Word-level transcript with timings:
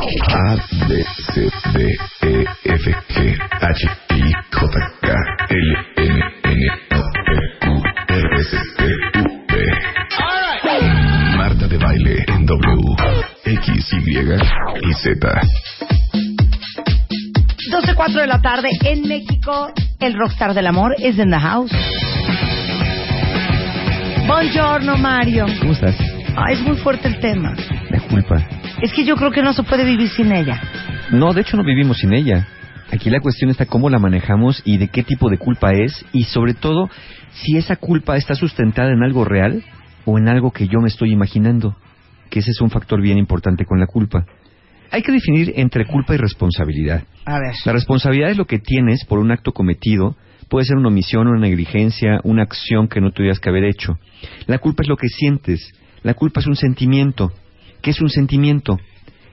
A, 0.00 0.56
B, 0.88 1.04
C, 1.34 1.50
D, 1.74 1.76
E, 2.22 2.44
F, 2.64 2.84
G, 3.10 3.38
H, 3.60 3.86
I, 4.08 4.32
J, 4.50 4.72
K, 5.02 5.08
L, 5.50 5.76
M, 5.96 6.20
N, 6.42 6.62
O, 6.92 7.02
P, 7.26 7.30
Q, 7.60 7.64
R, 8.08 8.40
S, 8.40 8.56
T, 8.78 8.80
U, 9.18 9.24
V. 9.46 9.52
Marta 11.36 11.68
de 11.68 11.76
baile 11.76 12.24
en 12.28 12.46
W, 12.46 12.96
X, 13.44 13.92
Y 13.92 14.16
y 14.16 14.92
Z. 14.94 15.40
12.04 17.70 18.12
de 18.14 18.26
la 18.26 18.40
tarde 18.40 18.70
en 18.82 19.06
México. 19.06 19.70
El 20.00 20.14
rockstar 20.14 20.54
del 20.54 20.66
amor 20.66 20.94
es 20.98 21.18
in 21.18 21.30
the 21.30 21.38
house. 21.38 21.72
Buongiorno, 24.26 24.96
Mario. 24.96 25.44
¿Cómo 25.60 25.72
estás? 25.72 25.94
Ah, 26.36 26.52
es 26.52 26.60
muy 26.62 26.78
fuerte 26.78 27.06
el 27.06 27.20
tema. 27.20 27.54
La 27.90 28.00
culpa. 28.08 28.36
Es 28.82 28.94
que 28.94 29.04
yo 29.04 29.14
creo 29.16 29.30
que 29.30 29.42
no 29.42 29.52
se 29.52 29.62
puede 29.62 29.84
vivir 29.84 30.08
sin 30.08 30.32
ella. 30.32 30.60
No, 31.10 31.34
de 31.34 31.42
hecho 31.42 31.56
no 31.56 31.64
vivimos 31.64 31.98
sin 31.98 32.14
ella. 32.14 32.48
Aquí 32.90 33.10
la 33.10 33.20
cuestión 33.20 33.50
está 33.50 33.66
cómo 33.66 33.90
la 33.90 33.98
manejamos 33.98 34.62
y 34.64 34.78
de 34.78 34.88
qué 34.88 35.02
tipo 35.02 35.28
de 35.28 35.36
culpa 35.36 35.72
es 35.72 36.04
y 36.12 36.24
sobre 36.24 36.54
todo 36.54 36.88
si 37.32 37.56
esa 37.56 37.76
culpa 37.76 38.16
está 38.16 38.34
sustentada 38.34 38.90
en 38.90 39.02
algo 39.02 39.24
real 39.24 39.62
o 40.06 40.18
en 40.18 40.28
algo 40.28 40.50
que 40.50 40.66
yo 40.66 40.80
me 40.80 40.88
estoy 40.88 41.12
imaginando, 41.12 41.76
que 42.30 42.38
ese 42.38 42.52
es 42.52 42.60
un 42.62 42.70
factor 42.70 43.02
bien 43.02 43.18
importante 43.18 43.66
con 43.66 43.78
la 43.78 43.86
culpa. 43.86 44.24
Hay 44.90 45.02
que 45.02 45.12
definir 45.12 45.52
entre 45.56 45.86
culpa 45.86 46.14
y 46.14 46.16
responsabilidad. 46.16 47.04
A 47.26 47.38
ver. 47.38 47.52
La 47.66 47.72
responsabilidad 47.72 48.30
es 48.30 48.38
lo 48.38 48.46
que 48.46 48.58
tienes 48.58 49.04
por 49.04 49.18
un 49.18 49.30
acto 49.30 49.52
cometido, 49.52 50.16
puede 50.48 50.64
ser 50.64 50.78
una 50.78 50.88
omisión, 50.88 51.28
una 51.28 51.38
negligencia, 51.38 52.20
una 52.24 52.42
acción 52.42 52.88
que 52.88 53.00
no 53.00 53.12
tuvieras 53.12 53.38
que 53.40 53.50
haber 53.50 53.64
hecho. 53.64 53.98
La 54.46 54.58
culpa 54.58 54.82
es 54.82 54.88
lo 54.88 54.96
que 54.96 55.08
sientes, 55.08 55.70
la 56.02 56.14
culpa 56.14 56.40
es 56.40 56.46
un 56.46 56.56
sentimiento. 56.56 57.30
¿Qué 57.82 57.90
es 57.90 58.00
un 58.00 58.08
sentimiento? 58.10 58.78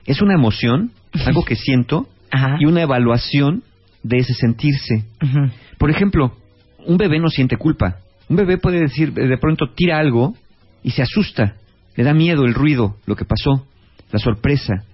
Es 0.06 0.22
una 0.22 0.34
emoción, 0.34 0.92
algo 1.26 1.44
que 1.44 1.56
siento, 1.56 2.08
Ajá. 2.30 2.56
y 2.60 2.66
una 2.66 2.82
evaluación 2.82 3.62
de 4.02 4.18
ese 4.18 4.34
sentirse. 4.34 5.04
Por 5.78 5.90
ejemplo, 5.90 6.36
un 6.86 6.96
bebé 6.96 7.18
no 7.20 7.28
siente 7.28 7.56
culpa. 7.56 7.96
Un 8.28 8.36
bebé 8.36 8.58
puede 8.58 8.80
decir, 8.80 9.12
de 9.12 9.38
pronto 9.38 9.72
tira 9.74 9.98
algo 9.98 10.34
y 10.82 10.90
se 10.90 11.02
asusta, 11.02 11.54
le 11.96 12.04
da 12.04 12.14
miedo 12.14 12.44
el 12.44 12.54
ruido, 12.54 12.96
lo 13.06 13.16
que 13.16 13.24
pasó, 13.24 13.66
la 14.12 14.18
sorpresa. 14.18 14.84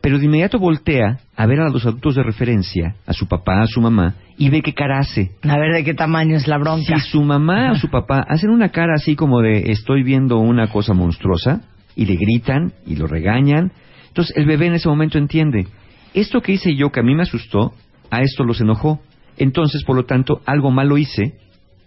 Pero 0.00 0.18
de 0.18 0.26
inmediato 0.26 0.58
voltea 0.58 1.18
a 1.34 1.46
ver 1.46 1.60
a 1.60 1.70
los 1.70 1.84
adultos 1.84 2.14
de 2.14 2.22
referencia, 2.22 2.94
a 3.04 3.12
su 3.12 3.26
papá, 3.26 3.62
a 3.62 3.66
su 3.66 3.80
mamá, 3.80 4.14
y 4.36 4.48
ve 4.48 4.62
qué 4.62 4.72
cara 4.72 4.98
hace. 5.00 5.32
A 5.42 5.58
ver 5.58 5.74
de 5.74 5.82
qué 5.84 5.94
tamaño 5.94 6.36
es 6.36 6.46
la 6.46 6.56
bronca. 6.58 7.00
Si 7.00 7.10
su 7.10 7.22
mamá 7.22 7.72
o 7.72 7.74
su 7.74 7.88
papá 7.90 8.24
hacen 8.28 8.50
una 8.50 8.68
cara 8.68 8.94
así 8.94 9.16
como 9.16 9.40
de 9.40 9.72
estoy 9.72 10.04
viendo 10.04 10.38
una 10.38 10.68
cosa 10.68 10.94
monstruosa, 10.94 11.62
y 11.98 12.06
le 12.06 12.14
gritan 12.14 12.72
y 12.86 12.94
lo 12.94 13.08
regañan, 13.08 13.72
entonces 14.06 14.34
el 14.36 14.46
bebé 14.46 14.66
en 14.66 14.74
ese 14.74 14.88
momento 14.88 15.18
entiende, 15.18 15.66
esto 16.14 16.40
que 16.40 16.52
hice 16.52 16.76
yo 16.76 16.90
que 16.92 17.00
a 17.00 17.02
mí 17.02 17.14
me 17.14 17.24
asustó, 17.24 17.74
a 18.08 18.22
esto 18.22 18.44
los 18.44 18.60
enojó. 18.60 19.00
Entonces, 19.36 19.82
por 19.84 19.96
lo 19.96 20.04
tanto, 20.04 20.40
algo 20.46 20.70
malo 20.70 20.96
hice, 20.96 21.34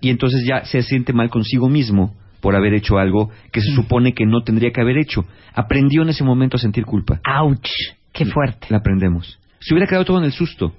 y 0.01 0.09
entonces 0.09 0.43
ya 0.45 0.65
se 0.65 0.81
siente 0.83 1.13
mal 1.13 1.29
consigo 1.29 1.69
mismo 1.69 2.13
por 2.41 2.55
haber 2.55 2.73
hecho 2.73 2.97
algo 2.97 3.29
que 3.53 3.61
se 3.61 3.71
supone 3.73 4.13
que 4.13 4.25
no 4.25 4.41
tendría 4.41 4.71
que 4.71 4.81
haber 4.81 4.97
hecho. 4.97 5.25
Aprendió 5.53 6.01
en 6.01 6.09
ese 6.09 6.25
momento 6.25 6.57
a 6.57 6.59
sentir 6.59 6.83
culpa. 6.83 7.21
Ouch. 7.25 7.69
Qué 8.11 8.25
fuerte. 8.25 8.67
La 8.69 8.77
aprendemos. 8.77 9.39
Se 9.59 9.73
hubiera 9.73 9.87
quedado 9.87 10.05
todo 10.05 10.17
en 10.17 10.25
el 10.25 10.33
susto, 10.33 10.73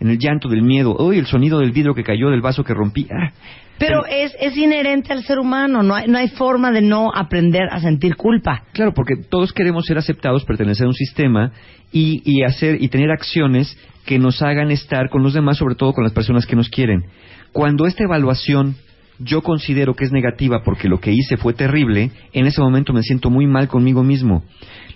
en 0.00 0.08
el 0.08 0.18
llanto 0.18 0.48
del 0.48 0.62
miedo, 0.62 0.96
uy, 0.98 1.18
el 1.18 1.26
sonido 1.26 1.60
del 1.60 1.70
vidrio 1.70 1.94
que 1.94 2.02
cayó, 2.02 2.30
del 2.30 2.40
vaso 2.40 2.64
que 2.64 2.74
rompí. 2.74 3.06
ah. 3.12 3.32
Pero 3.82 4.06
es, 4.06 4.32
es 4.38 4.56
inherente 4.56 5.12
al 5.12 5.24
ser 5.24 5.40
humano. 5.40 5.82
No 5.82 5.96
hay, 5.96 6.06
no 6.06 6.16
hay 6.16 6.28
forma 6.28 6.70
de 6.70 6.82
no 6.82 7.10
aprender 7.12 7.64
a 7.68 7.80
sentir 7.80 8.14
culpa. 8.14 8.62
Claro, 8.72 8.94
porque 8.94 9.16
todos 9.16 9.52
queremos 9.52 9.86
ser 9.86 9.98
aceptados, 9.98 10.44
pertenecer 10.44 10.86
a 10.86 10.88
un 10.88 10.94
sistema 10.94 11.50
y, 11.90 12.22
y 12.24 12.44
hacer 12.44 12.80
y 12.80 12.88
tener 12.88 13.10
acciones 13.10 13.76
que 14.06 14.20
nos 14.20 14.40
hagan 14.40 14.70
estar 14.70 15.10
con 15.10 15.24
los 15.24 15.34
demás, 15.34 15.58
sobre 15.58 15.74
todo 15.74 15.94
con 15.94 16.04
las 16.04 16.12
personas 16.12 16.46
que 16.46 16.54
nos 16.54 16.68
quieren. 16.68 17.06
Cuando 17.50 17.86
esta 17.86 18.04
evaluación 18.04 18.76
yo 19.18 19.42
considero 19.42 19.94
que 19.94 20.04
es 20.04 20.12
negativa 20.12 20.62
porque 20.64 20.88
lo 20.88 21.00
que 21.00 21.10
hice 21.10 21.36
fue 21.36 21.52
terrible, 21.52 22.12
en 22.32 22.46
ese 22.46 22.60
momento 22.60 22.92
me 22.92 23.02
siento 23.02 23.30
muy 23.30 23.48
mal 23.48 23.66
conmigo 23.66 24.04
mismo. 24.04 24.44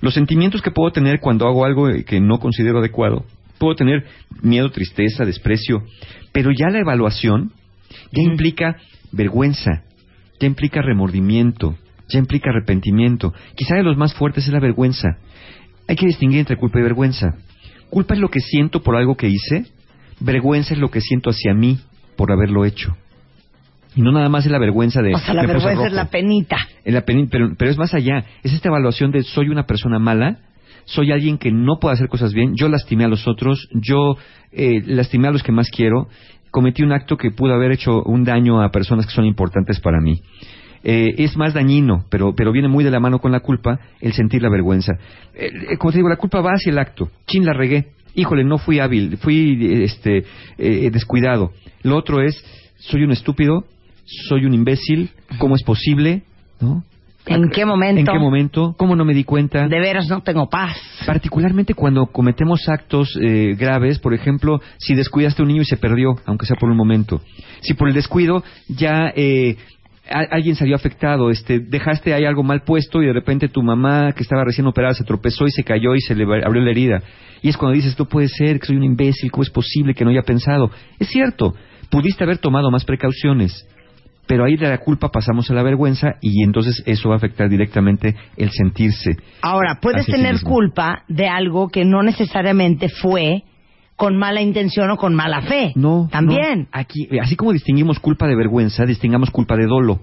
Los 0.01 0.15
sentimientos 0.15 0.63
que 0.63 0.71
puedo 0.71 0.93
tener 0.93 1.19
cuando 1.19 1.49
hago 1.49 1.65
algo 1.65 1.89
que 2.07 2.21
no 2.21 2.39
considero 2.39 2.79
adecuado, 2.79 3.25
puedo 3.59 3.75
tener 3.75 4.05
miedo, 4.43 4.71
tristeza, 4.71 5.25
desprecio, 5.25 5.83
pero 6.33 6.51
ya 6.57 6.69
la 6.71 6.79
evaluación 6.79 7.51
ya 8.13 8.23
implica 8.23 8.77
vergüenza, 9.13 9.83
ya 10.41 10.47
implica 10.47 10.83
remordimiento, 10.83 11.77
ya 12.09 12.19
implica 12.19 12.51
arrepentimiento. 12.51 13.33
Quizá 13.55 13.77
de 13.77 13.83
los 13.83 13.97
más 13.97 14.15
fuertes 14.15 14.47
es 14.47 14.53
la 14.53 14.61
vergüenza. 14.61 15.19
Hay 15.89 15.97
que 15.97 16.07
distinguir 16.07 16.41
entre 16.41 16.57
culpa 16.57 16.79
y 16.79 16.83
vergüenza. 16.83 17.35
Culpa 17.91 18.15
es 18.15 18.21
lo 18.21 18.29
que 18.29 18.41
siento 18.41 18.83
por 18.83 18.97
algo 18.97 19.17
que 19.17 19.29
hice, 19.29 19.67
vergüenza 20.21 20.75
es 20.75 20.81
lo 20.81 20.91
que 20.91 21.01
siento 21.01 21.31
hacia 21.31 21.55
mí 21.55 21.79
por 22.17 22.33
haberlo 22.33 22.65
hecho. 22.65 22.97
Y 23.95 24.03
no 24.03 24.13
nada 24.13 24.29
más 24.29 24.45
es 24.45 24.53
la 24.53 24.59
vergüenza 24.59 25.01
de... 25.01 25.15
O 25.15 25.19
sea, 25.19 25.33
la 25.33 25.47
vergüenza 25.47 25.87
es 25.87 25.93
la 25.93 26.11
penita. 26.11 26.59
En 26.85 26.95
la 26.95 27.03
pero 27.03 27.71
es 27.71 27.79
más 27.79 27.95
allá. 27.95 28.25
Es 28.43 28.53
esta 28.53 28.69
evaluación 28.69 29.11
de 29.11 29.23
soy 29.23 29.49
una 29.49 29.67
persona 29.67 29.99
mala, 29.99 30.41
soy 30.87 31.13
alguien 31.13 31.37
que 31.37 31.51
no 31.51 31.79
puede 31.81 31.95
hacer 31.95 32.09
cosas 32.09 32.33
bien, 32.33 32.55
yo 32.57 32.69
lastimé 32.69 33.05
a 33.05 33.09
los 33.09 33.27
otros, 33.27 33.69
yo 33.73 34.17
eh, 34.53 34.83
lastimé 34.87 35.29
a 35.29 35.33
los 35.33 35.43
que 35.43 35.53
más 35.53 35.69
quiero, 35.69 36.09
cometí 36.57 36.83
un 36.83 36.93
acto 36.93 37.19
que 37.19 37.33
pudo 37.33 37.53
haber 37.53 37.71
hecho 37.71 38.03
un 38.05 38.25
daño 38.25 38.63
a 38.63 38.71
personas 38.71 39.05
que 39.05 39.13
son 39.13 39.27
importantes 39.27 39.79
para 39.79 40.01
mí. 40.01 40.23
Eh, 40.83 41.15
es 41.19 41.37
más 41.37 41.53
dañino, 41.53 42.07
pero, 42.09 42.35
pero 42.35 42.51
viene 42.51 42.67
muy 42.67 42.83
de 42.83 42.91
la 42.91 42.99
mano 42.99 43.19
con 43.19 43.31
la 43.31 43.41
culpa 43.41 43.79
el 44.01 44.15
sentir 44.15 44.41
la 44.41 44.49
vergüenza. 44.49 44.95
Eh, 45.35 45.51
eh, 45.73 45.77
como 45.77 45.93
te 45.93 45.99
digo, 45.99 46.09
la 46.09 46.17
culpa 46.17 46.41
va 46.41 46.53
hacia 46.53 46.73
el 46.73 46.79
acto. 46.79 47.11
Chin, 47.27 47.45
la 47.45 47.53
regué. 47.53 47.89
Híjole, 48.15 48.43
no 48.43 48.57
fui 48.57 48.81
hábil, 48.81 49.19
fui 49.19 49.83
este, 49.85 50.25
eh, 50.57 50.89
descuidado. 50.91 51.53
Lo 51.83 51.95
otro 51.95 52.23
es, 52.23 52.43
soy 52.79 53.03
un 53.03 53.11
estúpido, 53.11 53.67
soy 54.07 54.47
un 54.47 54.55
imbécil, 54.55 55.11
¿cómo 55.37 55.57
es 55.57 55.63
posible? 55.63 56.23
¿No? 56.59 56.85
¿En 57.27 57.51
qué 57.51 57.65
momento? 57.65 58.01
¿En 58.01 58.07
qué 58.07 58.19
momento? 58.19 58.75
¿Cómo 58.79 58.95
no 58.95 59.05
me 59.05 59.13
di 59.15 59.25
cuenta? 59.25 59.67
De 59.69 59.81
veras 59.81 60.09
no 60.09 60.21
tengo 60.23 60.49
paz. 60.49 60.77
Particularmente 61.07 61.75
cuando 61.75 62.07
cometemos 62.07 62.69
actos 62.69 63.19
eh, 63.21 63.55
graves, 63.59 63.99
por 63.99 64.15
ejemplo, 64.15 64.61
si 64.79 64.95
descuidaste 64.95 65.43
a 65.43 65.45
un 65.45 65.49
niño 65.49 65.63
y 65.63 65.67
se 65.67 65.77
perdió, 65.77 66.17
aunque 66.25 66.47
sea 66.47 66.57
por 66.57 66.71
un 66.71 66.77
momento. 66.77 67.21
Si 67.61 67.75
por 67.75 67.89
el 67.89 67.95
descuido 67.95 68.45
ya 68.69 69.13
eh, 69.17 69.57
a- 70.09 70.35
alguien 70.37 70.55
salió 70.55 70.77
afectado, 70.77 71.31
este, 71.31 71.59
dejaste 71.59 72.15
ahí 72.15 72.25
algo 72.25 72.43
mal 72.45 72.63
puesto 72.63 73.03
y 73.03 73.07
de 73.07 73.13
repente 73.13 73.49
tu 73.49 73.63
mamá 73.63 74.13
que 74.13 74.23
estaba 74.23 74.45
recién 74.45 74.67
operada 74.67 74.95
se 74.95 75.05
tropezó 75.05 75.47
y 75.47 75.51
se 75.51 75.65
cayó 75.65 75.95
y 75.95 76.01
se 76.01 76.15
le 76.15 76.25
abrió 76.25 76.63
la 76.63 76.71
herida. 76.71 77.03
Y 77.43 77.49
es 77.49 77.57
cuando 77.57 77.75
dices, 77.75 77.99
no 77.99 78.05
puede 78.07 78.29
ser, 78.29 78.61
que 78.61 78.67
soy 78.67 78.77
un 78.77 78.85
imbécil, 78.85 79.31
¿cómo 79.31 79.43
es 79.43 79.51
posible 79.51 79.95
que 79.95 80.05
no 80.05 80.11
haya 80.11 80.23
pensado? 80.23 80.71
Es 80.99 81.09
cierto, 81.09 81.55
pudiste 81.91 82.25
haber 82.25 82.39
tomado 82.39 82.71
más 82.71 82.85
precauciones, 82.85 83.67
pero 84.27 84.45
ahí 84.45 84.57
de 84.57 84.69
la 84.69 84.79
culpa 84.79 85.11
pasamos 85.11 85.51
a 85.51 85.55
la 85.55 85.63
vergüenza 85.63 86.17
y 86.21 86.43
entonces 86.43 86.83
eso 86.87 87.09
va 87.09 87.15
a 87.15 87.19
afectar 87.19 87.49
directamente 87.49 88.17
el 88.37 88.51
sentirse. 88.51 89.17
Ahora, 89.43 89.79
puedes 89.81 90.07
sí 90.07 90.13
tener 90.13 90.41
culpa 90.43 91.05
de 91.09 91.29
algo 91.29 91.69
que 91.69 91.85
no 91.85 92.03
necesariamente 92.03 92.89
fue 92.89 93.45
con 93.97 94.17
mala 94.17 94.43
intención 94.43 94.91
o 94.91 94.97
con 94.97 95.15
mala 95.15 95.43
fe. 95.43 95.73
No. 95.75 96.09
También. 96.11 96.61
no. 96.61 96.67
Aquí, 96.73 97.09
así 97.21 97.37
como 97.37 97.53
distinguimos 97.53 97.99
culpa 97.99 98.27
de 98.27 98.37
vergüenza, 98.37 98.85
distingamos 98.85 99.31
culpa 99.31 99.57
de 99.57 99.67
dolo. 99.67 100.01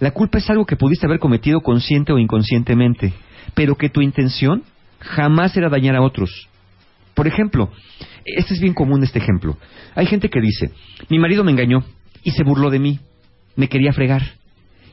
La 0.00 0.10
culpa 0.10 0.38
es 0.38 0.50
algo 0.50 0.66
que 0.66 0.76
pudiste 0.76 1.06
haber 1.06 1.20
cometido 1.20 1.60
consciente 1.60 2.12
o 2.12 2.18
inconscientemente, 2.18 3.12
pero 3.54 3.76
que 3.76 3.88
tu 3.88 4.00
intención 4.00 4.64
jamás 4.98 5.56
era 5.56 5.68
dañar 5.68 5.94
a 5.94 6.02
otros. 6.02 6.48
Por 7.14 7.28
ejemplo, 7.28 7.70
este 8.24 8.54
es 8.54 8.60
bien 8.60 8.74
común 8.74 9.04
este 9.04 9.18
ejemplo. 9.18 9.56
Hay 9.94 10.06
gente 10.06 10.28
que 10.28 10.40
dice, 10.40 10.72
mi 11.08 11.18
marido 11.18 11.44
me 11.44 11.52
engañó 11.52 11.84
y 12.24 12.30
se 12.32 12.42
burló 12.42 12.70
de 12.70 12.78
mí, 12.78 13.00
me 13.56 13.68
quería 13.68 13.92
fregar. 13.92 14.22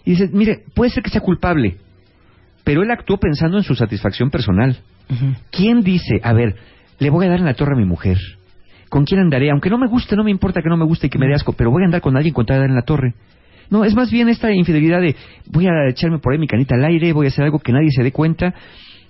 Y 0.06 0.12
dices, 0.12 0.32
mire, 0.32 0.64
puede 0.74 0.92
ser 0.92 1.04
que 1.04 1.10
sea 1.10 1.22
culpable, 1.22 1.78
pero 2.64 2.84
él 2.84 2.92
actuó 2.92 3.18
pensando 3.18 3.58
en 3.58 3.64
su 3.64 3.76
satisfacción 3.76 4.30
personal. 4.30 4.78
¿Quién 5.52 5.82
dice, 5.82 6.20
a 6.24 6.34
ver, 6.34 6.56
le 7.00 7.10
voy 7.10 7.26
a 7.26 7.30
dar 7.30 7.40
en 7.40 7.46
la 7.46 7.56
torre 7.56 7.74
a 7.74 7.78
mi 7.78 7.86
mujer? 7.86 8.18
¿Con 8.90 9.06
quién 9.06 9.20
andaré? 9.20 9.50
Aunque 9.52 9.70
no 9.70 9.78
me 9.78 9.88
guste, 9.88 10.16
no 10.16 10.24
me 10.24 10.32
importa 10.32 10.62
que 10.62 10.70
no 10.70 10.78
me 10.78 10.86
guste 10.86 11.08
y 11.08 11.10
que 11.10 11.18
me 11.18 11.28
dé 11.28 11.34
asco, 11.34 11.54
pero 11.54 11.72
voy 11.72 11.84
a 11.84 11.86
andar 11.86 12.02
con 12.02 12.16
alguien 12.16 12.34
con 12.34 12.46
tal 12.46 12.58
de 12.58 12.62
dar 12.62 12.70
en 12.70 12.76
la 12.76 12.84
torre. 12.84 13.14
No, 13.70 13.86
es 13.86 13.96
más 13.96 14.12
bien 14.12 14.30
esta 14.30 14.52
infidelidad 14.52 15.02
de 15.02 15.16
voy 15.46 15.68
a 15.68 15.90
echarme 15.90 16.18
por 16.20 16.34
ahí 16.34 16.40
mi 16.40 16.48
canita 16.48 16.76
al 16.76 16.86
aire, 16.86 17.14
voy 17.14 17.28
a 17.28 17.30
hacer 17.30 17.46
algo 17.46 17.60
que 17.60 17.72
nadie 17.72 17.90
se 17.92 18.04
dé 18.04 18.12
cuenta 18.12 18.54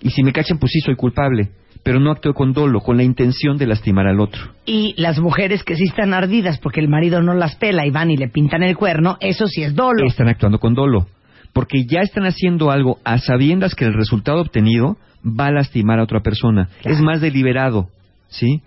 y 0.02 0.10
si 0.10 0.24
me 0.24 0.34
cachan, 0.34 0.58
pues 0.58 0.72
sí 0.72 0.80
soy 0.80 0.96
culpable. 0.96 1.50
Pero 1.84 2.00
no 2.00 2.12
actué 2.12 2.34
con 2.34 2.54
dolo, 2.54 2.82
con 2.82 2.98
la 2.98 3.04
intención 3.04 3.58
de 3.58 3.68
lastimar 3.68 4.08
al 4.08 4.20
otro. 4.20 4.42
Y 4.66 4.94
las 4.98 5.20
mujeres 5.20 5.64
que 5.64 5.76
sí 5.76 5.86
están 5.86 6.14
ardidas 6.14 6.60
porque 6.60 6.80
el 6.80 6.90
marido 6.90 7.22
no 7.22 7.34
las 7.34 7.56
pela 7.56 7.86
y 7.86 7.92
van 7.92 8.12
y 8.12 8.18
le 8.18 8.28
pintan 8.28 8.64
el 8.64 8.76
cuerno, 8.76 9.18
eso 9.22 9.48
sí 9.48 9.64
es 9.64 9.76
dolo. 9.76 10.06
Están 10.06 10.28
actuando 10.28 10.60
con 10.60 10.74
dolo, 10.74 11.08
porque 11.54 11.86
ya 11.86 12.02
están 12.02 12.26
haciendo 12.26 12.72
algo 12.72 13.00
a 13.04 13.18
sabiendas 13.18 13.76
que 13.76 13.86
el 13.86 13.94
resultado 13.94 14.42
obtenido 14.42 14.98
va 15.26 15.48
a 15.48 15.52
lastimar 15.52 16.00
a 16.00 16.04
otra 16.04 16.22
persona. 16.22 16.70
Claro. 16.82 16.96
Es 16.96 17.02
más 17.02 17.22
deliberado, 17.22 17.90
¿sí? 18.28 18.62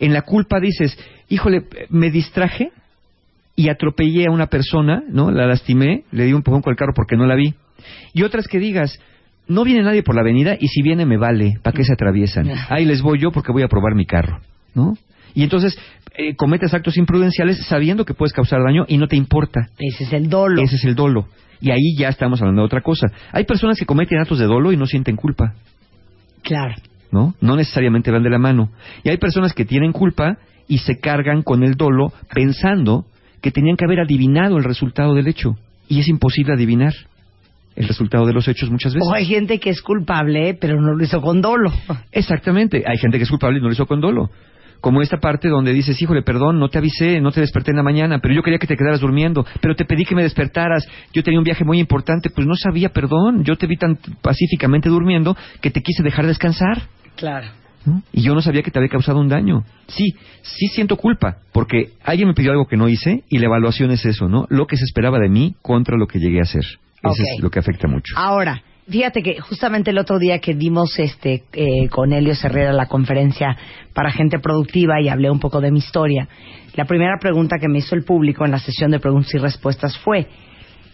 En 0.00 0.12
la 0.12 0.22
culpa 0.22 0.60
dices, 0.60 0.98
híjole, 1.28 1.64
me 1.90 2.10
distraje 2.10 2.72
y 3.56 3.68
atropellé 3.68 4.26
a 4.26 4.32
una 4.32 4.48
persona, 4.48 5.02
¿no? 5.08 5.30
La 5.30 5.46
lastimé, 5.46 6.04
le 6.10 6.24
di 6.24 6.32
un 6.32 6.38
empujón 6.38 6.62
con 6.62 6.72
el 6.72 6.76
carro 6.76 6.92
porque 6.94 7.16
no 7.16 7.26
la 7.26 7.36
vi. 7.36 7.54
Y 8.12 8.22
otras 8.22 8.48
que 8.48 8.58
digas, 8.58 8.98
no 9.48 9.64
viene 9.64 9.82
nadie 9.82 10.02
por 10.02 10.14
la 10.14 10.22
avenida 10.22 10.56
y 10.58 10.68
si 10.68 10.82
viene 10.82 11.06
me 11.06 11.16
vale, 11.16 11.58
¿para 11.62 11.76
qué 11.76 11.84
se 11.84 11.92
atraviesan? 11.92 12.50
Ahí 12.68 12.84
les 12.84 13.02
voy 13.02 13.18
yo 13.18 13.30
porque 13.30 13.52
voy 13.52 13.62
a 13.62 13.68
probar 13.68 13.94
mi 13.94 14.06
carro, 14.06 14.40
¿no? 14.74 14.96
Y 15.34 15.42
entonces 15.42 15.78
eh, 16.16 16.36
cometes 16.36 16.72
actos 16.74 16.96
imprudenciales 16.96 17.64
sabiendo 17.66 18.04
que 18.04 18.14
puedes 18.14 18.32
causar 18.32 18.60
daño 18.64 18.84
y 18.88 18.98
no 18.98 19.08
te 19.08 19.16
importa. 19.16 19.68
Ese 19.78 20.04
es 20.04 20.12
el 20.12 20.28
dolo. 20.28 20.62
Ese 20.62 20.76
es 20.76 20.84
el 20.84 20.94
dolo. 20.94 21.26
Y 21.60 21.70
ahí 21.70 21.96
ya 21.98 22.08
estamos 22.08 22.40
hablando 22.40 22.62
de 22.62 22.66
otra 22.66 22.82
cosa. 22.82 23.08
Hay 23.32 23.44
personas 23.44 23.78
que 23.78 23.86
cometen 23.86 24.18
actos 24.18 24.38
de 24.38 24.44
dolo 24.46 24.72
y 24.72 24.76
no 24.76 24.86
sienten 24.86 25.16
culpa, 25.16 25.54
Claro. 26.42 26.74
¿no? 27.10 27.34
No 27.40 27.56
necesariamente 27.56 28.10
van 28.10 28.22
de 28.22 28.30
la 28.30 28.38
mano. 28.38 28.70
Y 29.02 29.08
hay 29.08 29.16
personas 29.16 29.54
que 29.54 29.64
tienen 29.64 29.92
culpa 29.92 30.36
y 30.68 30.78
se 30.78 30.98
cargan 30.98 31.42
con 31.42 31.62
el 31.62 31.74
dolo 31.74 32.12
pensando 32.32 33.06
que 33.40 33.50
tenían 33.50 33.76
que 33.76 33.84
haber 33.84 34.00
adivinado 34.00 34.56
el 34.58 34.64
resultado 34.64 35.14
del 35.14 35.26
hecho. 35.28 35.56
Y 35.88 36.00
es 36.00 36.08
imposible 36.08 36.54
adivinar 36.54 36.92
el 37.76 37.88
resultado 37.88 38.26
de 38.26 38.32
los 38.32 38.46
hechos 38.48 38.70
muchas 38.70 38.94
veces. 38.94 39.08
O 39.10 39.14
hay 39.14 39.26
gente 39.26 39.58
que 39.58 39.70
es 39.70 39.82
culpable, 39.82 40.54
pero 40.54 40.80
no 40.80 40.94
lo 40.94 41.02
hizo 41.02 41.20
con 41.20 41.40
dolo. 41.40 41.72
Exactamente. 42.12 42.84
Hay 42.86 42.98
gente 42.98 43.18
que 43.18 43.24
es 43.24 43.30
culpable 43.30 43.58
y 43.58 43.60
no 43.60 43.68
lo 43.68 43.72
hizo 43.72 43.86
con 43.86 44.00
dolo. 44.00 44.30
Como 44.80 45.00
esta 45.00 45.16
parte 45.16 45.48
donde 45.48 45.72
dices, 45.72 46.00
híjole, 46.00 46.22
perdón, 46.22 46.58
no 46.58 46.68
te 46.68 46.76
avisé, 46.76 47.20
no 47.20 47.32
te 47.32 47.40
desperté 47.40 47.70
en 47.70 47.78
la 47.78 47.82
mañana, 47.82 48.18
pero 48.18 48.34
yo 48.34 48.42
quería 48.42 48.58
que 48.58 48.66
te 48.66 48.76
quedaras 48.76 49.00
durmiendo, 49.00 49.46
pero 49.62 49.74
te 49.74 49.86
pedí 49.86 50.04
que 50.04 50.14
me 50.14 50.22
despertaras, 50.22 50.86
yo 51.12 51.22
tenía 51.22 51.40
un 51.40 51.44
viaje 51.44 51.64
muy 51.64 51.80
importante, 51.80 52.28
pues 52.28 52.46
no 52.46 52.54
sabía, 52.54 52.90
perdón, 52.90 53.44
yo 53.44 53.56
te 53.56 53.66
vi 53.66 53.78
tan 53.78 53.98
pacíficamente 54.20 54.90
durmiendo 54.90 55.36
que 55.62 55.70
te 55.70 55.80
quise 55.80 56.02
dejar 56.02 56.26
descansar. 56.26 56.82
Claro. 57.16 57.46
¿no? 57.86 58.02
Y 58.12 58.22
yo 58.22 58.34
no 58.34 58.42
sabía 58.42 58.62
que 58.62 58.70
te 58.70 58.78
había 58.78 58.90
causado 58.90 59.20
un 59.20 59.28
daño. 59.28 59.64
Sí, 59.86 60.14
sí 60.42 60.66
siento 60.68 60.98
culpa, 60.98 61.38
porque 61.52 61.92
alguien 62.04 62.28
me 62.28 62.34
pidió 62.34 62.50
algo 62.50 62.66
que 62.66 62.76
no 62.76 62.88
hice 62.88 63.24
y 63.30 63.38
la 63.38 63.46
evaluación 63.46 63.90
es 63.90 64.04
eso, 64.04 64.28
¿no? 64.28 64.46
Lo 64.50 64.66
que 64.66 64.76
se 64.76 64.84
esperaba 64.84 65.18
de 65.18 65.30
mí 65.30 65.54
contra 65.62 65.96
lo 65.96 66.06
que 66.06 66.18
llegué 66.18 66.40
a 66.40 66.42
hacer. 66.42 66.64
Eso 67.12 67.22
es 67.22 67.42
lo 67.42 67.50
que 67.50 67.58
afecta 67.58 67.88
mucho. 67.88 68.14
Ahora, 68.16 68.62
fíjate 68.88 69.22
que 69.22 69.40
justamente 69.40 69.90
el 69.90 69.98
otro 69.98 70.18
día 70.18 70.38
que 70.38 70.54
dimos 70.54 70.98
este 70.98 71.44
eh, 71.52 71.88
con 71.88 72.12
Helio 72.12 72.34
Herrera 72.40 72.72
la 72.72 72.86
conferencia 72.86 73.56
para 73.92 74.10
gente 74.10 74.38
productiva 74.38 75.00
y 75.00 75.08
hablé 75.08 75.30
un 75.30 75.40
poco 75.40 75.60
de 75.60 75.70
mi 75.70 75.78
historia, 75.78 76.28
la 76.74 76.84
primera 76.84 77.18
pregunta 77.20 77.58
que 77.60 77.68
me 77.68 77.78
hizo 77.78 77.94
el 77.94 78.04
público 78.04 78.44
en 78.44 78.50
la 78.50 78.58
sesión 78.58 78.90
de 78.90 79.00
preguntas 79.00 79.32
y 79.34 79.38
respuestas 79.38 79.96
fue 79.98 80.26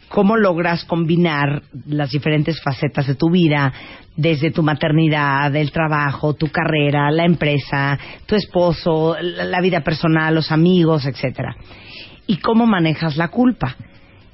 cómo 0.08 0.36
logras 0.36 0.84
combinar 0.84 1.62
las 1.86 2.10
diferentes 2.10 2.60
facetas 2.60 3.06
de 3.06 3.14
tu 3.14 3.30
vida, 3.30 3.72
desde 4.16 4.50
tu 4.50 4.62
maternidad, 4.62 5.54
el 5.54 5.70
trabajo, 5.70 6.34
tu 6.34 6.48
carrera, 6.48 7.10
la 7.12 7.24
empresa, 7.24 7.98
tu 8.26 8.34
esposo, 8.34 9.16
la 9.20 9.60
vida 9.60 9.80
personal, 9.82 10.34
los 10.34 10.50
amigos, 10.50 11.06
etcétera. 11.06 11.54
Y 12.26 12.38
cómo 12.38 12.66
manejas 12.66 13.16
la 13.16 13.28
culpa. 13.28 13.76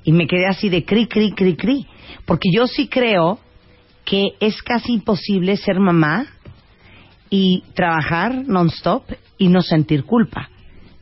Y 0.06 0.12
me 0.12 0.28
quedé 0.28 0.46
así 0.46 0.68
de 0.68 0.84
cri, 0.84 1.08
cri, 1.08 1.32
cri, 1.32 1.56
cri. 1.56 1.86
Porque 2.24 2.48
yo 2.54 2.68
sí 2.68 2.86
creo 2.86 3.40
que 4.04 4.28
es 4.38 4.62
casi 4.62 4.92
imposible 4.92 5.56
ser 5.56 5.80
mamá 5.80 6.26
y 7.28 7.64
trabajar 7.74 8.46
non-stop 8.46 9.02
y 9.36 9.48
no 9.48 9.62
sentir 9.62 10.04
culpa. 10.04 10.48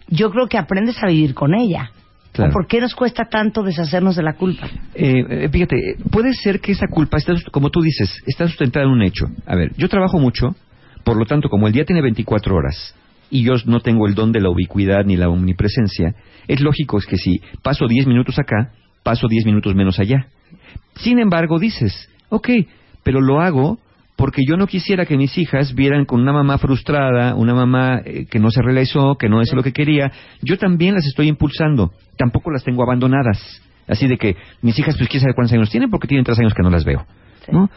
Yo 0.09 0.31
creo 0.31 0.49
que 0.49 0.57
aprendes 0.57 0.97
a 1.03 1.09
vivir 1.09 1.35
con 1.35 1.55
ella. 1.55 1.91
Claro. 2.33 2.51
¿O 2.51 2.53
¿Por 2.55 2.67
qué 2.67 2.81
nos 2.81 2.95
cuesta 2.95 3.25
tanto 3.31 3.63
deshacernos 3.63 4.17
de 4.17 4.23
la 4.23 4.33
culpa? 4.33 4.69
Eh, 4.95 5.23
eh, 5.29 5.49
fíjate, 5.51 5.97
puede 6.11 6.33
ser 6.33 6.61
que 6.61 6.73
esa 6.73 6.87
culpa, 6.89 7.19
está, 7.19 7.35
como 7.53 7.69
tú 7.69 7.83
dices, 7.83 8.23
está 8.27 8.49
sustentada 8.49 8.87
en 8.87 8.93
un 8.93 9.03
hecho. 9.03 9.27
A 9.45 9.55
ver, 9.55 9.73
yo 9.77 9.87
trabajo 9.91 10.19
mucho, 10.19 10.57
por 11.05 11.19
lo 11.19 11.27
tanto, 11.27 11.51
como 11.51 11.67
el 11.67 11.75
día 11.75 11.85
tiene 11.85 12.01
24 12.01 12.57
horas 12.57 12.97
y 13.31 13.45
yo 13.45 13.53
no 13.67 13.81
tengo 13.81 14.09
el 14.09 14.15
don 14.15 14.33
de 14.33 14.41
la 14.41 14.49
ubicuidad 14.49 15.05
ni 15.05 15.17
la 15.17 15.29
omnipresencia, 15.29 16.15
es 16.49 16.61
lógico 16.61 16.99
es 16.99 17.07
que 17.07 17.19
si 17.19 17.41
paso 17.63 17.87
10 17.87 18.07
minutos 18.07 18.39
acá, 18.39 18.73
paso 19.05 19.29
10 19.29 19.47
minutos 19.47 19.77
menos 19.77 20.01
allá. 20.01 20.27
Sin 20.97 21.21
embargo, 21.21 21.61
dices, 21.61 22.11
ok, 22.31 22.49
pero 23.05 23.21
lo 23.21 23.41
hago 23.41 23.79
porque 24.17 24.43
yo 24.49 24.57
no 24.57 24.67
quisiera 24.67 25.07
que 25.07 25.17
mis 25.17 25.37
hijas 25.39 25.75
vieran 25.75 26.05
con 26.05 26.21
una 26.21 26.33
mamá 26.33 26.59
frustrada, 26.59 27.35
una 27.35 27.55
mamá 27.55 28.01
eh, 28.05 28.27
que 28.27 28.39
no 28.39 28.51
se 28.51 28.63
realizó, 28.63 29.17
que 29.17 29.29
no 29.29 29.41
es 29.41 29.53
lo 29.53 29.63
que 29.63 29.73
quería. 29.73 30.11
Yo 30.43 30.57
también 30.57 30.95
las 30.95 31.07
estoy 31.07 31.29
impulsando, 31.29 31.93
tampoco 32.17 32.51
las 32.51 32.65
tengo 32.65 32.83
abandonadas. 32.83 33.63
Así 33.87 34.07
de 34.09 34.17
que 34.17 34.37
mis 34.63 34.79
hijas, 34.79 34.97
pues 34.97 35.09
quién 35.09 35.21
sabe 35.21 35.35
cuántos 35.35 35.53
años 35.53 35.71
tienen, 35.71 35.91
porque 35.91 36.09
tienen 36.09 36.25
tres 36.25 36.39
años 36.39 36.55
que 36.55 36.63
no 36.63 36.71
las 36.71 36.85
veo. 36.85 37.05
¿No? 37.51 37.71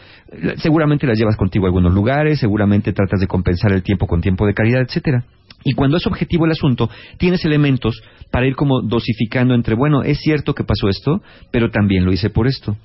Seguramente 0.58 1.08
las 1.08 1.18
llevas 1.18 1.36
contigo 1.36 1.66
a 1.66 1.70
algunos 1.70 1.94
lugares, 1.94 2.40
seguramente 2.40 2.94
tratas 2.94 3.20
de 3.20 3.28
compensar 3.28 3.72
el 3.72 3.84
tiempo 3.84 4.08
con 4.08 4.22
tiempo 4.22 4.46
de 4.46 4.54
calidad, 4.54 4.82
etcétera. 4.82 5.24
Y 5.64 5.74
cuando 5.74 5.98
es 5.98 6.08
objetivo 6.08 6.46
el 6.46 6.52
asunto, 6.52 6.90
tienes 7.18 7.44
elementos 7.44 8.02
para 8.32 8.48
ir 8.48 8.56
como 8.56 8.82
dosificando 8.82 9.54
entre, 9.54 9.76
bueno, 9.76 10.04
es 10.04 10.20
cierto 10.20 10.54
que 10.54 10.64
pasó 10.64 10.88
esto, 10.88 11.22
pero 11.52 11.72
también 11.72 12.06
lo 12.06 12.12
hice 12.12 12.30
por 12.30 12.48
esto. 12.48 12.78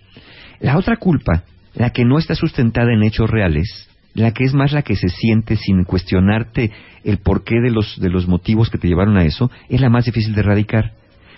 La 0.60 0.76
otra 0.76 0.96
culpa, 0.96 1.44
la 1.74 1.90
que 1.90 2.04
no 2.04 2.18
está 2.18 2.34
sustentada 2.34 2.92
en 2.92 3.02
hechos 3.02 3.30
reales, 3.30 3.88
la 4.14 4.32
que 4.32 4.44
es 4.44 4.52
más 4.52 4.72
la 4.72 4.82
que 4.82 4.96
se 4.96 5.08
siente 5.08 5.56
sin 5.56 5.84
cuestionarte 5.84 6.70
el 7.04 7.18
porqué 7.18 7.60
de 7.60 7.70
los, 7.70 7.98
de 8.00 8.10
los 8.10 8.28
motivos 8.28 8.70
que 8.70 8.78
te 8.78 8.88
llevaron 8.88 9.16
a 9.16 9.24
eso, 9.24 9.50
es 9.68 9.80
la 9.80 9.88
más 9.88 10.04
difícil 10.04 10.34
de 10.34 10.40
erradicar. 10.40 10.92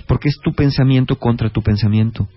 Porque 0.07 0.29
es 0.29 0.39
tu 0.43 0.53
pensamiento 0.53 1.17
contra 1.17 1.51
tu 1.51 1.63
pensamiento. 1.63 2.29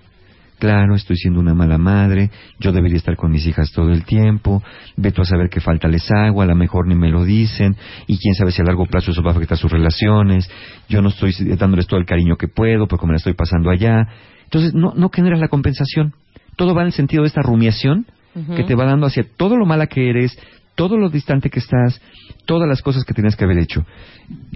Claro, 0.60 0.96
estoy 0.96 1.18
siendo 1.18 1.40
una 1.40 1.54
mala 1.54 1.78
madre, 1.78 2.32
yo 2.60 2.72
debería 2.72 2.98
estar 2.98 3.16
con 3.16 3.32
mis 3.32 3.46
hijas 3.46 3.72
todo 3.72 3.92
el 3.92 4.06
tiempo, 4.06 4.64
veto 4.96 5.22
a 5.22 5.26
saber 5.26 5.50
que 5.50 5.60
falta 5.60 5.88
les 5.88 6.10
agua, 6.12 6.46
a 6.46 6.48
lo 6.48 6.56
mejor 6.56 6.88
ni 6.88 6.96
me 6.96 7.10
lo 7.10 7.24
dicen, 7.24 7.76
y 8.08 8.18
quién 8.18 8.34
sabe 8.34 8.52
si 8.52 8.62
a 8.62 8.66
largo 8.66 8.88
plazo 8.88 9.12
eso 9.12 9.22
va 9.22 9.32
a 9.32 9.36
afectar 9.36 9.58
sus 9.58 9.72
relaciones, 9.72 10.50
yo 10.90 11.04
no 11.04 11.10
estoy 11.10 11.32
dándoles 11.58 11.86
todo 11.86 12.00
el 12.00 12.08
cariño 12.08 12.38
que 12.38 12.48
puedo 12.48 12.88
porque 12.88 13.06
me 13.06 13.14
la 13.14 13.18
estoy 13.18 13.34
pasando 13.34 13.70
allá. 13.70 14.08
Entonces, 14.46 14.74
no, 14.74 14.94
no 14.96 15.10
generas 15.10 15.40
la 15.40 15.48
compensación. 15.48 16.14
Todo 16.56 16.74
va 16.74 16.82
en 16.82 16.88
el 16.88 16.94
sentido 16.94 17.22
de 17.24 17.28
esta 17.28 17.42
rumiación 17.42 18.08
que 18.56 18.64
te 18.64 18.76
va 18.76 18.86
dando 18.86 19.08
hacia 19.08 19.26
todo 19.36 19.58
lo 19.58 19.66
mala 19.66 19.88
que 19.88 20.10
eres, 20.10 20.38
todo 20.76 20.96
lo 20.96 21.10
distante 21.10 21.50
que 21.50 21.58
estás, 21.58 22.00
todas 22.46 22.70
las 22.70 22.84
cosas 22.84 23.04
que 23.04 23.14
tenías 23.14 23.36
que 23.36 23.46
haber 23.46 23.58
hecho. 23.58 23.84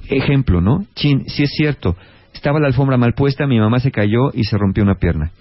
Ejemplo, 0.08 0.62
¿no? 0.62 0.86
Chin, 0.94 1.28
si 1.28 1.44
es 1.44 1.52
cierto, 1.52 1.96
estaba 2.34 2.60
la 2.60 2.68
alfombra 2.68 2.98
mal 2.98 3.14
puesta, 3.14 3.48
mi 3.48 3.60
mamá 3.60 3.80
se 3.80 3.92
cayó 3.92 4.32
y 4.34 4.44
se 4.44 4.58
rompió 4.58 4.84
una 4.84 4.96
pierna. 4.96 5.32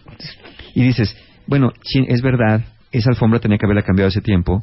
Y 0.74 0.82
dices, 0.82 1.16
bueno, 1.46 1.72
es 2.08 2.22
verdad, 2.22 2.62
esa 2.92 3.10
alfombra 3.10 3.40
tenía 3.40 3.58
que 3.58 3.66
haberla 3.66 3.82
cambiado 3.82 4.08
hace 4.08 4.20
tiempo, 4.20 4.62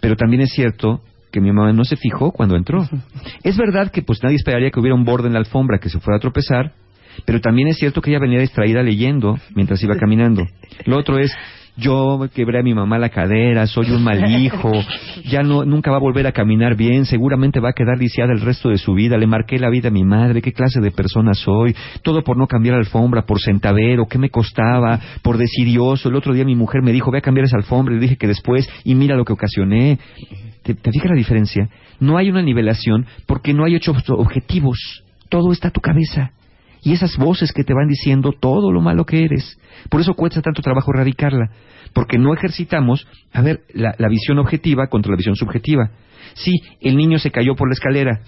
pero 0.00 0.16
también 0.16 0.42
es 0.42 0.50
cierto 0.50 1.02
que 1.30 1.40
mi 1.40 1.52
mamá 1.52 1.72
no 1.72 1.84
se 1.84 1.96
fijó 1.96 2.32
cuando 2.32 2.56
entró. 2.56 2.88
Es 3.42 3.56
verdad 3.56 3.90
que 3.90 4.02
pues 4.02 4.22
nadie 4.22 4.36
esperaría 4.36 4.70
que 4.70 4.80
hubiera 4.80 4.94
un 4.94 5.04
borde 5.04 5.28
en 5.28 5.34
la 5.34 5.38
alfombra 5.38 5.78
que 5.78 5.88
se 5.88 6.00
fuera 6.00 6.16
a 6.16 6.20
tropezar, 6.20 6.72
pero 7.24 7.40
también 7.40 7.68
es 7.68 7.78
cierto 7.78 8.00
que 8.00 8.10
ella 8.10 8.18
venía 8.18 8.40
distraída 8.40 8.82
leyendo 8.82 9.38
mientras 9.54 9.82
iba 9.82 9.96
caminando. 9.96 10.44
Lo 10.84 10.98
otro 10.98 11.18
es, 11.18 11.32
yo 11.76 12.26
quebré 12.34 12.60
a 12.60 12.62
mi 12.62 12.74
mamá 12.74 12.98
la 12.98 13.10
cadera, 13.10 13.66
soy 13.66 13.90
un 13.90 14.02
mal 14.02 14.30
hijo, 14.30 14.72
ya 15.24 15.42
no, 15.42 15.64
nunca 15.64 15.90
va 15.90 15.98
a 15.98 16.00
volver 16.00 16.26
a 16.26 16.32
caminar 16.32 16.76
bien, 16.76 17.04
seguramente 17.04 17.60
va 17.60 17.70
a 17.70 17.72
quedar 17.72 17.98
lisiada 17.98 18.32
el 18.32 18.40
resto 18.40 18.70
de 18.70 18.78
su 18.78 18.94
vida, 18.94 19.18
le 19.18 19.26
marqué 19.26 19.58
la 19.58 19.68
vida 19.68 19.88
a 19.88 19.90
mi 19.92 20.04
madre, 20.04 20.40
qué 20.40 20.52
clase 20.52 20.80
de 20.80 20.90
persona 20.90 21.34
soy, 21.34 21.76
todo 22.02 22.22
por 22.22 22.36
no 22.36 22.46
cambiar 22.46 22.76
alfombra, 22.76 23.26
por 23.26 23.40
centavero, 23.40 24.06
qué 24.06 24.18
me 24.18 24.30
costaba, 24.30 24.98
por 25.22 25.36
decidioso, 25.36 26.08
el 26.08 26.16
otro 26.16 26.32
día 26.32 26.44
mi 26.44 26.56
mujer 26.56 26.82
me 26.82 26.92
dijo, 26.92 27.10
ve 27.10 27.18
a 27.18 27.22
cambiar 27.22 27.44
esa 27.44 27.56
alfombra, 27.56 27.94
y 27.94 27.96
le 27.96 28.02
dije 28.02 28.16
que 28.16 28.26
después, 28.26 28.68
y 28.84 28.94
mira 28.94 29.16
lo 29.16 29.24
que 29.24 29.34
ocasioné. 29.34 29.98
¿Te, 30.62 30.74
te 30.74 30.90
fijas 30.90 31.10
la 31.10 31.16
diferencia? 31.16 31.68
No 32.00 32.16
hay 32.16 32.30
una 32.30 32.42
nivelación 32.42 33.06
porque 33.26 33.54
no 33.54 33.64
hay 33.64 33.76
hechos 33.76 33.96
objetivos, 34.08 35.04
todo 35.28 35.52
está 35.52 35.68
a 35.68 35.72
tu 35.72 35.80
cabeza. 35.80 36.32
Y 36.86 36.92
esas 36.92 37.16
voces 37.16 37.52
que 37.52 37.64
te 37.64 37.74
van 37.74 37.88
diciendo 37.88 38.30
todo 38.30 38.70
lo 38.70 38.80
malo 38.80 39.04
que 39.04 39.24
eres. 39.24 39.58
Por 39.90 40.00
eso 40.00 40.14
cuesta 40.14 40.40
tanto 40.40 40.62
trabajo 40.62 40.92
erradicarla. 40.94 41.50
Porque 41.92 42.16
no 42.16 42.32
ejercitamos, 42.32 43.08
a 43.32 43.42
ver, 43.42 43.62
la, 43.74 43.96
la 43.98 44.08
visión 44.08 44.38
objetiva 44.38 44.86
contra 44.86 45.10
la 45.10 45.16
visión 45.16 45.34
subjetiva. 45.34 45.90
Sí, 46.34 46.52
el 46.80 46.96
niño 46.96 47.18
se 47.18 47.32
cayó 47.32 47.56
por 47.56 47.68
la 47.68 47.72
escalera. 47.72 48.20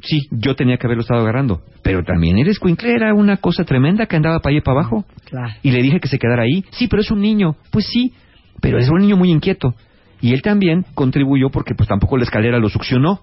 Sí, 0.00 0.28
yo 0.30 0.56
tenía 0.56 0.78
que 0.78 0.86
haberlo 0.86 1.02
estado 1.02 1.20
agarrando. 1.20 1.60
Pero 1.82 2.02
también 2.04 2.38
eres 2.38 2.58
cuincle, 2.58 2.90
era 2.90 3.12
una 3.12 3.36
cosa 3.36 3.64
tremenda 3.64 4.06
que 4.06 4.16
andaba 4.16 4.38
para 4.38 4.52
allá 4.52 4.60
y 4.60 4.64
para 4.64 4.80
abajo. 4.80 5.04
Claro. 5.28 5.52
Y 5.62 5.70
le 5.70 5.82
dije 5.82 6.00
que 6.00 6.08
se 6.08 6.18
quedara 6.18 6.44
ahí. 6.44 6.64
Sí, 6.70 6.88
pero 6.88 7.02
es 7.02 7.10
un 7.10 7.20
niño. 7.20 7.54
Pues 7.70 7.84
sí, 7.84 8.14
pero 8.62 8.78
es 8.78 8.88
un 8.88 9.00
niño 9.00 9.18
muy 9.18 9.30
inquieto. 9.30 9.74
Y 10.22 10.32
él 10.32 10.40
también 10.40 10.86
contribuyó 10.94 11.50
porque 11.50 11.74
pues 11.74 11.86
tampoco 11.86 12.16
la 12.16 12.24
escalera 12.24 12.58
lo 12.60 12.70
succionó. 12.70 13.20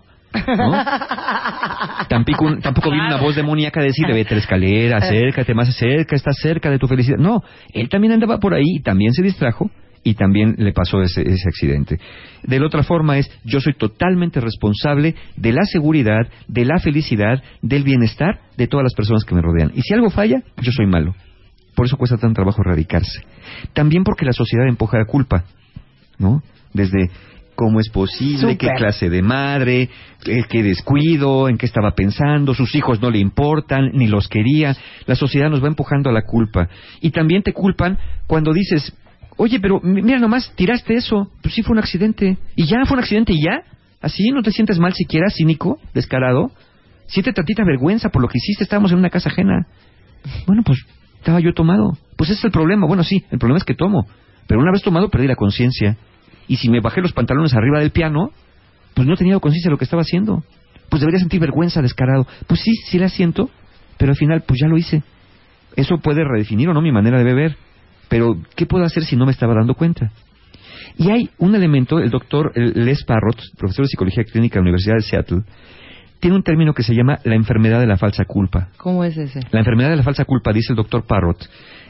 ¿No? 0.57 0.71
tampoco, 2.07 2.57
tampoco 2.61 2.91
vino 2.91 3.05
una 3.05 3.17
voz 3.17 3.35
demoníaca 3.35 3.79
a 3.79 3.83
decirle, 3.83 4.13
vete 4.13 4.33
a 4.33 4.37
la 4.37 4.41
escalera, 4.41 4.97
acércate 4.97 5.53
más 5.53 5.75
cerca, 5.75 6.15
estás 6.15 6.37
cerca 6.37 6.69
de 6.69 6.79
tu 6.79 6.87
felicidad. 6.87 7.17
No, 7.17 7.43
él 7.73 7.89
también 7.89 8.13
andaba 8.13 8.39
por 8.39 8.53
ahí 8.53 8.77
y 8.77 8.81
también 8.81 9.13
se 9.13 9.23
distrajo 9.23 9.69
y 10.03 10.13
también 10.13 10.55
le 10.59 10.71
pasó 10.71 11.01
ese, 11.01 11.21
ese 11.21 11.49
accidente. 11.49 11.99
De 12.43 12.59
la 12.59 12.67
otra 12.67 12.83
forma 12.83 13.17
es, 13.17 13.29
yo 13.43 13.59
soy 13.59 13.73
totalmente 13.73 14.39
responsable 14.39 15.15
de 15.35 15.51
la 15.51 15.65
seguridad, 15.65 16.27
de 16.47 16.65
la 16.65 16.77
felicidad, 16.79 17.41
del 17.63 17.83
bienestar 17.83 18.39
de 18.55 18.67
todas 18.67 18.83
las 18.83 18.93
personas 18.93 19.23
que 19.25 19.33
me 19.33 19.41
rodean. 19.41 19.71
Y 19.73 19.81
si 19.81 19.93
algo 19.93 20.11
falla, 20.11 20.43
yo 20.61 20.71
soy 20.71 20.85
malo. 20.85 21.15
Por 21.75 21.87
eso 21.87 21.97
cuesta 21.97 22.17
tan 22.17 22.33
trabajo 22.33 22.61
erradicarse. 22.61 23.21
También 23.73 24.03
porque 24.03 24.25
la 24.25 24.31
sociedad 24.31 24.67
empuja 24.67 24.97
la 24.97 25.05
culpa, 25.05 25.43
¿no? 26.19 26.41
Desde 26.71 27.09
cómo 27.55 27.79
es 27.79 27.89
posible, 27.89 28.57
qué 28.57 28.67
clase 28.77 29.09
de 29.09 29.21
madre, 29.21 29.89
eh, 30.25 30.43
qué 30.49 30.61
descuido, 30.63 31.49
en 31.49 31.57
qué 31.57 31.65
estaba 31.65 31.91
pensando, 31.91 32.53
sus 32.53 32.75
hijos 32.75 33.01
no 33.01 33.09
le 33.09 33.19
importan, 33.19 33.91
ni 33.93 34.07
los 34.07 34.27
quería. 34.27 34.75
La 35.05 35.15
sociedad 35.15 35.49
nos 35.49 35.63
va 35.63 35.67
empujando 35.67 36.09
a 36.09 36.13
la 36.13 36.23
culpa. 36.23 36.67
Y 37.01 37.11
también 37.11 37.41
te 37.43 37.53
culpan 37.53 37.97
cuando 38.27 38.51
dices, 38.53 38.93
oye, 39.37 39.59
pero 39.59 39.79
mi- 39.81 40.01
mira 40.01 40.19
nomás, 40.19 40.51
tiraste 40.55 40.95
eso, 40.95 41.31
pues 41.41 41.53
sí 41.55 41.61
fue 41.63 41.73
un 41.73 41.79
accidente. 41.79 42.37
Y 42.55 42.65
ya 42.65 42.85
fue 42.85 42.97
un 42.97 43.03
accidente 43.03 43.33
y 43.33 43.41
ya. 43.43 43.61
Así 44.01 44.29
no 44.31 44.43
te 44.43 44.51
sientes 44.51 44.77
mal 44.77 44.93
siquiera, 44.93 45.27
cínico, 45.29 45.79
descarado. 45.93 46.51
Siente 47.07 47.33
tantita 47.33 47.63
vergüenza 47.65 48.09
por 48.09 48.21
lo 48.21 48.27
que 48.27 48.37
hiciste, 48.37 48.63
estábamos 48.63 48.91
en 48.91 48.99
una 48.99 49.09
casa 49.09 49.29
ajena. 49.29 49.65
Bueno, 50.45 50.63
pues 50.65 50.79
estaba 51.17 51.39
yo 51.39 51.53
tomado. 51.53 51.97
Pues 52.17 52.29
ese 52.29 52.39
es 52.39 52.45
el 52.45 52.51
problema. 52.51 52.85
Bueno, 52.87 53.03
sí, 53.03 53.23
el 53.31 53.39
problema 53.39 53.57
es 53.57 53.63
que 53.63 53.73
tomo. 53.75 54.07
Pero 54.47 54.59
una 54.61 54.71
vez 54.71 54.81
tomado 54.83 55.09
perdí 55.09 55.27
la 55.27 55.35
conciencia. 55.35 55.97
Y 56.47 56.57
si 56.57 56.69
me 56.69 56.79
bajé 56.79 57.01
los 57.01 57.13
pantalones 57.13 57.53
arriba 57.53 57.79
del 57.79 57.91
piano, 57.91 58.31
pues 58.93 59.07
no 59.07 59.15
tenía 59.15 59.39
conciencia 59.39 59.69
de 59.69 59.73
lo 59.73 59.77
que 59.77 59.85
estaba 59.85 60.01
haciendo. 60.01 60.43
Pues 60.89 61.01
debería 61.01 61.19
sentir 61.19 61.39
vergüenza, 61.39 61.81
descarado. 61.81 62.27
Pues 62.47 62.61
sí, 62.61 62.71
sí 62.87 62.99
la 62.99 63.09
siento, 63.09 63.49
pero 63.97 64.11
al 64.11 64.17
final 64.17 64.43
pues 64.47 64.59
ya 64.61 64.67
lo 64.67 64.77
hice. 64.77 65.03
Eso 65.75 65.97
puede 65.97 66.23
redefinir 66.23 66.69
o 66.69 66.73
no 66.73 66.81
mi 66.81 66.91
manera 66.91 67.17
de 67.17 67.23
beber. 67.23 67.57
Pero, 68.07 68.37
¿qué 68.55 68.65
puedo 68.65 68.85
hacer 68.85 69.03
si 69.03 69.15
no 69.15 69.25
me 69.25 69.31
estaba 69.31 69.55
dando 69.55 69.73
cuenta? 69.73 70.11
Y 70.97 71.09
hay 71.09 71.29
un 71.39 71.55
elemento, 71.55 71.99
el 71.99 72.09
doctor 72.09 72.51
Les 72.55 73.03
Parrot, 73.03 73.41
profesor 73.57 73.85
de 73.85 73.89
psicología 73.89 74.23
clínica 74.23 74.55
de 74.55 74.59
la 74.59 74.63
Universidad 74.63 74.95
de 74.95 75.01
Seattle, 75.01 75.41
tiene 76.19 76.37
un 76.37 76.43
término 76.43 76.73
que 76.73 76.83
se 76.83 76.93
llama 76.93 77.19
la 77.23 77.35
enfermedad 77.35 77.79
de 77.79 77.87
la 77.87 77.97
falsa 77.97 78.23
culpa. 78.25 78.69
¿Cómo 78.77 79.03
es 79.03 79.17
ese? 79.17 79.41
La 79.51 79.59
enfermedad 79.59 79.89
de 79.89 79.97
la 79.97 80.03
falsa 80.03 80.23
culpa, 80.23 80.53
dice 80.53 80.71
el 80.71 80.77
doctor 80.77 81.05
Parrot, 81.05 81.49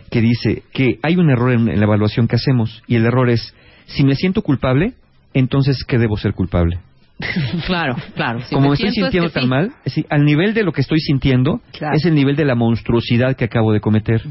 que 0.10 0.22
dice 0.22 0.64
que 0.74 1.00
hay 1.04 1.18
un 1.18 1.30
error 1.30 1.52
en, 1.52 1.70
en 1.70 1.80
la 1.80 1.86
evaluación 1.86 2.28
que 2.28 2.38
hacemos, 2.38 2.82
y 2.88 2.96
el 2.96 3.06
error 3.06 3.30
es, 3.30 3.54
si 3.86 4.04
me 4.04 4.16
siento 4.16 4.42
culpable, 4.42 4.94
entonces, 5.34 5.84
¿qué 5.88 5.98
debo 5.98 6.18
ser 6.18 6.34
culpable? 6.34 6.80
Claro, 7.66 7.96
claro. 8.16 8.42
Si 8.42 8.54
Como 8.54 8.68
me 8.70 8.74
estoy 8.74 8.90
es 8.90 8.96
sintiendo 8.96 9.30
que 9.30 9.34
tan 9.34 9.44
sí. 9.44 9.50
mal, 9.50 9.72
es 9.86 9.96
al 10.10 10.26
nivel 10.26 10.54
de 10.54 10.64
lo 10.64 10.72
que 10.74 10.82
estoy 10.82 11.00
sintiendo, 11.00 11.62
Claro. 11.72 11.96
es 11.96 12.06
el 12.06 12.14
nivel 12.14 12.36
de 12.36 12.44
la 12.46 12.56
monstruosidad 12.56 13.36
que 13.38 13.46
acabo 13.46 13.72
de 13.72 13.80
cometer. 13.80 14.22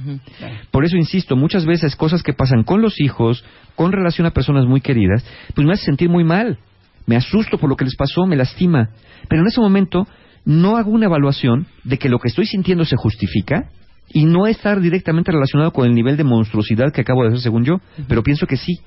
Por 0.71 0.85
eso 0.85 0.97
insisto, 0.97 1.35
muchas 1.37 1.65
veces 1.67 1.97
cosas 1.97 2.23
que 2.23 2.33
pasan 2.35 2.63
con 2.63 2.83
los 2.83 3.01
hijos, 3.01 3.45
con 3.75 3.93
relación 3.93 4.27
a 4.27 4.31
personas 4.33 4.67
muy 4.67 4.81
queridas, 4.81 5.25
pues 5.55 5.67
me 5.67 5.73
hace 5.73 5.85
sentir 5.87 6.09
muy 6.11 6.25
mal. 6.25 6.59
Me 7.07 7.17
asusto 7.17 7.59
por 7.59 7.69
lo 7.71 7.77
que 7.77 7.85
les 7.85 7.97
pasó, 7.97 8.27
me 8.27 8.37
lastima. 8.37 8.91
Pero 9.29 9.43
en 9.43 9.49
ese 9.49 9.61
momento 9.61 10.07
no 10.45 10.77
hago 10.77 10.91
una 10.91 11.07
evaluación 11.07 11.67
de 11.85 11.99
que 11.99 12.09
lo 12.11 12.19
que 12.19 12.29
estoy 12.29 12.45
sintiendo 12.47 12.85
se 12.85 12.97
justifica 12.97 13.71
y 14.13 14.27
no 14.27 14.47
estar 14.47 14.81
directamente 14.81 15.33
relacionado 15.33 15.73
con 15.73 15.87
el 15.87 15.95
nivel 15.95 16.17
de 16.19 16.25
monstruosidad 16.25 16.93
que 16.93 17.01
acabo 17.01 17.23
de 17.23 17.29
hacer 17.29 17.41
según 17.41 17.65
yo, 17.65 17.81
pero 18.09 18.23
pienso 18.23 18.47
que 18.47 18.57
sí, 18.59 18.79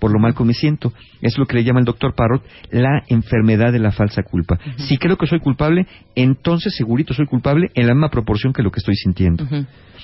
por 0.00 0.10
lo 0.12 0.18
mal 0.18 0.34
que 0.34 0.44
me 0.44 0.54
siento. 0.54 0.92
Es 1.20 1.38
lo 1.38 1.46
que 1.46 1.56
le 1.56 1.64
llama 1.64 1.80
el 1.80 1.86
doctor 1.86 2.14
Parrot 2.14 2.42
la 2.70 3.04
enfermedad 3.08 3.72
de 3.72 3.78
la 3.78 3.92
falsa 3.92 4.22
culpa. 4.22 4.58
Si 4.76 4.96
creo 4.96 5.16
que 5.16 5.26
soy 5.26 5.38
culpable, 5.38 5.86
entonces 6.14 6.74
segurito 6.74 7.14
soy 7.14 7.26
culpable 7.26 7.70
en 7.74 7.86
la 7.86 7.94
misma 7.94 8.10
proporción 8.10 8.52
que 8.52 8.62
lo 8.62 8.70
que 8.70 8.80
estoy 8.80 8.96
sintiendo 8.96 9.46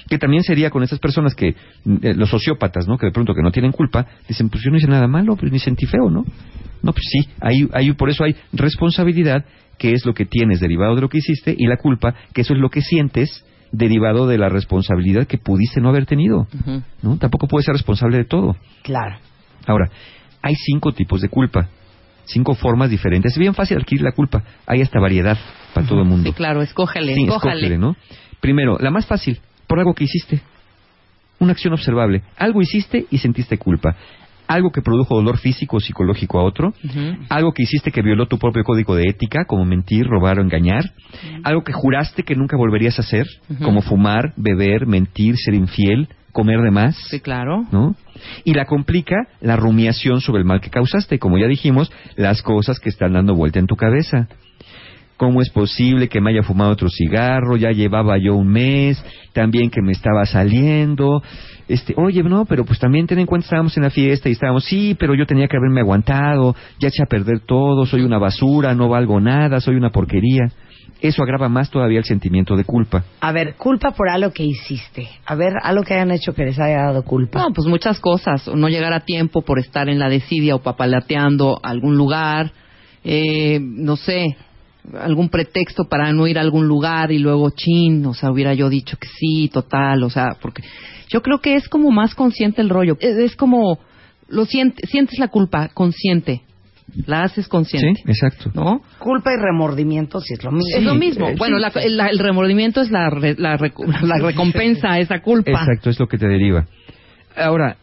que 0.09 0.19
también 0.19 0.43
sería 0.43 0.71
con 0.71 0.83
esas 0.83 0.99
personas 0.99 1.35
que, 1.35 1.49
eh, 1.49 2.15
los 2.15 2.31
sociópatas, 2.31 2.87
¿no? 2.87 2.97
Que 2.97 3.07
de 3.07 3.13
pronto 3.13 3.35
que 3.35 3.43
no 3.43 3.51
tienen 3.51 3.73
culpa, 3.73 4.07
dicen, 4.29 4.49
pues 4.49 4.63
yo 4.63 4.71
no 4.71 4.77
hice 4.77 4.87
nada 4.87 5.09
malo, 5.09 5.37
pues 5.37 5.51
ni 5.51 5.59
sentí 5.59 5.87
feo, 5.87 6.11
¿no? 6.11 6.25
No, 6.83 6.93
pues 6.93 7.05
sí, 7.11 7.29
ahí, 7.41 7.69
ahí, 7.73 7.93
por 7.93 8.11
eso 8.11 8.25
hay 8.25 8.37
responsabilidad, 8.53 9.45
que 9.79 9.93
es 9.93 10.07
lo 10.07 10.15
que 10.15 10.25
tienes 10.25 10.61
derivado 10.61 10.95
de 10.95 11.01
lo 11.01 11.09
que 11.09 11.19
hiciste, 11.19 11.55
y 11.57 11.67
la 11.67 11.77
culpa, 11.77 12.15
que 12.33 12.43
eso 12.43 12.55
es 12.55 12.61
lo 12.61 12.71
que 12.71 12.83
sientes 12.83 13.45
derivado 13.73 14.27
de 14.27 14.39
la 14.39 14.49
responsabilidad 14.49 15.27
que 15.27 15.39
pudiste 15.39 15.81
no 15.81 15.89
haber 15.89 16.07
tenido. 16.07 16.47
¿no? 17.03 17.17
Tampoco 17.19 17.49
puedes 17.49 17.67
ser 17.67 17.75
responsable 17.75 18.19
de 18.19 18.25
todo. 18.25 18.57
Claro. 18.83 19.17
Ahora, 19.67 19.91
hay 20.43 20.55
cinco 20.55 20.93
tipos 20.93 21.21
de 21.21 21.29
culpa, 21.29 21.69
cinco 22.25 22.55
formas 22.55 22.91
diferentes. 22.91 23.33
Es 23.33 23.39
bien 23.39 23.55
fácil 23.55 23.79
adquirir 23.79 24.03
la 24.03 24.13
culpa, 24.13 24.43
hay 24.67 24.81
hasta 24.83 25.01
variedad 25.01 25.37
para 25.75 25.87
todo 25.87 26.01
el 26.01 26.07
mundo. 26.07 26.31
Sí, 26.31 26.35
claro, 26.35 26.63
escógele, 26.63 27.15
Sí, 27.15 27.25
escójale. 27.25 27.79
¿no? 27.79 27.97
Primero, 28.41 28.79
la 28.79 28.91
más 28.91 29.07
fácil, 29.07 29.41
por 29.67 29.79
algo 29.79 29.95
que 29.95 30.05
hiciste. 30.05 30.41
Una 31.39 31.53
acción 31.53 31.75
observable. 31.75 32.23
Algo 32.39 32.63
hiciste 32.63 33.07
y 33.11 33.19
sentiste 33.19 33.59
culpa. 33.59 33.95
Algo 34.49 34.71
que 34.71 34.81
produjo 34.81 35.17
dolor 35.17 35.39
físico 35.39 35.77
o 35.77 35.81
psicológico 35.81 36.39
a 36.39 36.45
otro. 36.45 36.73
Algo 37.29 37.53
que 37.53 37.65
hiciste 37.65 37.91
que 37.91 38.01
violó 38.01 38.27
tu 38.27 38.39
propio 38.39 38.63
código 38.65 38.95
de 38.95 39.03
ética, 39.09 39.45
como 39.45 39.65
mentir, 39.65 40.07
robar 40.07 40.39
o 40.39 40.43
engañar. 40.43 40.85
Algo 41.43 41.63
que 41.63 41.73
juraste 41.73 42.23
que 42.23 42.37
nunca 42.37 42.57
volverías 42.57 42.99
a 42.99 43.03
hacer, 43.03 43.27
como 43.63 43.83
fumar, 43.83 44.33
beber, 44.37 44.87
mentir, 44.87 45.37
ser 45.37 45.55
infiel, 45.55 46.09
comer 46.37 46.61
de 46.61 46.71
más. 46.71 46.95
Sí, 47.09 47.21
claro. 47.21 47.65
¿no? 47.73 47.97
Y 48.45 48.53
la 48.53 48.67
complica 48.67 49.17
la 49.41 49.57
rumiación 49.57 50.21
sobre 50.21 50.41
el 50.41 50.45
mal 50.45 50.61
que 50.61 50.69
causaste, 50.69 51.19
como 51.19 51.39
ya 51.39 51.47
dijimos, 51.47 51.91
las 52.15 52.43
cosas 52.43 52.79
que 52.79 52.91
están 52.91 53.15
dando 53.15 53.35
vuelta 53.35 53.59
en 53.59 53.67
tu 53.67 53.75
cabeza. 53.75 54.29
¿Cómo 55.17 55.41
es 55.41 55.49
posible 55.49 56.11
que 56.11 56.21
me 56.21 56.31
haya 56.31 56.43
fumado 56.43 56.73
otro 56.73 56.91
cigarro? 56.91 57.57
Ya 57.57 57.71
llevaba 57.71 58.19
yo 58.19 58.35
un 58.35 58.49
mes, 58.49 59.03
también 59.33 59.71
que 59.71 59.81
me 59.81 59.93
estaba 59.93 60.27
saliendo. 60.27 61.23
Este, 61.69 61.95
oye, 61.97 62.23
no, 62.23 62.45
pero 62.45 62.67
pues 62.67 62.79
también 62.79 63.07
ten 63.07 63.19
en 63.19 63.27
cuenta, 63.27 63.47
estábamos 63.47 63.75
en 63.79 63.85
la 63.85 63.91
fiesta 63.91 64.29
y 64.29 64.33
estábamos, 64.33 64.67
sí, 64.67 64.95
pero 64.99 65.15
yo 65.15 65.25
tenía 65.25 65.49
que 65.49 65.57
haberme 65.57 65.81
aguantado, 65.81 66.55
ya 66.79 66.89
eché 66.89 67.03
a 67.03 67.07
perder 67.07 67.41
todo, 67.47 67.87
soy 67.87 68.03
una 68.03 68.19
basura, 68.19 68.75
no 68.75 68.91
valgo 68.91 69.19
nada, 69.21 69.59
soy 69.61 69.77
una 69.77 69.89
porquería. 69.89 70.53
Eso 71.07 71.23
agrava 71.23 71.49
más 71.49 71.71
todavía 71.71 71.99
el 71.99 72.05
sentimiento 72.05 72.57
de 72.57 72.65
culpa. 72.65 73.05
A 73.21 73.33
ver, 73.33 73.55
culpa 73.55 73.93
por 73.93 74.09
algo 74.09 74.33
que 74.33 74.45
hiciste. 74.45 75.09
A 75.25 75.35
ver, 75.35 75.53
algo 75.63 75.83
que 75.83 75.95
hayan 75.95 76.11
hecho 76.11 76.35
que 76.35 76.45
les 76.45 76.59
haya 76.59 76.83
dado 76.83 77.05
culpa. 77.05 77.41
No, 77.41 77.53
pues 77.53 77.67
muchas 77.67 78.01
cosas. 78.01 78.49
No 78.49 78.69
llegar 78.69 78.93
a 78.93 79.01
tiempo 79.01 79.43
por 79.43 79.59
estar 79.59 79.89
en 79.89 79.99
la 79.99 80.09
desidia 80.09 80.55
o 80.55 80.63
papalateando 80.63 81.61
a 81.63 81.71
algún 81.71 81.97
lugar. 81.97 82.53
Eh, 83.05 83.61
no 83.61 83.97
sé, 83.97 84.37
algún 85.01 85.29
pretexto 85.29 85.85
para 85.85 86.13
no 86.13 86.27
ir 86.27 86.39
a 86.39 86.43
algún 86.43 86.67
lugar 86.67 87.13
y 87.13 87.19
luego 87.19 87.51
chin, 87.51 88.05
o 88.07 88.15
sea, 88.15 88.31
hubiera 88.31 88.55
yo 88.55 88.69
dicho 88.69 88.97
que 88.97 89.09
sí, 89.09 89.49
total, 89.53 90.03
o 90.03 90.11
sea, 90.11 90.37
porque 90.41 90.63
yo 91.09 91.23
creo 91.23 91.41
que 91.41 91.55
es 91.55 91.69
como 91.69 91.91
más 91.91 92.15
consciente 92.15 92.63
el 92.63 92.69
rollo. 92.69 92.97
Es, 93.01 93.17
es 93.17 93.37
como, 93.37 93.79
lo 94.29 94.45
sientes, 94.45 94.89
sientes 94.91 95.19
la 95.19 95.29
culpa 95.29 95.69
consciente. 95.69 96.43
La 97.07 97.25
haces 97.25 97.49
consciente. 97.49 98.01
Sí, 98.05 98.11
exacto. 98.11 98.51
¿No? 98.55 98.81
Culpa 98.99 99.33
y 99.33 99.37
remordimiento, 99.37 100.21
si 100.21 100.35
es 100.35 100.45
lo 100.45 100.53
mismo. 100.53 100.77
es 100.77 100.83
lo 100.85 100.95
mismo. 100.95 101.29
eh, 101.29 101.35
bueno, 101.37 101.57
sí, 101.57 101.63
la- 101.63 101.71
sí. 101.71 101.81
el, 101.83 102.01
el 102.01 102.19
remordimiento 102.19 102.81
es 102.81 102.91
la, 102.91 103.11
re- 103.11 103.35
la, 103.37 103.59
recu- 103.59 103.87
la 104.03 104.19
recompensa 104.19 104.93
a 104.93 104.99
esa 105.01 105.21
culpa. 105.21 105.51
Exacto, 105.51 105.91
es 105.91 105.99
lo 105.99 106.07
que 106.07 106.17
te 106.17 106.27
deriva. 106.29 106.67
Ahora, 107.37 107.77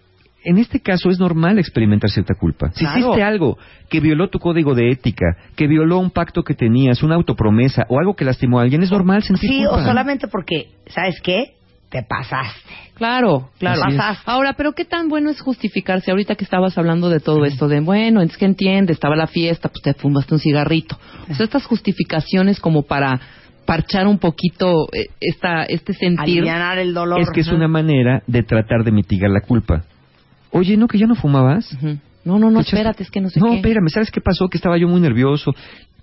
en 0.46 0.58
este 0.58 0.80
caso 0.82 1.10
es 1.10 1.20
normal 1.20 1.60
experimentar 1.60 2.10
cierta 2.10 2.34
culpa. 2.34 2.72
Si 2.74 2.80
Claro. 2.80 3.00
hiciste 3.00 3.24
algo 3.24 3.58
que 3.90 4.00
violó 4.00 4.30
tu 4.30 4.40
código 4.40 4.74
de 4.74 4.90
ética, 4.90 5.26
que 5.56 5.68
violó 5.68 6.00
un 6.00 6.10
pacto 6.12 6.44
que 6.44 6.54
tenías, 6.54 7.04
una 7.04 7.16
autopromesa 7.16 7.84
o 7.90 8.00
algo 8.00 8.16
que 8.16 8.26
lastimó 8.26 8.60
a 8.60 8.64
alguien, 8.64 8.84
es 8.84 8.92
normal 8.92 9.22
sentir 9.24 9.50
Sí, 9.50 9.58
culpa. 9.60 9.76
o 9.76 9.86
solamente 9.86 10.28
porque, 10.28 10.70
¿sabes 10.88 11.20
qué? 11.22 11.54
Te 11.94 12.02
pasaste. 12.02 12.60
Claro, 12.96 13.52
claro. 13.60 13.82
Pasaste. 13.84 14.24
Ahora, 14.26 14.54
pero 14.54 14.74
qué 14.74 14.84
tan 14.84 15.10
bueno 15.10 15.30
es 15.30 15.40
justificarse 15.42 16.10
ahorita 16.10 16.34
que 16.34 16.44
estabas 16.44 16.76
hablando 16.76 17.08
de 17.08 17.20
todo 17.20 17.46
esto 17.46 17.68
de, 17.68 17.82
bueno, 17.82 18.24
es 18.24 18.36
que 18.36 18.46
entiende, 18.46 18.94
estaba 18.94 19.16
la 19.16 19.28
fiesta, 19.28 19.70
pues 19.70 19.84
te 19.84 19.94
fumaste 19.94 20.34
un 20.34 20.40
cigarrito. 20.40 20.98
O 21.30 21.36
sea, 21.36 21.44
estas 21.46 21.68
justificaciones 21.68 22.60
como 22.60 22.82
para 22.82 23.22
parchar 23.68 24.08
un 24.08 24.18
poquito 24.18 24.88
eh, 24.92 25.10
esta 25.22 25.66
este 25.66 25.94
sentir. 25.94 26.40
Alivianar 26.40 26.80
el 26.80 26.96
dolor. 26.96 27.22
Es 27.22 27.30
que 27.30 27.42
es 27.42 27.48
una 27.50 27.68
manera 27.68 28.24
de 28.26 28.42
tratar 28.42 28.84
de 28.84 28.92
mitigar 28.92 29.30
la 29.30 29.42
culpa. 29.42 29.84
Oye, 30.50 30.76
¿no 30.76 30.88
que 30.88 30.98
ya 30.98 31.06
no 31.06 31.14
fumabas? 31.14 31.78
No, 32.26 32.40
no, 32.40 32.50
no, 32.50 32.62
espérate, 32.62 33.04
es 33.04 33.12
que 33.12 33.22
no 33.22 33.30
sé 33.30 33.40
No, 33.40 33.50
qué. 33.52 33.56
espérame, 33.58 33.90
¿sabes 33.90 34.10
qué 34.10 34.20
pasó? 34.20 34.48
Que 34.48 34.58
estaba 34.58 34.80
yo 34.80 34.88
muy 34.88 35.00
nervioso. 35.00 35.54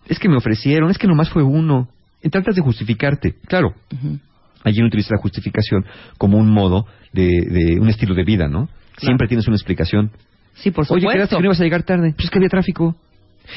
Es 0.07 0.21
que 0.21 0.29
me 0.29 0.37
ofrecieron, 0.37 0.89
es 0.89 0.99
que 0.99 1.09
nomás 1.09 1.31
fue 1.31 1.43
uno. 1.43 1.89
Y 2.23 2.29
tratas 2.29 2.55
de 2.55 2.63
justificarte. 2.63 3.35
Claro, 3.49 3.75
Ujú. 3.93 4.19
Allí 4.65 4.81
no 4.81 4.87
utiliza 4.87 5.15
la 5.15 5.21
justificación 5.21 5.85
como 6.19 6.39
un 6.39 6.51
modo 6.51 6.87
de, 7.13 7.27
de 7.27 7.81
un 7.81 7.89
estilo 7.89 8.15
de 8.15 8.25
vida, 8.25 8.49
¿no? 8.49 8.69
Siempre 8.99 9.27
tienes 9.29 9.47
una 9.47 9.57
explicación. 9.57 10.11
Sí, 10.55 10.71
por 10.71 10.83
Oye, 10.83 11.01
supuesto. 11.01 11.11
quedaste 11.13 11.37
que 11.37 11.41
no 11.43 11.47
ibas 11.47 11.61
a 11.61 11.65
llegar 11.65 11.83
tarde. 11.85 12.13
Pues 12.15 12.25
es 12.27 12.31
que 12.31 12.39
había 12.39 12.49
tráfico. 12.51 12.95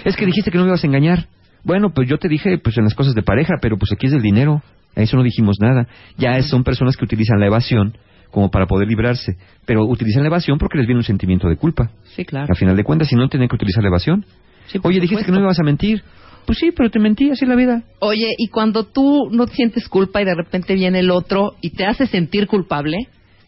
Es 0.06 0.16
que 0.16 0.26
dijiste 0.26 0.50
que 0.52 0.58
no 0.58 0.64
me 0.64 0.70
ibas 0.70 0.84
a 0.84 0.88
engañar. 0.88 1.28
Bueno, 1.64 1.94
pues 1.94 2.08
yo 2.10 2.18
te 2.18 2.30
dije, 2.30 2.58
pues 2.58 2.78
en 2.78 2.86
las 2.86 2.94
cosas 2.96 3.14
de 3.16 3.24
pareja, 3.24 3.56
pero 3.62 3.78
pues 3.78 3.92
aquí 3.92 4.06
es 4.06 4.12
del 4.14 4.22
dinero. 4.22 4.62
A 4.96 5.02
eso 5.02 5.18
no 5.18 5.24
dijimos 5.24 5.58
nada. 5.60 5.88
Ya 6.18 6.42
son 6.44 6.64
personas 6.64 6.96
que 6.96 7.04
utilizan 7.04 7.40
la 7.40 7.48
evasión 7.48 7.98
como 8.32 8.50
para 8.50 8.66
poder 8.68 8.88
librarse. 8.88 9.38
Pero 9.66 9.84
utilizan 9.86 10.24
la 10.24 10.28
evasión 10.28 10.58
porque 10.58 10.78
les 10.78 10.88
viene 10.88 11.00
un 11.00 11.04
sentimiento 11.04 11.48
de 11.50 11.58
culpa. 11.58 11.92
Sí, 12.16 12.24
claro. 12.26 12.48
A 12.52 12.56
final 12.56 12.76
de 12.78 12.84
cuentas, 12.84 13.08
si 13.10 13.16
no, 13.16 13.28
tienen 13.28 13.50
que 13.50 13.56
utilizar 13.56 13.84
la 13.84 13.90
evasión. 13.90 14.26
Sí, 14.68 14.80
Oye, 14.84 15.00
dijiste 15.02 15.26
que 15.26 15.32
no 15.32 15.40
me 15.40 15.44
ibas 15.44 15.60
a 15.60 15.64
mentir. 15.64 16.04
Pues 16.46 16.60
sí, 16.60 16.72
pero 16.76 16.90
te 16.90 17.00
mentí, 17.00 17.30
así 17.32 17.46
es 17.46 17.50
la 17.50 17.56
vida. 17.56 17.84
Oye, 18.00 18.30
y 18.38 18.48
cuando 18.50 18.86
tú 18.86 19.30
no 19.32 19.48
sientes 19.48 19.88
culpa 19.88 20.22
y 20.22 20.26
de 20.26 20.36
repente 20.36 20.74
viene 20.76 21.00
el 21.00 21.10
otro 21.12 21.56
y 21.62 21.72
te 21.72 21.86
hace 21.86 22.08
sentir 22.08 22.48
culpable, 22.48 22.98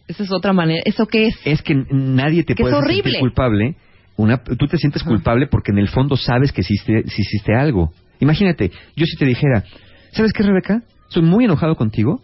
Esa 0.08 0.24
es 0.24 0.32
otra 0.32 0.54
manera. 0.54 0.82
¿Eso 0.86 1.08
qué 1.08 1.28
es? 1.28 1.36
Es 1.46 1.64
que 1.64 1.74
nadie 1.90 2.44
te 2.44 2.54
Que 2.54 2.62
puede 2.62 2.76
horrible. 2.76 3.04
sentir 3.04 3.20
culpable. 3.22 3.76
Una, 4.18 4.38
tú 4.44 4.68
te 4.68 4.78
sientes 4.78 5.04
culpable 5.04 5.48
porque 5.48 5.72
en 5.72 5.80
el 5.80 5.88
fondo 5.90 6.16
sabes 6.16 6.52
que 6.52 6.62
hiciste, 6.62 7.04
si 7.08 7.22
hiciste 7.24 7.54
algo. 7.56 7.92
Imagínate, 8.20 8.72
yo 8.96 9.06
si 9.08 9.18
te 9.18 9.26
dijera, 9.26 9.64
¿sabes 10.12 10.32
qué, 10.32 10.44
Rebeca? 10.44 10.84
Estoy 11.08 11.24
muy 11.24 11.46
enojado 11.46 11.76
contigo 11.76 12.22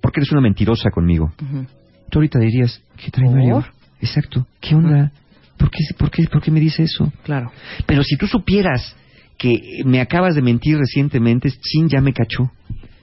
porque 0.00 0.20
eres 0.20 0.30
una 0.32 0.40
mentirosa 0.42 0.90
conmigo. 0.90 1.32
Tú 2.08 2.18
ahorita 2.20 2.38
dirías, 2.38 2.80
¿qué 2.96 3.10
trae. 3.10 3.28
Exacto, 4.00 4.46
¿qué 4.60 4.74
onda? 4.76 5.10
¿Por 5.56 5.70
qué, 5.70 5.78
por, 5.98 6.10
qué, 6.10 6.24
¿Por 6.30 6.40
qué 6.40 6.50
me 6.50 6.60
dice 6.60 6.84
eso? 6.84 7.12
Claro. 7.24 7.50
Pero 7.86 8.02
si 8.04 8.16
tú 8.16 8.26
supieras 8.26 8.96
que 9.38 9.82
me 9.84 10.00
acabas 10.00 10.34
de 10.34 10.42
mentir 10.42 10.76
recientemente, 10.78 11.50
chin, 11.50 11.88
ya 11.88 12.00
me 12.00 12.12
cachó. 12.12 12.50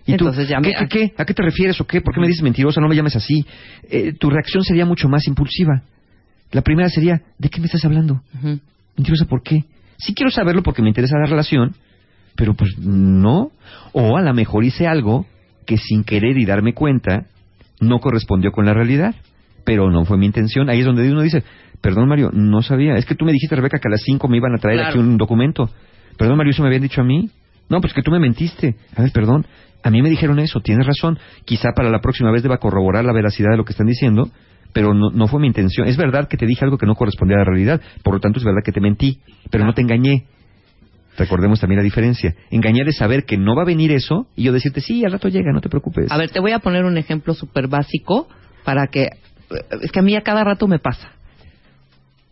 ¿Y 0.05 0.15
tú, 0.17 0.25
Entonces 0.27 0.47
ya 0.49 0.59
¿qué, 0.61 0.69
me- 0.69 0.75
qué, 0.75 0.87
qué? 0.87 1.13
¿A 1.17 1.25
qué 1.25 1.33
te 1.33 1.43
refieres 1.43 1.79
o 1.79 1.85
qué? 1.85 2.01
¿Por 2.01 2.13
qué 2.13 2.21
me 2.21 2.27
dices 2.27 2.41
mentirosa? 2.41 2.81
No 2.81 2.87
me 2.87 2.95
llames 2.95 3.15
así. 3.15 3.45
Eh, 3.89 4.13
tu 4.13 4.29
reacción 4.29 4.63
sería 4.63 4.85
mucho 4.85 5.07
más 5.07 5.27
impulsiva. 5.27 5.83
La 6.51 6.61
primera 6.61 6.89
sería, 6.89 7.21
¿de 7.37 7.49
qué 7.49 7.59
me 7.59 7.67
estás 7.67 7.85
hablando? 7.85 8.21
Ujú. 8.35 8.59
Mentirosa, 8.97 9.25
¿por 9.25 9.43
qué? 9.43 9.63
Sí 9.97 10.13
quiero 10.15 10.31
saberlo 10.31 10.63
porque 10.63 10.81
me 10.81 10.87
interesa 10.89 11.17
la 11.19 11.27
relación, 11.27 11.75
pero 12.35 12.53
pues 12.55 12.77
no. 12.79 13.51
O 13.93 14.17
a 14.17 14.21
lo 14.21 14.33
mejor 14.33 14.63
hice 14.63 14.87
algo 14.87 15.25
que 15.65 15.77
sin 15.77 16.03
querer 16.03 16.37
y 16.37 16.45
darme 16.45 16.73
cuenta 16.73 17.25
no 17.79 17.99
correspondió 17.99 18.51
con 18.51 18.65
la 18.65 18.73
realidad, 18.73 19.15
pero 19.63 19.89
no 19.91 20.03
fue 20.05 20.17
mi 20.17 20.25
intención. 20.25 20.69
Ahí 20.69 20.79
es 20.79 20.85
donde 20.85 21.09
uno 21.11 21.21
dice, 21.21 21.43
perdón 21.81 22.09
Mario, 22.09 22.31
no 22.33 22.61
sabía. 22.63 22.95
Es 22.95 23.05
que 23.05 23.15
tú 23.15 23.25
me 23.25 23.31
dijiste, 23.31 23.55
Rebeca, 23.55 23.77
que 23.79 23.87
a 23.87 23.91
las 23.91 24.01
5 24.03 24.27
me 24.27 24.37
iban 24.37 24.55
a 24.55 24.57
traer 24.57 24.77
Claro. 24.79 24.89
aquí 24.89 24.99
un 24.99 25.17
documento. 25.17 25.69
Perdón 26.17 26.37
Mario, 26.37 26.51
eso 26.51 26.61
me 26.61 26.67
habían 26.67 26.83
dicho 26.83 27.01
a 27.01 27.03
mí. 27.03 27.29
No, 27.69 27.79
pues 27.81 27.93
que 27.93 28.01
tú 28.01 28.11
me 28.11 28.19
mentiste. 28.19 28.75
A 28.95 29.01
ver, 29.01 29.11
perdón. 29.11 29.45
A 29.83 29.89
mí 29.89 30.01
me 30.01 30.09
dijeron 30.09 30.39
eso, 30.39 30.59
tienes 30.59 30.85
razón. 30.85 31.17
Quizá 31.45 31.69
para 31.75 31.89
la 31.89 32.01
próxima 32.01 32.31
vez 32.31 32.43
deba 32.43 32.57
corroborar 32.57 33.03
la 33.03 33.13
veracidad 33.13 33.51
de 33.51 33.57
lo 33.57 33.65
que 33.65 33.71
están 33.71 33.87
diciendo, 33.87 34.29
pero 34.73 34.93
no, 34.93 35.09
no 35.09 35.27
fue 35.27 35.39
mi 35.39 35.47
intención. 35.47 35.87
Es 35.87 35.97
verdad 35.97 36.27
que 36.27 36.37
te 36.37 36.45
dije 36.45 36.63
algo 36.63 36.77
que 36.77 36.85
no 36.85 36.95
correspondía 36.95 37.37
a 37.37 37.39
la 37.39 37.45
realidad, 37.45 37.81
por 38.03 38.13
lo 38.13 38.19
tanto 38.19 38.39
es 38.39 38.45
verdad 38.45 38.61
que 38.63 38.71
te 38.71 38.81
mentí, 38.81 39.19
pero 39.49 39.65
no 39.65 39.73
te 39.73 39.81
engañé. 39.81 40.25
Recordemos 41.17 41.59
también 41.59 41.77
la 41.77 41.83
diferencia. 41.83 42.35
Engañar 42.51 42.87
es 42.87 42.97
saber 42.97 43.25
que 43.25 43.37
no 43.37 43.55
va 43.55 43.63
a 43.63 43.65
venir 43.65 43.91
eso 43.91 44.27
y 44.35 44.43
yo 44.43 44.53
decirte, 44.53 44.81
sí, 44.81 45.03
al 45.03 45.11
rato 45.11 45.27
llega, 45.27 45.51
no 45.51 45.61
te 45.61 45.69
preocupes. 45.69 46.11
A 46.11 46.17
ver, 46.17 46.29
te 46.29 46.39
voy 46.39 46.51
a 46.51 46.59
poner 46.59 46.85
un 46.85 46.97
ejemplo 46.97 47.33
súper 47.33 47.67
básico 47.67 48.27
para 48.63 48.87
que... 48.87 49.09
Es 49.81 49.91
que 49.91 49.99
a 49.99 50.03
mí 50.03 50.15
a 50.15 50.21
cada 50.21 50.43
rato 50.43 50.67
me 50.67 50.79
pasa. 50.79 51.11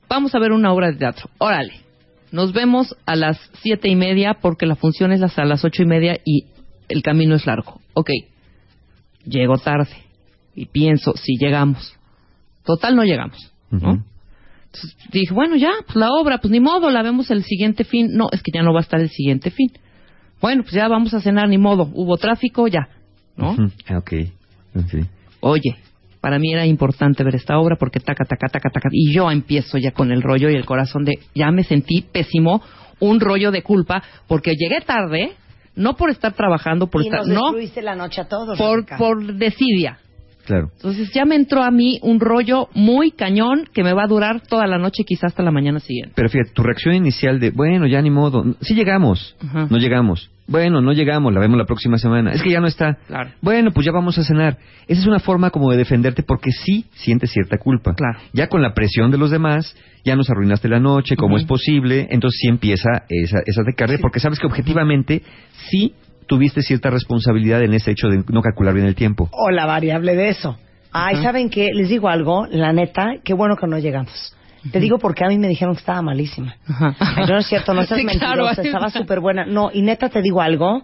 Vamos 0.07 0.33
a 0.33 0.39
ver 0.39 0.51
una 0.53 0.71
obra 0.71 0.91
de 0.91 0.97
teatro. 0.97 1.29
Órale. 1.37 1.88
Nos 2.31 2.53
vemos 2.53 2.95
a 3.05 3.15
las 3.15 3.37
siete 3.61 3.89
y 3.89 3.95
media 3.95 4.35
porque 4.41 4.65
la 4.65 4.75
función 4.75 5.11
es 5.11 5.21
hasta 5.21 5.45
las 5.45 5.65
ocho 5.65 5.83
y 5.83 5.85
media 5.85 6.17
y 6.25 6.45
el 6.87 7.01
camino 7.01 7.35
es 7.35 7.45
largo. 7.45 7.81
Ok. 7.93 8.11
Llego 9.25 9.57
tarde 9.57 9.91
y 10.55 10.65
pienso, 10.65 11.13
si 11.15 11.37
llegamos. 11.37 11.95
Total, 12.63 12.95
no 12.95 13.03
llegamos. 13.03 13.51
¿no? 13.71 14.03
Entonces 14.65 14.97
dije, 15.11 15.33
bueno, 15.33 15.55
ya, 15.55 15.71
pues 15.85 15.95
la 15.95 16.09
obra, 16.11 16.39
pues 16.39 16.51
ni 16.51 16.59
modo, 16.59 16.89
la 16.91 17.01
vemos 17.01 17.31
el 17.31 17.43
siguiente 17.43 17.83
fin. 17.83 18.09
No, 18.13 18.29
es 18.31 18.43
que 18.43 18.51
ya 18.53 18.61
no 18.61 18.73
va 18.73 18.79
a 18.79 18.83
estar 18.83 18.99
el 18.99 19.09
siguiente 19.09 19.49
fin. 19.49 19.71
Bueno, 20.41 20.63
pues 20.63 20.73
ya 20.73 20.87
vamos 20.87 21.13
a 21.13 21.21
cenar, 21.21 21.49
ni 21.49 21.57
modo. 21.57 21.89
Hubo 21.93 22.17
tráfico, 22.17 22.67
ya. 22.67 22.87
¿no? 23.35 23.51
Ujú. 23.51 23.71
Ah, 23.87 23.97
ok. 23.97 24.13
Ok. 24.75 25.05
Oye, 25.41 25.75
para 26.21 26.39
mí 26.39 26.53
era 26.53 26.65
importante 26.65 27.23
ver 27.23 27.35
esta 27.35 27.57
obra 27.57 27.75
porque 27.77 27.99
taca, 27.99 28.25
taca, 28.25 28.47
taca, 28.47 28.69
taca. 28.69 28.89
Y 28.91 29.13
yo 29.13 29.31
empiezo 29.31 29.77
ya 29.77 29.91
con 29.91 30.11
el 30.11 30.21
rollo 30.21 30.49
y 30.49 30.55
el 30.55 30.65
corazón 30.65 31.05
de, 31.05 31.19
ya 31.33 31.51
me 31.51 31.63
sentí 31.63 32.01
pésimo, 32.01 32.61
un 32.99 33.19
rollo 33.19 33.51
de 33.51 33.63
culpa 33.63 34.03
porque 34.27 34.55
llegué 34.55 34.81
tarde, 34.81 35.33
no 35.75 35.95
por 35.95 36.09
estar 36.09 36.33
trabajando, 36.33 36.87
por 36.87 37.01
y 37.03 37.05
estar, 37.05 37.25
nos 37.25 37.53
no, 37.53 37.81
la 37.81 37.95
noche 37.95 38.21
a 38.21 38.27
todos. 38.27 38.57
por, 38.57 38.75
Rebeca. 38.77 38.97
por 38.97 39.33
desidia. 39.35 39.99
Claro. 40.45 40.71
Entonces 40.77 41.11
ya 41.13 41.25
me 41.25 41.35
entró 41.35 41.61
a 41.61 41.69
mí 41.69 41.99
un 42.01 42.19
rollo 42.19 42.69
muy 42.73 43.11
cañón 43.11 43.65
que 43.71 43.83
me 43.83 43.93
va 43.93 44.05
a 44.05 44.07
durar 44.07 44.41
toda 44.41 44.65
la 44.65 44.79
noche, 44.79 45.03
quizás 45.05 45.25
hasta 45.25 45.43
la 45.43 45.51
mañana 45.51 45.79
siguiente. 45.79 46.13
Pero 46.15 46.27
fíjate, 46.27 46.51
tu 46.53 46.63
reacción 46.63 46.95
inicial 46.95 47.39
de, 47.39 47.51
bueno, 47.51 47.85
ya 47.85 48.01
ni 48.01 48.09
modo, 48.09 48.43
sí 48.61 48.73
llegamos, 48.73 49.35
Ajá. 49.41 49.67
no 49.69 49.77
llegamos. 49.77 50.31
Bueno, 50.49 50.81
no 50.81 50.93
llegamos, 50.93 51.31
la 51.31 51.39
vemos 51.39 51.59
la 51.59 51.65
próxima 51.65 51.99
semana. 51.99 52.31
Es 52.31 52.41
que 52.41 52.49
ya 52.49 52.59
no 52.59 52.65
está. 52.65 52.97
Claro. 53.07 53.29
Bueno, 53.39 53.69
pues 53.71 53.85
ya 53.85 53.91
vamos 53.91 54.17
a 54.17 54.23
cenar. 54.23 54.57
Esa 54.87 55.01
es 55.01 55.07
una 55.07 55.19
forma 55.19 55.51
como 55.51 55.69
de 55.69 55.77
defenderte 55.77 56.23
porque 56.23 56.49
sí 56.51 56.85
sientes 56.95 57.31
cierta 57.31 57.57
culpa. 57.59 57.93
Claro. 57.93 58.19
Ya 58.33 58.47
con 58.47 58.63
la 58.63 58.73
presión 58.73 59.11
de 59.11 59.19
los 59.19 59.29
demás, 59.29 59.75
ya 60.03 60.15
nos 60.15 60.27
arruinaste 60.31 60.67
la 60.67 60.79
noche, 60.79 61.15
¿cómo 61.15 61.37
es 61.37 61.43
posible? 61.43 62.07
Entonces 62.09 62.39
sí 62.41 62.47
empieza 62.47 63.03
esa, 63.09 63.39
esa 63.45 63.61
porque 64.01 64.19
sabes 64.19 64.39
que 64.39 64.47
objetivamente 64.47 65.21
sí 65.69 65.93
tuviste 66.25 66.63
cierta 66.63 66.89
responsabilidad 66.89 67.61
en 67.63 67.75
ese 67.75 67.91
hecho 67.91 68.07
de 68.07 68.23
no 68.31 68.41
calcular 68.41 68.73
bien 68.73 68.87
el 68.87 68.95
tiempo. 68.95 69.29
O 69.31 69.51
la 69.51 69.67
variable 69.67 70.15
de 70.15 70.29
eso. 70.29 70.57
Ay. 70.91 71.21
¿saben 71.21 71.51
qué? 71.51 71.69
Les 71.73 71.89
digo 71.89 72.09
algo, 72.09 72.47
la 72.49 72.73
neta, 72.73 73.17
qué 73.23 73.33
bueno 73.33 73.55
que 73.55 73.67
no 73.67 73.77
llegamos. 73.77 74.35
Te 74.71 74.79
digo 74.79 74.97
porque 74.99 75.23
a 75.23 75.27
mí 75.27 75.37
me 75.37 75.47
dijeron 75.47 75.73
que 75.75 75.79
estaba 75.79 76.01
malísima. 76.01 76.55
Ajá. 76.67 76.95
Ay, 76.99 77.25
no 77.27 77.37
es 77.37 77.47
cierto, 77.47 77.73
no 77.73 77.83
seas 77.85 77.99
Sí, 77.99 78.05
mentirosa, 78.05 78.55
claro. 78.55 78.61
estaba 78.69 78.89
súper 78.89 79.19
buena. 79.19 79.45
No, 79.45 79.69
y 79.73 79.81
neta 79.81 80.09
te 80.09 80.21
digo 80.21 80.41
algo, 80.41 80.81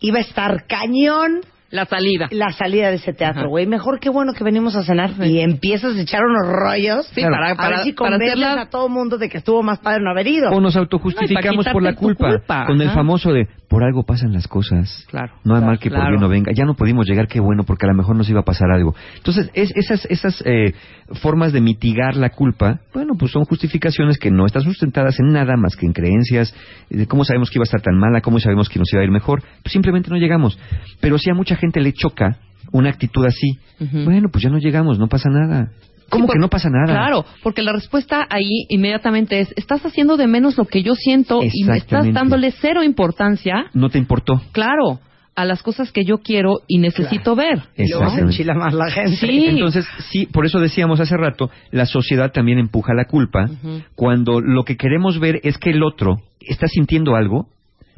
iba 0.00 0.18
a 0.18 0.22
estar 0.22 0.66
cañón 0.66 1.40
La 1.74 1.86
salida. 1.86 2.28
la 2.30 2.52
salida 2.52 2.88
de 2.90 2.96
ese 2.96 3.12
teatro, 3.12 3.48
güey. 3.48 3.66
Mejor 3.66 3.98
que 3.98 4.08
bueno 4.08 4.32
que 4.32 4.44
venimos 4.44 4.76
a 4.76 4.84
cenar 4.84 5.10
y 5.24 5.40
empiezas 5.40 5.96
a 5.96 6.00
echar 6.00 6.20
unos 6.24 6.46
rollos 6.48 7.06
Sí, 7.08 7.20
Claro. 7.20 7.34
para, 7.34 7.50
a 7.50 7.56
para, 7.56 7.68
ver 7.76 7.84
si 7.84 7.92
para 7.92 8.16
hacerla- 8.16 8.60
a 8.62 8.70
todo 8.70 8.88
mundo 8.88 9.18
de 9.18 9.28
que 9.28 9.38
estuvo 9.38 9.62
más 9.62 9.80
padre 9.80 10.02
no 10.02 10.10
haber 10.10 10.28
ido. 10.28 10.50
O 10.50 10.60
nos 10.60 10.74
No, 10.74 10.80
autojustificamos 10.82 11.64
para 11.64 11.72
por 11.72 11.82
la 11.82 11.94
culpa, 11.94 12.28
culpa, 12.30 12.66
con 12.66 12.80
el 12.80 12.90
famoso 12.90 13.32
de 13.32 13.48
por 13.68 13.82
algo 13.82 14.04
pasan 14.04 14.32
las 14.32 14.46
cosas. 14.46 15.04
Claro. 15.10 15.32
No 15.42 15.54
hay 15.54 15.60
Claro, 15.60 15.66
mal 15.66 15.78
que 15.80 15.90
por 15.90 15.98
bien 16.08 16.20
no 16.20 16.28
venga. 16.28 16.52
Ya 16.54 16.64
no 16.64 16.74
pudimos 16.74 17.08
llegar, 17.08 17.26
qué 17.26 17.40
bueno, 17.40 17.64
porque 17.64 17.86
a 17.86 17.88
lo 17.88 17.96
mejor 17.96 18.14
nos 18.14 18.30
iba 18.30 18.40
a 18.40 18.44
pasar 18.44 18.70
algo. 18.70 18.94
Entonces, 19.16 19.50
es, 19.54 19.72
esas, 19.74 20.04
esas 20.06 20.40
eh, 20.46 20.74
formas 21.22 21.52
de 21.52 21.60
mitigar 21.60 22.14
la 22.14 22.30
culpa, 22.30 22.78
bueno, 22.92 23.14
pues 23.18 23.32
son 23.32 23.44
justificaciones 23.46 24.18
que 24.18 24.30
no 24.30 24.46
están 24.46 24.62
sustentadas 24.62 25.18
en 25.18 25.32
nada 25.32 25.56
más 25.56 25.74
que 25.74 25.86
en 25.86 25.92
creencias. 25.92 26.54
de 26.88 27.06
¿Cómo 27.08 27.24
sabemos 27.24 27.50
que 27.50 27.58
iba 27.58 27.64
a 27.64 27.70
estar 27.70 27.82
tan 27.82 27.98
mala? 27.98 28.20
¿Cómo 28.20 28.38
sabemos 28.38 28.68
que 28.68 28.78
nos 28.78 28.92
iba 28.92 29.02
a 29.02 29.04
ir 29.04 29.10
mejor? 29.10 29.42
Pues 29.62 29.72
simplemente 29.72 30.08
no 30.08 30.18
llegamos. 30.18 30.56
Pero 31.00 31.18
si 31.18 31.30
a 31.30 31.34
mucha 31.34 31.56
gente 31.56 31.63
le 31.80 31.92
choca 31.92 32.38
una 32.72 32.90
actitud 32.90 33.24
así, 33.24 33.58
bueno, 34.04 34.28
pues 34.32 34.42
ya 34.44 34.50
no 34.50 34.58
llegamos, 34.58 34.98
no 34.98 35.08
pasa 35.08 35.28
nada. 35.30 35.70
¿Cómo 36.10 36.24
Sí, 36.26 36.32
que 36.32 36.32
por- 36.34 36.40
no 36.40 36.48
pasa 36.48 36.68
nada? 36.70 36.86
Claro, 36.92 37.24
porque 37.42 37.62
la 37.62 37.72
respuesta 37.72 38.26
ahí 38.28 38.66
inmediatamente 38.68 39.40
es, 39.40 39.52
estás 39.56 39.84
haciendo 39.86 40.16
de 40.16 40.26
menos 40.26 40.56
lo 40.58 40.64
que 40.66 40.82
yo 40.82 40.94
siento 40.94 41.40
y 41.42 41.64
me 41.64 41.78
estás 41.78 42.12
dándole 42.12 42.52
cero 42.52 42.82
importancia, 42.82 43.66
No 43.72 43.88
te 43.88 43.98
importó. 43.98 44.40
claro, 44.52 45.00
a 45.36 45.44
las 45.44 45.62
cosas 45.64 45.90
que 45.90 46.04
yo 46.04 46.18
quiero 46.18 46.58
y 46.68 46.78
necesito 46.78 47.34
ver. 47.34 47.54
Luego 47.56 47.66
se 47.76 47.82
Exactamente. 47.82 48.20
enchila 48.32 48.54
más 48.54 48.72
la 48.74 48.90
gente. 48.90 49.16
Sí. 49.16 49.46
Entonces, 49.48 49.84
sí, 50.10 50.26
por 50.26 50.46
eso 50.46 50.60
decíamos 50.60 51.00
hace 51.00 51.16
rato, 51.16 51.50
la 51.72 51.86
sociedad 51.86 52.30
también 52.32 52.58
empuja 52.58 52.94
la 52.94 53.06
culpa 53.06 53.48
cuando 53.96 54.40
lo 54.40 54.62
que 54.64 54.76
queremos 54.76 55.18
ver 55.18 55.40
es 55.42 55.58
que 55.58 55.70
el 55.70 55.82
otro 55.82 56.18
está 56.40 56.68
sintiendo 56.68 57.16
algo 57.16 57.48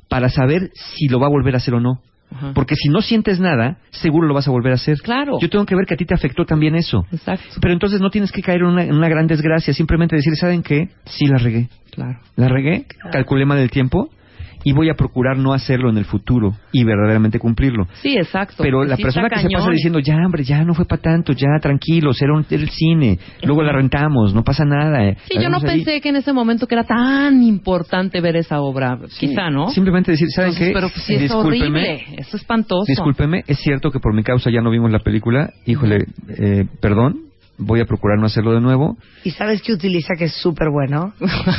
para 0.08 0.28
saber 0.30 0.70
si 0.74 1.08
lo 1.08 1.18
va 1.20 1.26
a 1.26 1.30
volver 1.30 1.54
a 1.54 1.58
hacer 1.58 1.74
o 1.74 1.80
no. 1.80 2.00
Ajá. 2.30 2.52
Porque 2.54 2.74
si 2.74 2.88
no 2.88 3.00
sientes 3.00 3.40
nada, 3.40 3.78
seguro 3.90 4.26
lo 4.26 4.34
vas 4.34 4.48
a 4.48 4.50
volver 4.50 4.72
a 4.72 4.74
hacer. 4.74 4.98
Claro. 4.98 5.38
Yo 5.40 5.48
tengo 5.48 5.64
que 5.64 5.74
ver 5.74 5.86
que 5.86 5.94
a 5.94 5.96
ti 5.96 6.04
te 6.04 6.14
afectó 6.14 6.44
también 6.44 6.74
eso. 6.74 7.06
Exacto. 7.12 7.56
Pero 7.60 7.72
entonces 7.72 8.00
no 8.00 8.10
tienes 8.10 8.32
que 8.32 8.42
caer 8.42 8.60
en 8.60 8.66
una, 8.66 8.84
en 8.84 8.94
una 8.94 9.08
gran 9.08 9.26
desgracia, 9.26 9.72
simplemente 9.72 10.16
decir, 10.16 10.34
¿saben 10.36 10.62
qué? 10.62 10.90
Sí 11.04 11.26
la 11.26 11.38
regué. 11.38 11.68
Claro. 11.90 12.18
La 12.36 12.48
regué, 12.48 12.86
calculé 13.10 13.46
mal 13.46 13.58
el 13.58 13.70
tiempo 13.70 14.10
y 14.68 14.72
voy 14.72 14.88
a 14.90 14.94
procurar 14.94 15.36
no 15.38 15.52
hacerlo 15.52 15.90
en 15.90 15.96
el 15.96 16.04
futuro 16.04 16.52
y 16.72 16.82
verdaderamente 16.82 17.38
cumplirlo. 17.38 17.86
Sí, 18.02 18.16
exacto. 18.16 18.64
Pero 18.64 18.82
la 18.82 18.96
Sí 18.96 19.02
persona 19.04 19.28
que 19.28 19.38
se 19.38 19.48
pasa 19.48 19.70
diciendo, 19.70 20.00
ya, 20.00 20.16
hombre, 20.16 20.42
ya 20.42 20.64
no 20.64 20.74
fue 20.74 20.86
para 20.86 21.00
tanto, 21.00 21.32
ya, 21.34 21.46
tranquilos, 21.62 22.20
era, 22.20 22.32
un- 22.34 22.44
el 22.50 22.68
cine, 22.70 23.16
luego 23.44 23.62
la 23.62 23.70
rentamos, 23.72 24.34
no 24.34 24.42
pasa 24.42 24.64
nada. 24.64 25.04
eh, 25.06 25.16
Sí, 25.30 25.36
la 25.36 25.42
yo 25.42 25.50
no 25.50 25.58
ahí". 25.58 25.62
pensé 25.62 26.00
que 26.00 26.08
en 26.08 26.16
ese 26.16 26.32
momento 26.32 26.66
que 26.66 26.74
era 26.74 26.82
tan 26.82 27.44
importante 27.44 28.20
ver 28.20 28.34
esa 28.34 28.60
obra, 28.60 28.98
Sí, 29.08 29.28
quizá, 29.28 29.50
¿no? 29.50 29.68
Simplemente 29.70 30.10
decir, 30.10 30.26
¿saben 30.30 30.48
Entonces, 30.50 30.68
qué? 30.68 30.74
Pero 30.74 30.88
pues, 30.88 31.04
sí 31.04 31.14
es 31.14 31.30
horrible, 31.30 32.04
es 32.18 32.34
espantoso. 32.34 32.86
Discúlpeme, 32.88 33.44
es 33.46 33.58
cierto 33.60 33.92
que 33.92 34.00
por 34.00 34.14
mi 34.14 34.24
causa 34.24 34.50
ya 34.50 34.62
no 34.62 34.70
vimos 34.72 34.90
la 34.90 34.98
película, 34.98 35.52
híjole, 35.64 36.06
eh, 36.28 36.66
perdón, 36.80 37.25
voy 37.58 37.80
a 37.80 37.84
procurar 37.84 38.18
no 38.18 38.26
hacerlo 38.26 38.52
de 38.52 38.60
nuevo. 38.60 38.96
¿Y 39.24 39.30
sabes 39.30 39.62
qué 39.62 39.72
utiliza 39.72 40.14
que 40.18 40.24
es 40.24 40.34
súper 40.40 40.68
bueno? 40.70 41.12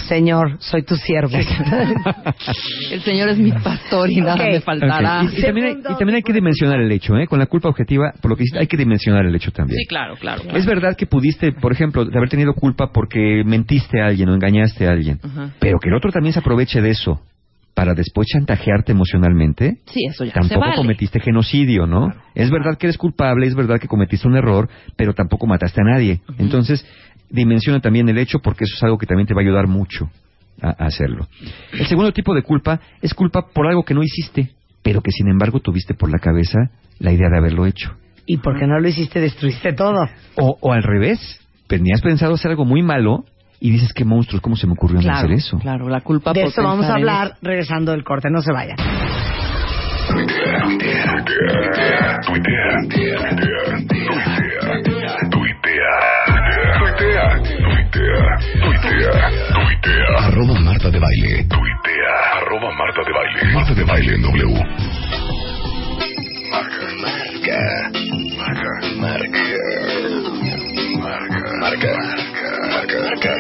Señor, 0.08 0.58
soy 0.60 0.84
tu 0.84 0.96
siervo. 0.96 1.38
El 2.92 3.02
Señor 3.02 3.30
es 3.30 3.38
mi 3.38 3.52
pastor 3.52 4.10
y 4.10 4.18
nada 4.22 4.36
Ok. 4.36 4.42
me 4.52 4.62
faltará. 4.62 5.24
Y, 5.24 5.40
y 5.40 5.42
también 5.42 5.68
hay, 5.68 5.74
y 5.74 5.98
también 5.98 6.16
hay 6.16 6.24
que 6.24 6.34
dimensionar 6.34 6.80
el 6.80 6.92
hecho, 6.92 7.18
¿eh? 7.18 7.28
Con 7.28 7.40
la 7.40 7.46
culpa 7.48 7.70
objetiva, 7.70 8.14
por 8.22 8.32
lo 8.32 8.38
que 8.38 8.44
hiciste, 8.44 8.60
hay 8.60 8.68
que 8.68 8.78
dimensionar 8.78 9.26
el 9.26 9.36
hecho 9.36 9.52
también. 9.52 9.78
Sí, 9.78 9.86
claro, 9.88 10.16
claro. 10.16 10.42
claro. 10.44 10.58
Es 10.58 10.66
verdad 10.66 10.96
que 10.96 11.06
pudiste, 11.08 11.52
por 11.52 11.72
ejemplo, 11.72 12.06
de 12.06 12.18
haber 12.18 12.30
tenido 12.30 12.54
culpa 12.54 12.92
porque 12.94 13.44
mentiste 13.46 14.02
a 14.02 14.08
alguien 14.08 14.30
o 14.30 14.34
engañaste 14.36 14.88
a 14.88 14.92
alguien, 14.92 15.20
pero 15.60 15.80
que 15.80 15.90
el 15.90 15.96
otro 15.96 16.12
también 16.12 16.34
se 16.34 16.40
aproveche 16.40 16.82
de 16.82 16.92
eso 16.92 17.22
para 17.78 17.94
después 17.94 18.28
chantajearte 18.28 18.92
emocionalmente, 18.92 19.78
Sí, 19.86 20.06
eso 20.10 20.24
ya 20.26 20.32
se 20.34 20.40
tampoco 20.40 20.62
vale. 20.62 20.76
cometiste 20.78 21.20
genocidio, 21.20 21.86
¿no? 21.86 22.12
Es 22.34 22.50
verdad 22.50 22.76
que 22.76 22.88
eres 22.88 22.98
culpable, 22.98 23.46
es 23.46 23.54
verdad 23.54 23.80
que 23.80 23.88
cometiste 23.88 24.28
un 24.28 24.36
error, 24.36 24.68
pero 24.96 25.14
tampoco 25.14 25.46
mataste 25.46 25.82
a 25.82 25.84
nadie. 25.84 26.22
Entonces, 26.40 26.84
dimensiona 27.30 27.80
también 27.80 28.10
el 28.10 28.18
hecho 28.18 28.40
porque 28.40 28.64
eso 28.64 28.74
es 28.76 28.82
algo 28.84 28.98
que 28.98 29.06
también 29.06 29.28
te 29.28 29.36
va 29.36 29.42
a 29.42 29.44
ayudar 29.44 29.68
mucho 29.68 30.10
a, 30.60 30.70
a 30.70 30.88
hacerlo. 30.88 31.28
El 31.72 31.86
segundo 31.86 32.12
tipo 32.12 32.34
de 32.34 32.42
culpa 32.42 32.80
es 33.00 33.14
culpa 33.14 33.46
por 33.54 33.68
algo 33.68 33.84
que 33.86 33.94
no 33.94 34.02
hiciste, 34.02 34.50
pero 34.82 35.02
que 35.02 35.12
sin 35.12 35.28
embargo 35.30 35.60
tuviste 35.60 35.94
por 35.94 36.10
la 36.12 36.18
cabeza 36.18 36.58
la 36.98 37.12
idea 37.12 37.30
de 37.30 37.38
haberlo 37.38 37.68
hecho. 37.68 37.94
¿Y 38.26 38.38
por 38.38 38.58
qué 38.60 38.66
no 38.66 38.80
lo 38.80 38.88
hiciste? 38.88 39.20
Destruiste 39.22 39.74
todo. 39.74 40.00
O, 40.36 40.58
o 40.62 40.74
al 40.74 40.82
revés, 40.82 41.20
tenías 41.68 42.02
pensado 42.02 42.34
hacer 42.34 42.50
algo 42.50 42.66
muy 42.66 42.82
malo 42.82 43.24
y 43.60 43.72
dices, 43.72 43.92
qué 43.94 44.06
monstruos, 44.06 44.42
¿cómo 44.42 44.56
se 44.56 44.68
me 44.68 44.74
ocurrió 44.74 44.98
no 44.98 45.02
Claro, 45.04 45.18
hacer 45.20 45.32
eso? 45.32 45.58
claro, 45.60 45.90
la 45.90 46.02
culpa 46.02 46.34
De 46.34 46.42
por 46.42 46.50
eso 46.50 46.62
vamos 46.64 46.86
a 46.86 46.94
hablar 46.96 47.36
regresando 47.42 47.92
del 47.92 48.04
corte. 48.04 48.30
No 48.30 48.42
se 48.42 48.52
vayan. 48.52 48.78
Tuitea, 50.08 50.64
tuitea, 50.64 51.24
tuitea, 51.24 52.20
tuitea, 52.26 52.78
tuitea, 55.30 55.78
tuitea, 57.70 58.38
tuitea, 58.62 59.30
tuitea, 59.54 60.28
arroba 60.28 60.60
Marta 60.62 60.90
de 60.90 61.00
Baile, 61.00 61.44
tuitea, 61.46 62.14
arroba 62.38 62.70
Marta 62.78 63.02
de 63.06 63.12
Baile, 63.12 63.54
Marta 63.54 63.74
de 63.74 63.84
Baile 63.84 64.16
en 64.16 64.22
W. 64.22 64.64
Marca, 66.52 66.88
marca, 67.02 67.60
marca, 68.38 68.72
marca, 68.98 69.44
marca, 71.60 71.98
marca, 71.98 72.52
marca, 72.72 72.98
marca. 73.02 73.34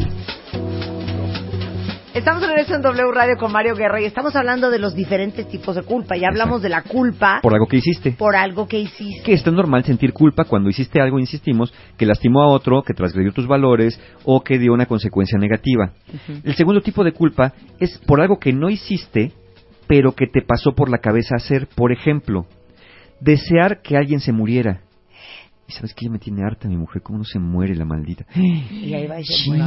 Estamos 2.14 2.42
en 2.44 2.50
regreso 2.50 2.76
en 2.76 2.82
W 2.82 3.12
Radio 3.14 3.38
con 3.38 3.52
Mario 3.52 3.76
Guerra 3.76 4.02
y 4.02 4.06
estamos 4.06 4.36
hablando 4.36 4.70
de 4.72 4.80
los 4.80 4.96
diferentes 4.96 5.48
tipos 5.48 5.76
de 5.76 5.84
culpa. 5.84 6.18
Ya 6.18 6.28
hablamos 6.30 6.62
de 6.62 6.68
la 6.70 6.82
culpa 6.82 7.40
Por 7.42 7.54
algo 7.54 7.68
que 7.68 7.78
hiciste. 7.78 8.12
por 8.12 8.36
algo 8.36 8.68
que 8.68 8.80
hiciste. 8.80 9.22
que 9.24 9.34
es 9.34 9.44
tan 9.44 9.56
normal 9.56 9.84
sentir 9.86 10.12
culpa 10.12 10.44
cuando 10.46 10.70
hiciste 10.70 11.00
algo, 11.00 11.20
insistimos, 11.20 11.74
que 11.98 12.06
lastimó 12.06 12.42
a 12.42 12.48
otro, 12.48 12.82
que 12.84 12.94
transgredió 12.94 13.32
tus 13.32 13.48
valores 13.48 14.00
o 14.26 14.42
que 14.44 14.58
dio 14.58 14.74
una 14.74 14.86
consecuencia 14.88 15.38
negativa. 15.40 15.92
El 16.44 16.56
segundo 16.56 16.82
tipo 16.82 17.04
de 17.04 17.14
culpa 17.14 17.54
es 17.80 17.98
por 18.00 18.20
algo 18.22 18.38
que 18.40 18.52
no 18.54 18.70
hiciste, 18.70 19.32
pero 19.90 20.14
que 20.14 20.28
te 20.28 20.44
pasó 20.44 20.76
por 20.76 20.88
la 20.88 21.00
cabeza 21.00 21.36
hacer. 21.36 21.68
Por 21.76 21.92
ejemplo, 21.92 22.46
desear 23.20 23.82
que 23.82 23.98
alguien 23.98 24.20
se 24.20 24.32
muriera. 24.32 24.84
Y 25.70 25.72
sabes 25.72 25.94
que 25.94 26.06
ya 26.06 26.12
me 26.12 26.18
tiene 26.18 26.42
harta 26.44 26.68
mi 26.68 26.76
mujer, 26.78 27.04
¿cómo 27.04 27.20
no 27.20 27.24
se 27.24 27.38
muere 27.38 27.76
la 27.76 27.86
maldita? 27.86 28.26
Y 28.36 28.92
ahí 28.92 29.06
va 29.06 29.20
y 29.20 29.24
se 29.24 29.50
muere. 29.50 29.64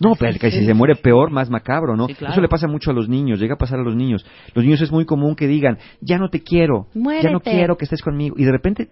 No, 0.00 0.16
pero 0.16 0.36
que 0.36 0.50
si 0.50 0.66
se 0.66 0.74
muere 0.74 0.96
peor, 0.96 1.30
más 1.30 1.48
macabro, 1.48 1.96
¿no? 1.96 2.08
Sí, 2.08 2.14
claro. 2.14 2.32
Eso 2.32 2.40
le 2.40 2.48
pasa 2.48 2.66
mucho 2.66 2.90
a 2.90 2.94
los 2.94 3.08
niños, 3.08 3.38
llega 3.38 3.54
a 3.54 3.56
pasar 3.56 3.78
a 3.78 3.84
los 3.84 3.94
niños. 3.94 4.26
Los 4.52 4.64
niños 4.64 4.80
es 4.80 4.90
muy 4.90 5.04
común 5.04 5.36
que 5.36 5.46
digan, 5.46 5.78
ya 6.00 6.18
no 6.18 6.28
te 6.28 6.40
quiero, 6.42 6.88
ya 7.22 7.30
no 7.30 7.38
quiero 7.52 7.76
que 7.76 7.84
estés 7.84 8.02
conmigo. 8.02 8.34
Y 8.36 8.44
de 8.44 8.50
repente, 8.50 8.88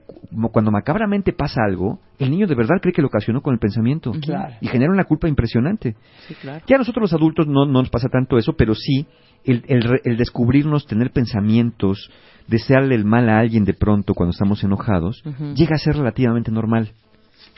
cuando 0.52 0.70
macabramente 0.70 1.32
pasa 1.32 1.62
algo, 1.68 1.98
el 2.20 2.30
niño 2.30 2.46
de 2.46 2.54
verdad 2.54 2.76
cree 2.80 2.92
que 2.94 3.02
lo 3.02 3.08
ocasionó 3.08 3.40
con 3.42 3.52
el 3.52 3.58
pensamiento. 3.58 4.12
Claro. 4.22 4.54
Y 4.60 4.68
genera 4.68 4.92
una 4.92 5.04
culpa 5.04 5.26
impresionante. 5.28 5.96
Sí, 6.28 6.34
claro. 6.40 6.64
Ya 6.68 6.76
a 6.76 6.78
nosotros 6.78 7.10
los 7.10 7.12
adultos 7.12 7.48
no, 7.48 7.66
no 7.66 7.80
nos 7.80 7.90
pasa 7.90 8.08
tanto 8.08 8.38
eso, 8.38 8.52
pero 8.56 8.74
sí 8.76 9.06
el, 9.44 9.64
el 9.66 9.82
re- 9.82 10.00
el 10.04 10.16
descubrirnos, 10.16 10.86
tener 10.86 11.10
pensamientos, 11.10 12.08
desearle 12.48 12.94
el 12.94 13.04
mal 13.04 13.28
a 13.28 13.38
alguien 13.40 13.64
de 13.64 13.74
pronto 13.74 14.14
cuando 14.14 14.30
estamos 14.30 14.62
enojados, 14.62 15.20
llega 15.56 15.74
a 15.74 15.78
ser 15.78 15.96
relativamente 15.96 16.35
normal 16.50 16.90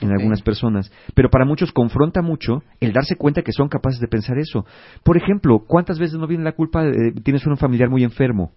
en 0.01 0.11
algunas 0.11 0.41
personas. 0.41 0.91
Pero 1.13 1.29
para 1.29 1.45
muchos 1.45 1.71
confronta 1.73 2.21
mucho 2.21 2.63
el 2.79 2.93
darse 2.93 3.15
cuenta 3.15 3.41
que 3.41 3.51
son 3.51 3.67
capaces 3.67 3.99
de 3.99 4.07
pensar 4.07 4.37
eso. 4.37 4.65
Por 5.03 5.17
ejemplo, 5.17 5.59
¿cuántas 5.67 5.99
veces 5.99 6.17
no 6.17 6.27
viene 6.27 6.43
la 6.43 6.53
culpa 6.53 6.83
de 6.83 7.11
tienes 7.23 7.45
un 7.45 7.57
familiar 7.57 7.89
muy 7.89 8.03
enfermo 8.03 8.51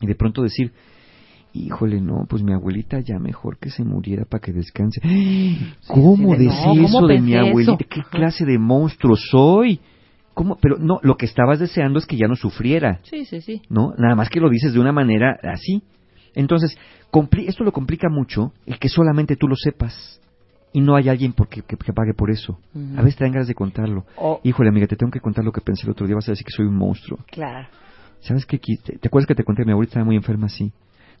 y 0.00 0.06
de 0.06 0.14
pronto 0.14 0.42
decir, 0.42 0.72
híjole, 1.52 2.00
no, 2.00 2.24
pues 2.28 2.42
mi 2.42 2.52
abuelita 2.54 3.00
ya 3.00 3.18
mejor 3.18 3.58
que 3.58 3.68
se 3.70 3.84
muriera 3.84 4.24
para 4.24 4.40
que 4.40 4.52
descanse. 4.52 5.00
¿Cómo 5.88 6.16
sí, 6.34 6.38
de- 6.38 6.44
decir 6.44 6.66
no, 6.66 6.82
¿cómo 6.82 6.98
eso 6.98 7.06
de 7.06 7.20
mi 7.20 7.34
abuelita? 7.34 7.72
eso? 7.72 7.78
¿Qué 7.90 8.02
clase 8.10 8.44
de 8.46 8.58
monstruo 8.58 9.16
soy? 9.16 9.80
¿Cómo? 10.34 10.56
Pero 10.56 10.76
no, 10.78 10.98
lo 11.02 11.16
que 11.16 11.26
estabas 11.26 11.58
deseando 11.60 11.98
es 11.98 12.06
que 12.06 12.16
ya 12.16 12.26
no 12.26 12.36
sufriera, 12.36 13.00
Sí, 13.02 13.26
sí, 13.26 13.42
sí. 13.42 13.60
¿no? 13.68 13.92
Nada 13.98 14.14
más 14.14 14.30
que 14.30 14.40
lo 14.40 14.48
dices 14.48 14.72
de 14.72 14.80
una 14.80 14.92
manera 14.92 15.38
así. 15.42 15.82
Entonces, 16.34 16.76
esto 17.46 17.64
lo 17.64 17.72
complica 17.72 18.08
mucho 18.08 18.52
el 18.66 18.78
que 18.78 18.88
solamente 18.88 19.36
tú 19.36 19.48
lo 19.48 19.56
sepas 19.56 20.20
y 20.72 20.80
no 20.80 20.96
hay 20.96 21.08
alguien 21.08 21.32
por 21.34 21.48
que, 21.48 21.62
pague 21.62 22.14
por 22.16 22.30
eso. 22.30 22.58
A 22.96 23.02
veces 23.02 23.16
te 23.16 23.24
dan 23.24 23.32
ganas 23.34 23.48
de 23.48 23.54
contarlo. 23.54 24.04
O- 24.16 24.40
Híjole, 24.42 24.70
amiga, 24.70 24.86
te 24.86 24.96
tengo 24.96 25.10
que 25.12 25.20
contar 25.20 25.44
lo 25.44 25.52
que 25.52 25.60
pensé 25.60 25.84
el 25.86 25.90
otro 25.92 26.06
día. 26.06 26.14
Vas 26.16 26.28
a 26.28 26.32
decir 26.32 26.46
que 26.46 26.52
soy 26.52 26.66
un 26.66 26.76
monstruo. 26.76 27.18
Claro. 27.30 27.68
¿Sabes 28.20 28.46
qué? 28.46 28.58
¿Te, 28.58 28.98
te 28.98 29.08
acuerdas 29.08 29.26
que 29.26 29.34
te 29.34 29.44
conté 29.44 29.62
que 29.62 29.66
mi 29.66 29.72
abuelita 29.72 29.90
estaba 29.92 30.06
muy 30.06 30.16
enferma 30.16 30.46
así? 30.46 30.72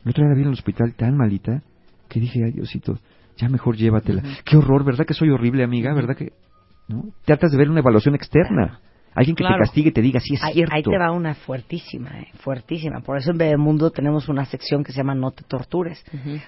El 0.04 0.10
otro 0.10 0.22
día 0.24 0.30
la 0.30 0.34
vi 0.34 0.42
en 0.42 0.48
el 0.48 0.54
hospital 0.54 0.94
tan 0.94 1.16
malita 1.16 1.62
que 2.08 2.20
dije, 2.20 2.44
ay, 2.44 2.52
Diosito, 2.52 2.98
ya 3.36 3.48
mejor 3.48 3.76
llévatela. 3.76 4.22
Qué 4.44 4.56
horror, 4.56 4.84
¿verdad 4.84 5.04
que 5.06 5.14
soy 5.14 5.30
horrible, 5.30 5.62
amiga? 5.64 5.92
¿Verdad 5.94 6.16
que...? 6.16 6.32
¿No? 6.88 7.04
Tratas 7.24 7.52
de 7.52 7.58
ver 7.58 7.70
una 7.70 7.80
evaluación 7.80 8.14
externa. 8.14 8.80
Alguien 9.14 9.36
que 9.36 9.42
Claro. 9.44 9.56
te 9.56 9.64
castigue 9.68 9.88
y 9.90 9.92
te 9.92 10.00
diga, 10.02 10.20
sí, 10.20 10.34
es 10.34 10.42
Ahí, 10.44 10.54
cierto. 10.54 10.74
ahí 10.74 10.82
te 10.82 10.98
va 10.98 11.10
una 11.12 11.34
fuertísima, 11.34 12.10
eh, 12.20 12.28
fuertísima. 12.40 13.00
Por 13.00 13.18
eso 13.18 13.30
en 13.32 13.38
Bebemundo 13.38 13.90
tenemos 13.90 14.28
una 14.28 14.44
sección 14.46 14.82
que 14.84 14.92
se 14.92 14.98
llama 14.98 15.14
No 15.14 15.30
te 15.32 15.44
tortures. 15.44 16.02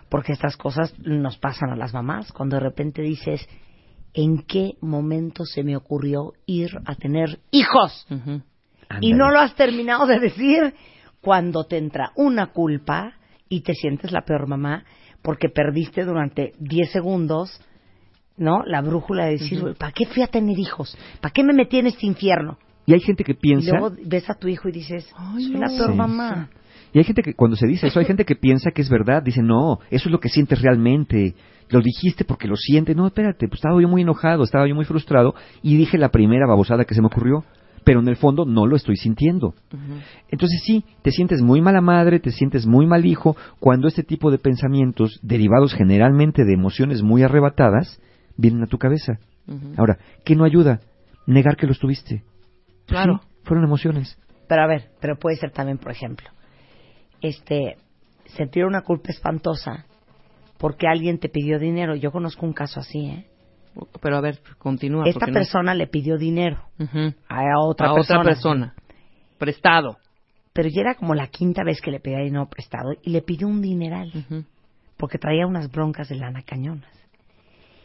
Porque 0.09 0.33
estas 0.33 0.57
cosas 0.57 0.95
nos 0.99 1.37
pasan 1.39 1.71
a 1.71 1.77
las 1.77 1.93
mamás. 1.93 2.33
Cuando 2.33 2.57
de 2.57 2.61
repente 2.63 3.03
dices, 3.03 3.47
¿en 4.15 4.39
qué 4.47 4.73
momento 4.81 5.45
se 5.45 5.63
me 5.63 5.77
ocurrió 5.77 6.33
ir 6.47 6.71
a 6.87 6.95
tener 6.95 7.41
hijos? 7.51 8.07
Y 9.01 9.13
no 9.13 9.31
lo 9.31 9.41
has 9.41 9.55
terminado 9.57 10.07
de 10.07 10.21
decir 10.21 10.75
cuando 11.21 11.65
te 11.65 11.79
entra 11.79 12.13
una 12.17 12.49
culpa 12.53 13.15
y 13.49 13.63
te 13.63 13.75
sientes 13.75 14.13
la 14.13 14.23
peor 14.23 14.47
mamá 14.47 14.85
porque 15.23 15.49
perdiste 15.49 16.05
durante 16.05 16.53
10 16.59 16.93
segundos, 16.93 17.61
¿no? 18.37 18.63
La 18.67 18.81
brújula 18.83 19.27
de 19.27 19.33
decir, 19.33 19.63
¿para 19.79 19.93
qué 19.93 20.07
fui 20.07 20.23
a 20.23 20.27
tener 20.27 20.59
hijos? 20.59 20.97
¿Para 21.21 21.33
qué 21.33 21.43
me 21.45 21.53
metí 21.53 21.79
en 21.79 21.87
este 21.87 22.07
infierno? 22.07 22.59
Y 22.87 22.93
hay 22.93 23.01
gente 23.01 23.25
que 23.25 23.33
Y 23.33 23.37
piensa... 23.37 23.79
luego 23.79 23.97
ves 24.05 24.29
a 24.29 24.35
tu 24.35 24.49
hijo 24.49 24.69
y 24.69 24.73
dices, 24.73 25.09
Ay, 25.17 25.45
soy 25.45 25.55
no. 25.55 25.61
la 25.61 25.67
peor 25.69 25.91
Sí. 25.93 25.97
mamá. 25.97 26.51
Y 26.93 26.99
hay 26.99 27.05
gente 27.05 27.23
que 27.23 27.35
cuando 27.35 27.57
se 27.57 27.67
dice 27.67 27.87
eso, 27.89 27.99
hay 27.99 28.05
gente 28.07 28.25
que 28.25 28.37
piensa 28.37 28.71
que 28.71 28.83
es 28.83 28.89
verdad. 28.89 29.23
Dice, 29.23 29.43
no, 29.43 29.79
eso 29.91 30.09
es 30.09 30.13
lo 30.13 30.21
que 30.21 30.29
sientes 30.29 30.61
realmente. 30.63 31.35
Lo 31.71 31.81
dijiste 31.81 32.25
porque 32.25 32.47
lo 32.47 32.55
sientes. 32.57 32.95
No, 32.95 33.07
espérate, 33.07 33.49
pues 33.49 33.59
estaba 33.59 33.81
yo 33.81 33.89
muy 33.89 34.03
enojado, 34.03 34.45
estaba 34.45 34.69
yo 34.69 34.75
muy 34.77 34.85
frustrado 34.85 35.35
y 35.63 35.77
dije 35.77 35.99
la 35.99 36.11
primera 36.11 36.47
babosada 36.47 36.85
que 36.85 36.95
se 36.95 37.01
me 37.01 37.09
ocurrió. 37.09 37.45
Pero 37.85 38.01
en 38.01 38.09
el 38.09 38.17
fondo 38.17 38.45
no 38.47 38.67
lo 38.67 38.77
estoy 38.77 38.97
sintiendo. 38.97 39.55
Entonces 40.31 40.63
sí, 40.65 40.85
te 41.03 41.11
sientes 41.11 41.43
muy 41.43 41.61
mala 41.61 41.81
madre, 41.81 42.21
te 42.21 42.31
sientes 42.31 42.65
muy 42.67 42.87
mal 42.87 43.05
hijo, 43.05 43.37
cuando 43.61 43.89
este 43.89 44.03
tipo 44.03 44.31
de 44.31 44.39
pensamientos, 44.39 45.19
derivados 45.23 45.75
generalmente 45.75 46.45
de 46.45 46.55
emociones 46.55 47.03
muy 47.03 47.23
arrebatadas, 47.23 48.01
vienen 48.37 48.63
a 48.63 48.67
tu 48.67 48.79
cabeza. 48.79 49.19
Ahora, 49.77 49.99
¿qué 50.25 50.35
no 50.37 50.45
ayuda? 50.45 50.81
Negar 51.27 51.57
que 51.57 51.67
los 51.67 51.79
tuviste. 51.79 52.23
Claro. 52.87 53.21
Sí, 53.23 53.29
fueron 53.45 53.65
emociones. 53.65 54.19
Pero 54.49 54.63
a 54.63 54.67
ver, 54.67 54.91
pero 55.01 55.17
puede 55.19 55.37
ser 55.37 55.51
también, 55.51 55.79
por 55.79 55.91
ejemplo, 55.93 56.29
este, 57.21 57.77
sentir 58.37 58.65
una 58.65 58.83
culpa 58.83 59.11
espantosa 59.11 59.87
porque 60.59 60.87
alguien 60.87 61.19
te 61.19 61.29
pidió 61.29 61.59
dinero. 61.59 61.95
Yo 61.95 62.11
conozco 62.13 62.47
un 62.47 62.53
caso 62.53 62.81
así, 62.81 63.07
¿eh? 63.07 63.27
Pero 64.01 64.17
a 64.17 64.21
ver, 64.21 64.41
continúa. 64.59 65.05
Esta 65.09 65.27
no- 65.27 65.33
persona 65.33 65.75
le 65.75 65.87
pidió 65.89 66.17
dinero 66.17 66.63
a 67.29 67.59
otra 67.61 67.91
a 67.91 67.95
persona. 67.95 68.21
otra 68.21 68.23
persona. 68.33 68.75
Prestado. 69.39 69.97
Pero 70.53 70.69
ya 70.69 70.83
era 70.83 70.95
como 70.95 71.15
la 71.17 71.27
quinta 71.27 71.65
vez 71.65 71.81
que 71.81 71.91
le 71.91 71.99
pedía 71.99 72.19
dinero 72.21 72.49
prestado 72.49 72.93
y 73.03 73.11
le 73.11 73.21
pidió 73.23 73.49
un 73.49 73.61
dineral 73.61 74.13
porque 74.97 75.19
traía 75.19 75.47
unas 75.47 75.71
broncas 75.73 76.09
de 76.09 76.15
lana 76.17 76.43
cañonas. 76.43 76.89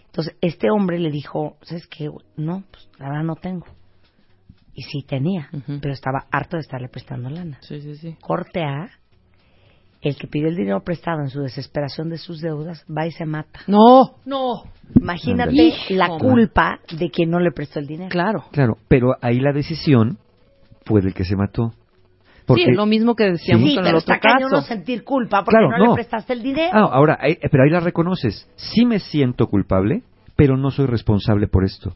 Entonces, 0.10 0.36
este 0.42 0.72
hombre 0.72 1.00
le 1.00 1.12
dijo, 1.12 1.58
¿sabes 1.62 1.88
qué? 1.88 2.10
No, 2.36 2.64
pues 2.72 2.90
la 2.98 3.10
verdad 3.10 3.24
no 3.24 3.36
tengo. 3.36 3.68
Y 4.74 4.84
sí 4.84 5.04
tenía, 5.08 5.50
pero 5.82 5.94
estaba 5.94 6.26
harto 6.32 6.58
de 6.58 6.62
estarle 6.62 6.88
prestando 6.88 7.30
lana. 7.30 7.58
Sí, 7.62 7.82
sí, 7.82 7.96
sí. 7.96 8.16
Corte 8.22 8.64
A, 8.64 8.90
el 10.02 10.16
que 10.16 10.28
pidió 10.28 10.48
el 10.48 10.56
dinero 10.56 10.82
prestado 10.82 11.22
en 11.22 11.30
su 11.30 11.42
desesperación 11.42 12.10
de 12.10 12.18
sus 12.18 12.40
deudas, 12.40 12.86
va 12.86 13.06
y 13.06 13.12
se 13.12 13.26
mata. 13.26 13.60
No, 13.68 14.16
no. 14.26 14.64
Imagínate 15.00 15.74
la 15.90 16.18
culpa 16.18 16.80
de 16.98 17.10
quien 17.10 17.30
no 17.30 17.40
le 17.40 17.52
prestó 17.52 17.80
el 17.80 17.88
dinero. 17.88 18.10
Claro. 18.10 18.46
Claro, 18.52 18.78
pero 18.88 19.16
ahí 19.22 19.40
la 19.40 19.52
decisión 19.52 20.18
fue 20.86 21.02
del 21.02 21.14
que 21.14 21.26
se 21.26 21.36
mató. 21.36 21.74
Porque, 22.50 22.64
Sí, 22.66 22.70
es 22.72 22.76
lo 22.76 22.86
mismo 22.86 23.16
que 23.16 23.24
decíamos 23.32 23.70
Sí, 23.70 23.76
con 23.76 23.86
el 23.86 23.90
pero 23.92 23.98
otro 24.00 24.14
está 24.14 24.28
cañón 24.28 24.50
no 24.52 24.58
caso. 24.58 24.68
sentir 24.68 25.04
culpa 25.06 25.44
porque 25.46 25.58
Claro, 25.58 25.70
no, 25.72 25.78
no. 25.78 25.86
le 25.92 25.94
prestaste 25.96 26.34
el 26.34 26.44
dinero. 26.44 26.72
Ah, 26.74 26.90
ahora, 26.92 27.18
ahí- 27.22 27.38
pero 27.50 27.64
ahí 27.64 27.70
la 27.70 27.80
reconoces. 27.80 28.50
Sí 28.56 28.86
me 28.86 29.00
siento 29.00 29.48
culpable, 29.48 30.04
pero 30.36 30.58
no 30.58 30.72
soy 30.72 30.86
responsable 30.88 31.48
por 31.48 31.64
esto. 31.64 31.96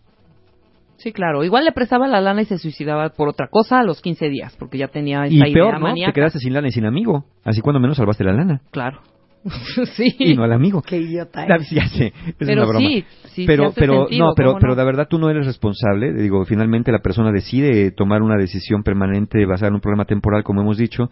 Sí, 0.97 1.11
claro. 1.11 1.43
Igual 1.43 1.65
le 1.65 1.73
prestaba 1.73 2.07
la 2.07 2.21
lana 2.21 2.43
y 2.43 2.45
se 2.45 2.57
suicidaba 2.57 3.09
por 3.09 3.27
otra 3.27 3.47
cosa 3.49 3.79
a 3.79 3.83
los 3.83 4.01
15 4.01 4.29
días, 4.29 4.55
porque 4.57 4.77
ya 4.77 4.87
tenía 4.87 5.25
esa 5.25 5.33
Y 5.33 5.37
idea 5.37 5.53
peor, 5.53 5.73
¿no? 5.73 5.79
maníaca. 5.81 6.13
Te 6.13 6.15
quedaste 6.15 6.39
sin 6.39 6.53
lana 6.53 6.69
y 6.69 6.71
sin 6.71 6.85
amigo. 6.85 7.25
Así 7.43 7.59
cuando 7.61 7.81
menos 7.81 7.97
salvaste 7.97 8.23
la 8.23 8.31
lana. 8.31 8.61
Claro. 8.71 9.01
sí. 9.95 10.15
Y 10.19 10.35
no 10.35 10.43
al 10.43 10.53
amigo. 10.53 10.81
Qué 10.81 10.97
idiota. 10.97 11.45
Eres. 11.45 11.69
Ya 11.69 11.87
sé, 11.87 12.07
es 12.07 12.35
Pero 12.37 12.63
una 12.63 12.65
broma. 12.65 12.87
sí, 13.33 13.45
pero, 13.45 13.67
hace 13.67 13.79
pero, 13.79 14.01
sentido, 14.01 14.27
no, 14.27 14.33
pero, 14.35 14.49
¿cómo 14.51 14.59
pero 14.59 14.75
de 14.75 14.83
verdad 14.83 15.07
tú 15.09 15.19
no 15.19 15.29
eres 15.29 15.45
responsable. 15.45 16.13
Digo, 16.13 16.45
finalmente 16.45 16.91
la 16.91 16.99
persona 16.99 17.31
decide 17.31 17.91
tomar 17.91 18.21
una 18.21 18.37
decisión 18.37 18.83
permanente 18.83 19.45
basada 19.45 19.69
en 19.69 19.75
un 19.75 19.81
problema 19.81 20.05
temporal, 20.05 20.43
como 20.43 20.61
hemos 20.61 20.77
dicho. 20.77 21.09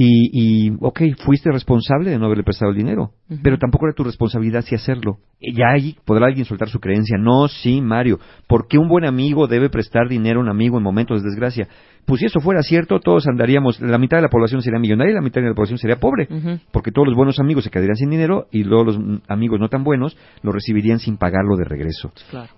Y, 0.00 0.68
y, 0.68 0.72
ok, 0.80 1.00
fuiste 1.24 1.50
responsable 1.50 2.10
de 2.10 2.20
no 2.20 2.26
haberle 2.26 2.44
prestado 2.44 2.70
el 2.70 2.76
dinero, 2.76 3.10
pero 3.42 3.58
tampoco 3.58 3.86
era 3.86 3.96
tu 3.96 4.04
responsabilidad 4.04 4.60
si 4.60 4.76
hacerlo. 4.76 5.18
Ya 5.40 5.70
ahí 5.74 5.96
podrá 6.04 6.26
alguien 6.26 6.44
soltar 6.44 6.68
su 6.68 6.78
creencia. 6.78 7.18
No, 7.18 7.48
sí, 7.48 7.80
Mario, 7.80 8.20
¿por 8.46 8.68
qué 8.68 8.78
un 8.78 8.86
buen 8.86 9.04
amigo 9.04 9.48
debe 9.48 9.70
prestar 9.70 10.08
dinero 10.08 10.38
a 10.38 10.44
un 10.44 10.50
amigo 10.50 10.78
en 10.78 10.84
momentos 10.84 11.20
de 11.20 11.30
desgracia? 11.30 11.66
Pues 12.06 12.20
si 12.20 12.26
eso 12.26 12.38
fuera 12.38 12.62
cierto, 12.62 13.00
todos 13.00 13.26
andaríamos, 13.26 13.80
la 13.80 13.98
mitad 13.98 14.18
de 14.18 14.22
la 14.22 14.28
población 14.28 14.62
sería 14.62 14.78
millonaria 14.78 15.10
y 15.10 15.14
la 15.16 15.20
mitad 15.20 15.40
de 15.40 15.48
la 15.48 15.54
población 15.54 15.78
sería 15.78 15.98
pobre, 15.98 16.28
porque 16.70 16.92
todos 16.92 17.08
los 17.08 17.16
buenos 17.16 17.40
amigos 17.40 17.64
se 17.64 17.70
quedarían 17.70 17.96
sin 17.96 18.10
dinero 18.10 18.46
y 18.52 18.62
luego 18.62 18.84
los 18.84 19.00
amigos 19.26 19.58
no 19.58 19.68
tan 19.68 19.82
buenos 19.82 20.16
lo 20.44 20.52
recibirían 20.52 21.00
sin 21.00 21.16
pagarlo 21.16 21.56
de 21.56 21.64
regreso. 21.64 22.12
Claro. 22.30 22.52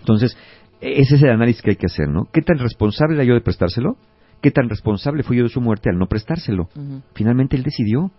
Entonces, 0.00 0.36
ese 0.80 1.14
es 1.14 1.22
el 1.22 1.30
análisis 1.30 1.62
que 1.62 1.70
hay 1.70 1.76
que 1.76 1.86
hacer, 1.86 2.08
¿no? 2.08 2.24
¿Qué 2.32 2.40
tan 2.40 2.58
responsable 2.58 3.14
era 3.14 3.22
yo 3.22 3.34
de 3.34 3.40
prestárselo? 3.40 3.98
¿Qué 4.42 4.50
tan 4.50 4.68
responsable 4.68 5.22
fui 5.22 5.36
yo 5.36 5.44
de 5.44 5.48
su 5.48 5.60
muerte 5.60 5.88
al 5.88 5.98
no 5.98 6.08
prestárselo? 6.08 6.68
Finalmente 7.14 7.56
él 7.56 7.62
decidió. 7.62 8.10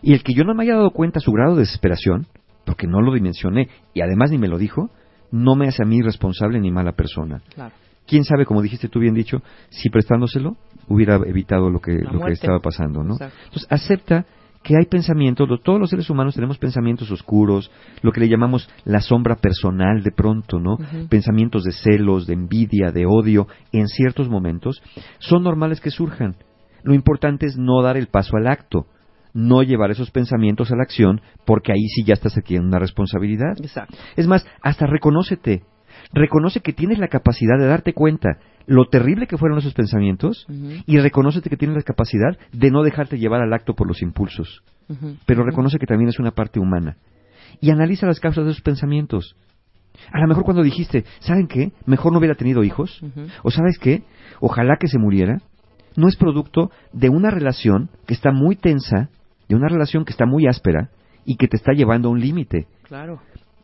Y 0.00 0.12
el 0.12 0.22
que 0.22 0.32
yo 0.32 0.44
no 0.44 0.54
me 0.54 0.62
haya 0.62 0.76
dado 0.76 0.92
cuenta 0.92 1.20
su 1.20 1.32
grado 1.32 1.54
de 1.54 1.60
desesperación, 1.60 2.26
porque 2.64 2.86
no 2.86 3.00
lo 3.00 3.12
dimensioné 3.12 3.68
y 3.92 4.00
además 4.00 4.30
ni 4.30 4.38
me 4.38 4.48
lo 4.48 4.58
dijo, 4.58 4.90
no 5.32 5.56
me 5.56 5.66
hace 5.66 5.82
a 5.82 5.86
mí 5.86 6.00
responsable 6.02 6.60
ni 6.60 6.70
mala 6.70 6.92
persona. 6.92 7.42
Claro. 7.52 7.74
¿Quién 8.06 8.24
sabe, 8.24 8.46
como 8.46 8.62
dijiste 8.62 8.88
tú 8.88 9.00
bien 9.00 9.14
dicho, 9.14 9.42
si 9.68 9.90
prestándoselo 9.90 10.56
hubiera 10.88 11.16
evitado 11.16 11.68
lo 11.68 11.80
que, 11.80 11.92
La 11.92 12.12
lo 12.12 12.20
que 12.20 12.32
estaba 12.32 12.60
pasando, 12.60 13.02
¿no? 13.02 13.14
Exacto. 13.14 13.36
Entonces, 13.46 13.66
acepta 13.68 14.26
que 14.66 14.76
hay 14.76 14.86
pensamientos, 14.86 15.48
todos 15.62 15.78
los 15.78 15.90
seres 15.90 16.10
humanos 16.10 16.34
tenemos 16.34 16.58
pensamientos 16.58 17.08
oscuros, 17.12 17.70
lo 18.02 18.10
que 18.10 18.18
le 18.18 18.28
llamamos 18.28 18.68
la 18.84 19.00
sombra 19.00 19.36
personal 19.36 20.02
de 20.02 20.10
pronto, 20.10 20.58
¿no? 20.58 20.76
Pensamientos 21.08 21.62
de 21.62 21.70
celos, 21.70 22.26
de 22.26 22.34
envidia, 22.34 22.90
de 22.90 23.06
odio, 23.06 23.46
en 23.70 23.86
ciertos 23.86 24.28
momentos, 24.28 24.82
son 25.20 25.44
normales 25.44 25.80
que 25.80 25.92
surjan. 25.92 26.34
Lo 26.82 26.94
importante 26.94 27.46
es 27.46 27.56
no 27.56 27.80
dar 27.80 27.96
el 27.96 28.08
paso 28.08 28.36
al 28.36 28.48
acto, 28.48 28.86
no 29.32 29.62
llevar 29.62 29.92
esos 29.92 30.10
pensamientos 30.10 30.72
a 30.72 30.76
la 30.76 30.82
acción, 30.82 31.20
porque 31.44 31.70
ahí 31.70 31.86
sí 31.94 32.02
ya 32.04 32.14
estás 32.14 32.36
adquiriendo 32.36 32.66
una 32.66 32.80
responsabilidad. 32.80 33.52
Exacto. 33.60 33.96
Es 34.16 34.26
más, 34.26 34.44
hasta 34.62 34.86
reconócete. 34.86 35.62
Reconoce 36.12 36.58
que 36.58 36.72
tienes 36.72 36.98
la 36.98 37.06
capacidad 37.06 37.56
de 37.56 37.66
darte 37.66 37.92
cuenta 37.92 38.38
lo 38.66 38.86
terrible 38.86 39.26
que 39.26 39.38
fueron 39.38 39.58
esos 39.58 39.74
pensamientos 39.74 40.46
y 40.86 40.98
reconócete 40.98 41.50
que 41.50 41.56
tienes 41.56 41.76
la 41.76 41.82
capacidad 41.82 42.36
de 42.52 42.70
no 42.70 42.82
dejarte 42.82 43.18
llevar 43.18 43.40
al 43.40 43.52
acto 43.52 43.74
por 43.74 43.86
los 43.86 44.02
impulsos. 44.02 44.62
Pero 45.26 45.44
reconoce 45.44 45.78
que 45.78 45.86
también 45.86 46.08
es 46.08 46.18
una 46.18 46.32
parte 46.32 46.60
humana. 46.60 46.96
Y 47.60 47.70
analiza 47.70 48.06
las 48.06 48.20
causas 48.20 48.44
de 48.44 48.50
esos 48.50 48.62
pensamientos. 48.62 49.36
A 50.12 50.20
lo 50.20 50.28
mejor 50.28 50.44
cuando 50.44 50.62
dijiste, 50.62 51.04
¿saben 51.20 51.46
qué? 51.46 51.72
Mejor 51.86 52.12
no 52.12 52.18
hubiera 52.18 52.34
tenido 52.34 52.64
hijos. 52.64 53.02
O 53.42 53.50
sabes 53.50 53.78
qué? 53.78 54.02
Ojalá 54.40 54.76
que 54.78 54.88
se 54.88 54.98
muriera. 54.98 55.38
No 55.96 56.08
es 56.08 56.16
producto 56.16 56.70
de 56.92 57.08
una 57.08 57.30
relación 57.30 57.88
que 58.06 58.14
está 58.14 58.30
muy 58.30 58.56
tensa, 58.56 59.08
de 59.48 59.54
una 59.54 59.68
relación 59.68 60.04
que 60.04 60.12
está 60.12 60.26
muy 60.26 60.46
áspera 60.46 60.90
y 61.24 61.36
que 61.36 61.48
te 61.48 61.56
está 61.56 61.72
llevando 61.72 62.08
a 62.08 62.12
un 62.12 62.20
límite 62.20 62.66
Claro. 62.86 63.20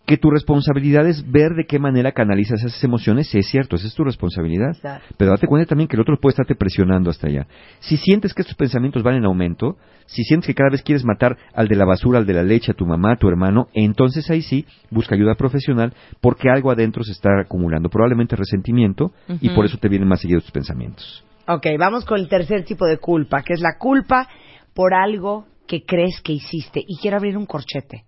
Que 0.07 0.17
tu 0.17 0.31
responsabilidad 0.31 1.07
es 1.07 1.31
ver 1.31 1.53
de 1.55 1.65
qué 1.65 1.79
manera 1.79 2.13
canalizas 2.13 2.63
esas 2.65 2.83
emociones, 2.83 3.29
sí 3.29 3.39
es 3.39 3.47
cierto, 3.47 3.77
esa 3.77 3.87
es 3.87 3.95
tu 3.95 4.05
responsabilidad. 4.05 4.71
Exacto. 4.71 5.15
Pero 5.17 5.31
date 5.31 5.47
cuenta 5.47 5.69
también 5.69 5.89
que 5.89 5.97
el 5.97 6.03
otro 6.03 6.19
puede 6.21 6.33
estarte 6.33 6.55
presionando 6.55 7.11
hasta 7.11 7.29
allá. 7.29 7.47
Si 7.81 7.97
sientes 7.97 8.35
que 8.35 8.43
estos 8.43 8.57
pensamientos 8.57 9.03
van 9.03 9.15
en 9.15 9.25
aumento, 9.25 9.77
si 10.07 10.25
sientes 10.25 10.49
que 10.49 10.55
cada 10.55 10.71
vez 10.71 10.83
quieres 10.83 11.05
matar 11.05 11.37
al 11.55 11.69
de 11.69 11.77
la 11.77 11.85
basura, 11.85 12.19
al 12.19 12.27
de 12.27 12.35
la 12.35 12.43
leche, 12.43 12.73
a 12.73 12.75
tu 12.75 12.85
mamá, 12.85 13.13
a 13.13 13.17
tu 13.17 13.29
hermano, 13.29 13.69
entonces 13.75 14.29
ahí 14.31 14.43
sí, 14.43 14.67
busca 14.91 15.15
ayuda 15.15 15.37
profesional 15.37 15.95
porque 16.21 16.51
algo 16.51 16.71
adentro 16.71 17.05
se 17.05 17.13
está 17.13 17.31
acumulando, 17.41 17.89
probablemente 17.89 18.35
resentimiento, 18.37 19.13
y 19.41 19.51
por 19.51 19.65
eso 19.65 19.79
te 19.79 19.89
vienen 19.89 20.09
más 20.09 20.21
seguidos 20.21 20.45
tus 20.45 20.53
pensamientos. 20.53 21.25
Ok, 21.47 21.67
vamos 21.79 22.05
con 22.05 22.19
el 22.19 22.29
tercer 22.29 22.65
tipo 22.65 22.87
de 22.87 22.99
culpa, 22.99 23.43
que 23.43 23.55
es 23.55 23.61
la 23.61 23.77
culpa 23.79 24.29
por 24.75 24.95
algo 24.95 25.47
que 25.67 25.85
crees 25.85 26.21
que 26.23 26.33
hiciste. 26.33 26.83
Y 26.87 26.99
quiero 26.99 27.17
abrir 27.17 27.37
un 27.37 27.47
corchete. 27.47 28.05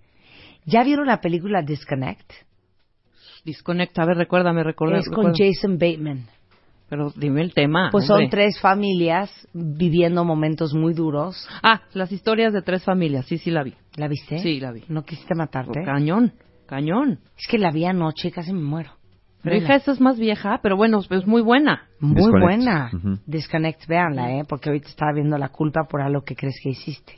¿Ya 0.67 0.83
vieron 0.85 1.07
la 1.07 1.21
película 1.21 1.63
Disconnect? 1.63 2.31
Disconecta, 3.45 4.03
a 4.03 4.07
ver, 4.07 4.17
recuérdame, 4.17 4.63
recuerda. 4.65 4.99
es 4.99 5.09
con 5.09 5.27
recuerda. 5.27 5.37
Jason 5.39 5.75
Bateman. 5.75 6.27
Pero 6.89 7.13
dime 7.17 7.43
el 7.43 7.53
tema. 7.53 7.89
Pues 7.91 8.07
son 8.07 8.17
hombre. 8.25 8.31
tres 8.31 8.61
familias 8.61 9.31
viviendo 9.53 10.25
momentos 10.25 10.75
muy 10.75 10.95
duros. 10.95 11.47
Ah, 11.63 11.83
las 11.93 12.13
historias 12.13 12.53
de 12.53 12.63
tres 12.63 12.85
familias, 12.85 13.27
sí, 13.27 13.39
sí 13.39 13.51
la 13.51 13.63
vi. 13.63 13.75
¿La 13.97 14.07
viste? 14.09 14.39
Sí, 14.39 14.61
la 14.61 14.71
vi. 14.73 14.85
¿No 14.89 15.03
quisiste 15.05 15.35
matarte? 15.35 15.83
Cañón, 15.83 16.33
cañón. 16.67 17.21
Es 17.39 17.47
que 17.49 17.59
la 17.59 17.71
vi 17.71 17.85
anoche 17.85 18.29
y 18.29 18.31
casi 18.31 18.53
me 18.53 18.61
muero. 18.61 18.93
Pero 19.43 19.57
hija, 19.57 19.75
esa 19.75 19.93
es 19.93 20.01
más 20.01 20.19
vieja, 20.19 20.61
pero 20.63 20.75
bueno, 20.77 21.01
es 21.11 21.27
muy 21.27 21.43
buena. 21.43 21.83
Muy 22.01 22.15
Disconnect. 22.17 22.43
buena. 22.43 22.91
Ujú. 22.95 23.19
Disconnect, 23.27 23.87
véanla, 23.87 24.39
¿eh? 24.39 24.43
Porque 24.49 24.71
ahorita 24.71 24.89
estaba 24.89 25.13
viendo 25.13 25.37
la 25.37 25.51
culpa 25.51 25.85
por 25.87 26.01
algo 26.01 26.23
que 26.23 26.35
crees 26.35 26.59
que 26.63 26.71
hiciste. 26.71 27.13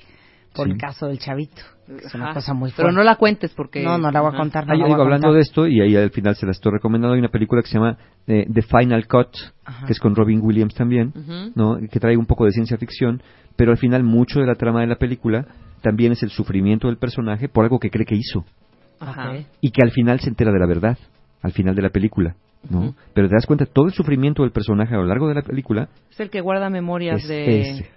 Por 0.56 0.66
Sí. 0.66 0.72
el 0.72 0.78
caso 0.78 1.06
del 1.06 1.18
chavito. 1.18 1.62
Es 2.04 2.14
una 2.14 2.26
Ajá. 2.26 2.34
cosa 2.34 2.52
muy 2.54 2.70
fuerte. 2.70 2.82
Pero 2.82 2.92
no 2.92 3.04
la 3.04 3.14
cuentes 3.16 3.52
porque... 3.54 3.82
No, 3.84 3.96
no 3.98 4.10
la 4.10 4.20
voy 4.20 4.34
a 4.34 4.36
contar. 4.36 4.66
No 4.66 4.72
Ah, 4.72 4.76
yo 4.76 4.86
digo, 4.86 5.02
hablando 5.02 5.32
de 5.32 5.40
esto, 5.40 5.66
y 5.68 5.80
ahí 5.80 5.94
al 5.96 6.10
final 6.10 6.34
se 6.34 6.44
la 6.46 6.52
estoy 6.52 6.72
recomendando, 6.72 7.14
hay 7.14 7.20
una 7.20 7.28
película 7.28 7.62
que 7.62 7.68
se 7.68 7.74
llama 7.74 7.96
eh, 8.26 8.46
The 8.52 8.62
Final 8.62 9.06
Cut, 9.06 9.28
Ajá. 9.64 9.86
que 9.86 9.92
es 9.92 10.00
con 10.00 10.16
Robin 10.16 10.40
Williams 10.42 10.74
también. 10.74 11.12
¿no? 11.54 11.78
que 11.90 12.00
trae 12.00 12.16
un 12.16 12.26
poco 12.26 12.44
de 12.44 12.50
ciencia 12.52 12.76
ficción, 12.76 13.22
pero 13.54 13.70
al 13.70 13.78
final 13.78 14.02
mucho 14.02 14.40
de 14.40 14.46
la 14.46 14.54
trama 14.56 14.80
de 14.80 14.88
la 14.88 14.96
película 14.96 15.46
también 15.82 16.12
es 16.12 16.22
el 16.24 16.30
sufrimiento 16.30 16.88
del 16.88 16.96
personaje 16.96 17.48
por 17.48 17.64
algo 17.64 17.78
que 17.78 17.90
cree 17.90 18.04
que 18.06 18.16
hizo, 18.16 18.44
Ajá. 18.98 19.34
Y 19.60 19.70
que 19.70 19.82
al 19.82 19.90
final 19.92 20.18
se 20.20 20.28
entera 20.30 20.50
de 20.52 20.58
la 20.58 20.66
verdad, 20.66 20.98
al 21.42 21.52
final 21.52 21.74
de 21.76 21.82
la 21.82 21.90
película. 21.90 22.34
¿no? 22.68 22.94
Pero 23.14 23.28
te 23.28 23.34
das 23.36 23.46
cuenta, 23.46 23.64
todo 23.66 23.86
el 23.86 23.92
sufrimiento 23.92 24.42
del 24.42 24.50
personaje 24.50 24.92
a 24.92 24.98
lo 24.98 25.04
largo 25.04 25.28
de 25.28 25.34
la 25.34 25.42
película 25.42 25.88
Es 26.10 26.18
el 26.18 26.30
que 26.30 26.40
guarda 26.40 26.68
memorias 26.68 27.22
es 27.22 27.28
de, 27.28 27.60
ese. 27.60 27.90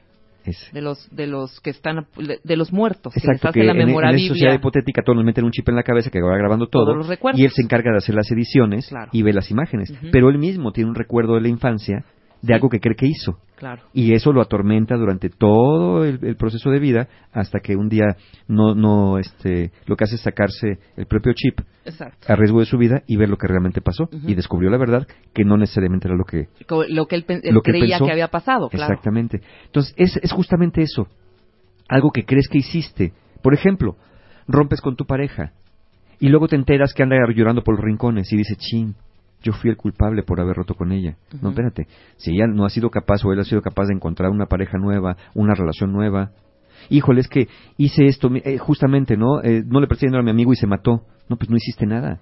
Ese. 0.50 0.72
de 0.74 0.82
los 0.82 1.10
de 1.16 1.28
los 1.28 1.60
que 1.62 1.70
están 1.70 2.06
de, 2.44 2.56
los 2.58 2.72
muertos, 2.74 3.14
que 3.14 3.20
les 3.20 3.26
Exacto, 3.30 3.50
hace 3.50 3.60
que 3.62 3.66
la 3.66 3.72
en, 3.74 3.82
en 3.82 3.86
memorabilia. 3.88 4.26
esa 4.26 4.34
sociedad 4.34 4.54
hipotética 4.54 5.02
todos 5.04 5.16
nos 5.16 5.26
meten 5.26 5.46
un 5.46 5.52
chip 5.52 5.68
en 5.70 5.76
la 5.76 5.84
cabeza 5.84 6.10
que 6.10 6.22
va 6.22 6.36
grabando 6.38 6.68
todo 6.68 6.86
Todos 6.86 6.98
los 6.98 7.08
recuerdos. 7.08 7.40
y 7.40 7.46
él 7.46 7.52
se 7.52 7.62
encarga 7.62 7.92
de 7.92 7.98
hacer 7.98 8.16
las 8.16 8.30
ediciones 8.32 8.88
Claro. 8.90 9.10
y 9.14 9.22
ve 9.24 9.34
las 9.34 9.50
imágenes, 9.52 9.90
Ujú. 9.92 10.08
pero 10.12 10.30
él 10.30 10.38
mismo 10.38 10.72
tiene 10.72 10.90
un 10.90 10.96
recuerdo 10.96 11.36
de 11.36 11.42
la 11.42 11.48
infancia 11.50 12.04
de 12.41 12.54
algo 12.54 12.69
que 12.69 12.80
cree 12.80 12.95
que 12.95 13.08
hizo 13.08 13.39
Claro. 13.58 13.82
y 13.93 14.13
eso 14.13 14.32
lo 14.32 14.41
atormenta 14.41 14.95
durante 14.95 15.30
todo 15.30 16.06
el, 16.06 16.19
el 16.23 16.38
proceso 16.38 16.69
de 16.69 16.80
vida 16.80 17.10
hasta 17.34 17.60
que 17.60 17.75
un 17.75 17.89
día 17.89 18.15
no 18.47 18.73
no 18.73 19.17
este 19.17 19.71
lo 19.86 19.97
que 19.97 20.06
hace 20.06 20.15
es 20.15 20.21
sacarse 20.21 20.80
el 20.95 21.06
propio 21.08 21.34
chip 21.34 21.60
Exacto. 21.84 22.32
a 22.32 22.36
riesgo 22.38 22.62
de 22.62 22.65
su 22.65 22.78
vida 22.78 23.02
y 23.06 23.17
ver 23.17 23.28
lo 23.28 23.36
que 23.38 23.47
realmente 23.47 23.82
pasó 23.82 24.08
y 24.12 24.34
descubrió 24.36 24.69
la 24.69 24.78
verdad 24.78 25.06
que 25.34 25.43
no 25.43 25.58
necesariamente 25.58 26.08
era 26.08 26.15
lo 26.15 26.23
que 26.23 26.47
Lo 26.89 27.06
que 27.08 27.15
él, 27.17 27.25
lo 27.52 27.62
que 27.62 27.71
creía 27.71 27.97
pensó. 27.97 28.06
que 28.06 28.12
había 28.13 28.30
pasado, 28.30 28.69
claro. 28.69 28.93
Exactamente. 28.93 29.41
Entonces, 29.65 29.93
es, 29.97 30.15
es 30.23 30.32
justamente 30.32 30.82
eso. 30.82 31.08
Algo 31.89 32.12
que 32.12 32.23
crees 32.25 32.47
que 32.47 32.60
hiciste. 32.60 33.13
Por 33.41 33.54
ejemplo, 33.54 33.97
rompes 34.47 34.80
con 34.82 34.95
tu 34.95 35.06
pareja 35.06 35.52
y 36.19 36.30
luego 36.30 36.47
te 36.47 36.56
enteras 36.56 36.93
que 36.93 37.04
anda 37.04 37.17
llorando 37.36 37.63
por 37.63 37.75
los 37.75 37.84
rincones 37.84 38.32
y 38.32 38.38
dice, 38.38 38.56
chin, 38.56 38.95
yo 39.41 39.54
fui 39.54 39.69
el 39.69 39.78
culpable 39.78 40.23
por 40.23 40.39
haber 40.41 40.56
roto 40.58 40.73
con 40.75 40.91
ella. 40.91 41.15
No, 41.41 41.49
espérate. 41.49 41.88
Si 42.17 42.32
ella 42.32 42.47
no 42.47 42.65
ha 42.65 42.69
sido 42.69 42.89
capaz 42.89 43.23
o 43.25 43.32
él 43.34 43.39
ha 43.39 43.43
sido 43.45 43.62
capaz 43.62 43.86
de 43.88 43.93
encontrar 43.95 44.32
una 44.32 44.47
pareja 44.47 44.78
nueva, 44.78 45.15
una 45.34 45.54
relación 45.56 45.91
nueva. 45.91 46.32
Híjole, 46.89 47.21
es 47.21 47.28
que 47.28 47.47
hice 47.78 48.06
esto, 48.06 48.30
mi- 48.30 48.41
eh, 48.43 48.58
justamente, 48.58 49.17
¿no? 49.17 49.41
Eh, 49.43 49.63
no 49.65 49.80
le 49.82 49.88
presté 49.88 50.06
dinero 50.08 50.21
a 50.21 50.23
mi 50.25 50.32
amigo 50.32 50.52
y 50.54 50.56
se 50.56 50.67
mató. 50.67 51.04
No, 51.30 51.36
pues 51.38 51.49
no 51.49 51.56
hiciste 51.58 51.86
nada. 51.86 52.19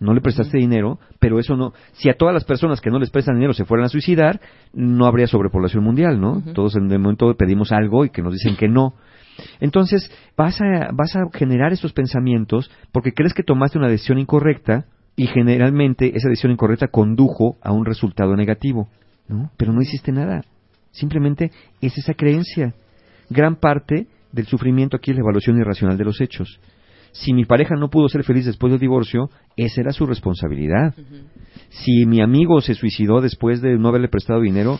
No 0.00 0.14
le 0.14 0.20
prestaste 0.20 0.58
dinero, 0.58 1.00
pero 1.18 1.40
eso 1.40 1.56
no. 1.56 1.72
Si 1.94 2.08
a 2.08 2.14
todas 2.14 2.32
las 2.32 2.44
personas 2.44 2.80
que 2.80 2.88
no 2.90 3.00
les 3.00 3.10
prestan 3.10 3.34
dinero 3.34 3.52
se 3.52 3.64
fueran 3.64 3.86
a 3.86 3.88
suicidar, 3.88 4.40
no 4.72 5.06
habría 5.06 5.26
sobrepoblación 5.26 5.82
mundial, 5.82 6.20
¿no? 6.20 6.40
Todos 6.54 6.76
en 6.76 6.88
el 6.92 7.00
momento 7.00 7.34
pedimos 7.34 7.72
algo 7.72 8.04
y 8.04 8.10
que 8.10 8.22
nos 8.22 8.32
dicen 8.32 8.54
que 8.56 8.68
no. 8.68 8.94
Entonces, 9.60 10.08
vas 10.36 10.60
a, 10.60 10.90
vas 10.92 11.16
a 11.16 11.24
generar 11.36 11.72
esos 11.72 11.92
pensamientos 11.92 12.70
porque 12.92 13.12
crees 13.12 13.34
que 13.34 13.42
tomaste 13.42 13.78
una 13.78 13.88
decisión 13.88 14.18
incorrecta 14.18 14.86
y 15.18 15.26
generalmente 15.26 16.16
esa 16.16 16.28
decisión 16.28 16.52
incorrecta 16.52 16.86
condujo 16.86 17.58
a 17.60 17.72
un 17.72 17.84
resultado 17.84 18.36
negativo, 18.36 18.88
¿no? 19.26 19.50
Pero 19.56 19.72
no 19.72 19.82
hiciste 19.82 20.12
nada. 20.12 20.42
Simplemente 20.92 21.50
es 21.80 21.98
esa 21.98 22.14
creencia. 22.14 22.72
Gran 23.28 23.56
parte 23.56 24.06
del 24.30 24.46
sufrimiento 24.46 24.96
aquí 24.96 25.10
es 25.10 25.16
la 25.16 25.22
evaluación 25.22 25.58
irracional 25.58 25.98
de 25.98 26.04
los 26.04 26.20
hechos. 26.20 26.60
Si 27.10 27.32
mi 27.32 27.46
pareja 27.46 27.74
no 27.74 27.90
pudo 27.90 28.08
ser 28.08 28.22
feliz 28.22 28.46
después 28.46 28.70
del 28.70 28.78
divorcio, 28.78 29.28
esa 29.56 29.80
era 29.80 29.90
su 29.90 30.06
responsabilidad. 30.06 30.94
Si 31.68 32.06
mi 32.06 32.20
amigo 32.22 32.60
se 32.60 32.74
suicidó 32.74 33.20
después 33.20 33.60
de 33.60 33.76
no 33.76 33.88
haberle 33.88 34.06
prestado 34.06 34.40
dinero, 34.40 34.78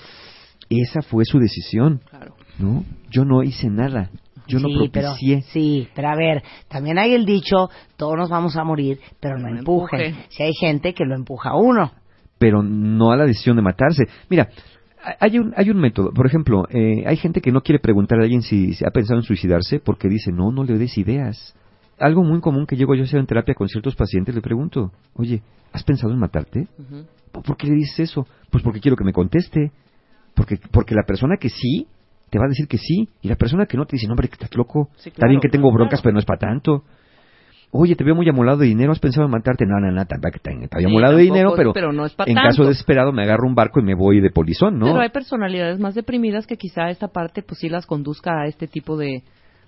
esa 0.70 1.02
fue 1.02 1.24
su 1.24 1.40
decisión, 1.40 2.00
Claro. 2.08 2.36
¿no? 2.60 2.84
Yo 3.10 3.24
no 3.24 3.42
hice 3.42 3.70
nada. 3.70 4.10
Yo 4.48 4.58
no 4.58 4.68
sí, 4.68 4.90
pero, 4.92 5.14
sí, 5.52 5.88
pero 5.94 6.08
a 6.08 6.16
ver, 6.16 6.42
también 6.68 6.98
hay 6.98 7.12
el 7.14 7.24
dicho, 7.24 7.68
todos 7.96 8.16
nos 8.16 8.30
vamos 8.30 8.56
a 8.56 8.64
morir, 8.64 8.98
pero 9.20 9.38
no 9.38 9.48
No 9.50 9.58
empujen. 9.58 10.00
empuje. 10.00 10.26
Si 10.30 10.42
hay 10.42 10.52
gente 10.58 10.94
que 10.94 11.04
lo 11.04 11.14
empuja 11.14 11.50
a 11.50 11.56
uno. 11.56 11.92
pero 12.38 12.62
no 12.62 13.12
a 13.12 13.16
la 13.16 13.24
decisión 13.26 13.56
de 13.56 13.62
matarse. 13.62 14.04
Mira, 14.30 14.48
hay 15.20 15.38
un, 15.38 15.52
hay 15.56 15.70
un 15.70 15.78
método. 15.78 16.12
Por 16.12 16.26
ejemplo, 16.26 16.64
eh, 16.70 17.04
hay 17.06 17.16
gente 17.16 17.40
que 17.40 17.52
no 17.52 17.60
quiere 17.62 17.78
preguntar 17.78 18.18
a 18.18 18.22
alguien 18.22 18.42
si, 18.42 18.74
si 18.74 18.84
ha 18.84 18.90
pensado 18.90 19.18
en 19.20 19.24
suicidarse 19.24 19.80
porque 19.80 20.08
dice, 20.08 20.32
no, 20.32 20.50
no 20.52 20.64
le 20.64 20.78
des 20.78 20.96
ideas. 20.98 21.54
Algo 21.98 22.22
muy 22.22 22.40
común 22.40 22.66
que 22.66 22.76
llego 22.76 22.94
yo 22.94 23.02
a 23.02 23.04
hacer 23.06 23.18
en 23.18 23.26
terapia 23.26 23.54
con 23.54 23.68
ciertos 23.68 23.96
pacientes, 23.96 24.34
le 24.34 24.40
pregunto, 24.40 24.92
oye, 25.14 25.42
¿has 25.72 25.82
pensado 25.82 26.12
en 26.12 26.18
matarte? 26.20 26.68
Ujú. 26.78 27.06
¿Por 27.42 27.56
qué 27.56 27.66
le 27.66 27.74
dices 27.74 28.00
eso? 28.10 28.26
Pues 28.50 28.62
porque 28.62 28.80
quiero 28.80 28.96
que 28.96 29.04
me 29.04 29.12
conteste. 29.12 29.72
Porque, 30.34 30.58
porque 30.70 30.94
la 30.94 31.02
persona 31.04 31.36
que 31.40 31.48
sí 31.48 31.88
te 32.30 32.38
va 32.38 32.44
a 32.46 32.48
decir 32.48 32.66
que 32.68 32.78
sí. 32.78 33.08
Y 33.22 33.28
la 33.28 33.36
persona 33.36 33.66
que 33.66 33.76
no 33.76 33.84
te 33.86 33.96
dice, 33.96 34.06
no, 34.06 34.12
hombre, 34.12 34.28
que 34.28 34.34
estás 34.34 34.54
loco. 34.56 34.88
Sí, 34.96 35.10
Está 35.10 35.26
bien 35.26 35.40
que 35.40 35.48
tengo 35.48 35.70
broncas, 35.72 36.00
claro. 36.00 36.02
pero 36.04 36.12
no 36.14 36.18
es 36.20 36.24
para 36.24 36.38
tanto. 36.38 36.84
Oye, 37.70 37.94
te 37.96 38.02
veo 38.02 38.14
muy 38.14 38.26
amolado 38.28 38.58
de 38.58 38.66
dinero, 38.66 38.92
¿has 38.92 38.98
pensado 38.98 39.26
en 39.26 39.30
matarte? 39.30 39.66
No, 39.66 39.78
no, 39.78 39.90
no, 39.92 40.06
tampoco 40.06 40.32
que 40.32 40.38
te- 40.38 40.78
Sí, 40.78 40.84
amolado 40.86 41.16
de 41.16 41.22
dinero, 41.24 41.52
pero, 41.54 41.74
pero 41.74 41.92
no 41.92 42.06
es 42.06 42.12
en 42.24 42.34
tanto. 42.34 42.40
caso 42.48 42.64
desesperado 42.64 43.12
me 43.12 43.22
agarro 43.24 43.46
un 43.46 43.54
barco 43.54 43.78
y 43.80 43.82
me 43.82 43.94
voy 43.94 44.20
de 44.20 44.30
polizón, 44.30 44.78
¿no? 44.78 44.86
Pero 44.86 45.00
hay 45.00 45.10
personalidades 45.10 45.78
más 45.78 45.94
deprimidas 45.94 46.46
que 46.46 46.56
quizá 46.56 46.88
esta 46.88 47.08
parte 47.08 47.42
pues 47.42 47.60
sí 47.60 47.68
las 47.68 47.84
conduzca 47.84 48.40
a 48.40 48.46
este 48.46 48.68
tipo 48.68 48.96
de, 48.96 49.22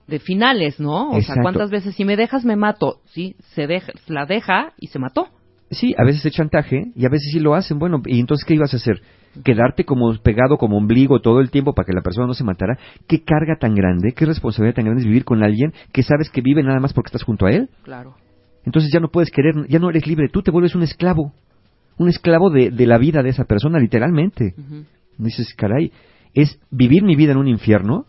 de 0.06 0.18
finales, 0.18 0.80
¿no? 0.80 1.10
O 1.10 1.20
sea. 1.20 1.34
¿cuántas 1.42 1.70
veces 1.70 1.94
si 1.94 2.06
me 2.06 2.16
dejas 2.16 2.46
me 2.46 2.56
mato? 2.56 3.00
Sí, 3.06 3.36
se 3.54 3.66
deja, 3.66 3.92
la 4.06 4.24
deja 4.24 4.72
y 4.78 4.86
se 4.86 4.98
mató. 4.98 5.28
Sí, 5.70 5.94
a 5.96 6.04
veces 6.04 6.26
es 6.26 6.32
chantaje 6.32 6.90
y 6.96 7.06
a 7.06 7.08
veces 7.08 7.30
sí 7.32 7.38
lo 7.38 7.54
hacen. 7.54 7.78
Bueno, 7.78 8.02
¿y 8.04 8.18
entonces 8.18 8.44
qué 8.44 8.54
ibas 8.54 8.74
a 8.74 8.78
hacer? 8.78 9.00
¿Quedarte 9.44 9.84
como 9.84 10.12
pegado 10.20 10.58
como 10.58 10.76
ombligo 10.76 11.20
todo 11.20 11.40
el 11.40 11.50
tiempo 11.50 11.74
para 11.74 11.86
que 11.86 11.92
la 11.92 12.02
persona 12.02 12.26
no 12.26 12.34
se 12.34 12.42
matara? 12.42 12.76
¿Qué 13.06 13.22
carga 13.22 13.56
tan 13.60 13.76
grande, 13.76 14.12
qué 14.12 14.26
responsabilidad 14.26 14.74
tan 14.74 14.86
grande 14.86 15.02
es 15.02 15.06
vivir 15.06 15.24
con 15.24 15.44
alguien 15.44 15.72
que 15.92 16.02
sabes 16.02 16.28
que 16.30 16.40
vive 16.40 16.64
nada 16.64 16.80
más 16.80 16.92
porque 16.92 17.08
estás 17.08 17.22
junto 17.22 17.46
a 17.46 17.50
él? 17.50 17.68
Claro. 17.84 18.16
Entonces 18.64 18.90
ya 18.92 18.98
no 18.98 19.08
puedes 19.08 19.30
querer, 19.30 19.54
ya 19.68 19.78
no 19.78 19.90
eres 19.90 20.06
libre, 20.08 20.28
tú 20.28 20.42
te 20.42 20.50
vuelves 20.50 20.74
un 20.74 20.82
esclavo. 20.82 21.32
Un 21.96 22.08
esclavo 22.08 22.50
de, 22.50 22.70
de 22.70 22.86
la 22.86 22.98
vida 22.98 23.22
de 23.22 23.28
esa 23.28 23.44
persona, 23.44 23.78
literalmente. 23.78 24.54
Ujú. 24.58 24.84
Dices, 25.18 25.54
caray, 25.54 25.92
es 26.34 26.58
vivir 26.70 27.04
mi 27.04 27.14
vida 27.14 27.32
en 27.32 27.38
un 27.38 27.48
infierno 27.48 28.06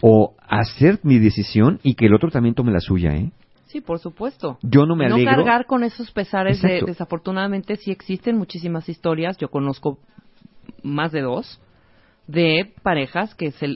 o 0.00 0.34
hacer 0.48 0.98
mi 1.04 1.18
decisión 1.18 1.78
y 1.82 1.94
que 1.94 2.06
el 2.06 2.14
otro 2.14 2.30
también 2.30 2.54
tome 2.54 2.72
la 2.72 2.80
suya, 2.80 3.14
¿eh? 3.14 3.30
Sí, 3.74 3.80
por 3.80 3.98
supuesto. 3.98 4.56
Yo 4.62 4.86
no 4.86 4.94
me 4.94 5.08
no 5.08 5.16
alegro. 5.16 5.34
cargar 5.34 5.66
con 5.66 5.82
esos 5.82 6.12
pesares 6.12 6.62
de, 6.62 6.82
desafortunadamente 6.86 7.74
sí 7.74 7.90
existen 7.90 8.38
muchísimas 8.38 8.88
historias, 8.88 9.36
yo 9.36 9.48
conozco 9.48 9.98
más 10.84 11.10
de 11.10 11.22
dos 11.22 11.60
de 12.28 12.72
parejas 12.84 13.34
que 13.34 13.50
se 13.50 13.66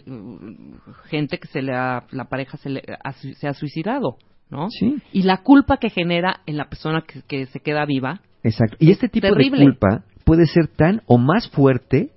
gente 1.06 1.38
que 1.38 1.48
se 1.48 1.62
le 1.62 1.74
ha, 1.74 2.04
la 2.12 2.26
pareja 2.26 2.56
se, 2.58 2.70
le 2.70 2.82
ha, 3.02 3.12
su- 3.12 3.32
se 3.34 3.48
ha 3.48 3.54
suicidado, 3.54 4.18
¿no? 4.50 4.68
Sí. 4.70 4.98
Y 5.12 5.22
la 5.24 5.38
culpa 5.42 5.78
que 5.78 5.90
genera 5.90 6.42
en 6.46 6.56
la 6.56 6.68
persona 6.68 7.02
que, 7.06 7.22
que 7.22 7.46
se 7.46 7.58
queda 7.58 7.84
viva, 7.84 8.20
Exacto. 8.44 8.76
Y 8.78 8.92
este 8.92 9.08
tipo 9.08 9.26
Terrible. 9.26 9.58
de 9.58 9.64
culpa 9.64 10.04
puede 10.24 10.46
ser 10.46 10.68
tan 10.68 11.02
o 11.06 11.18
más 11.18 11.50
fuerte 11.50 12.10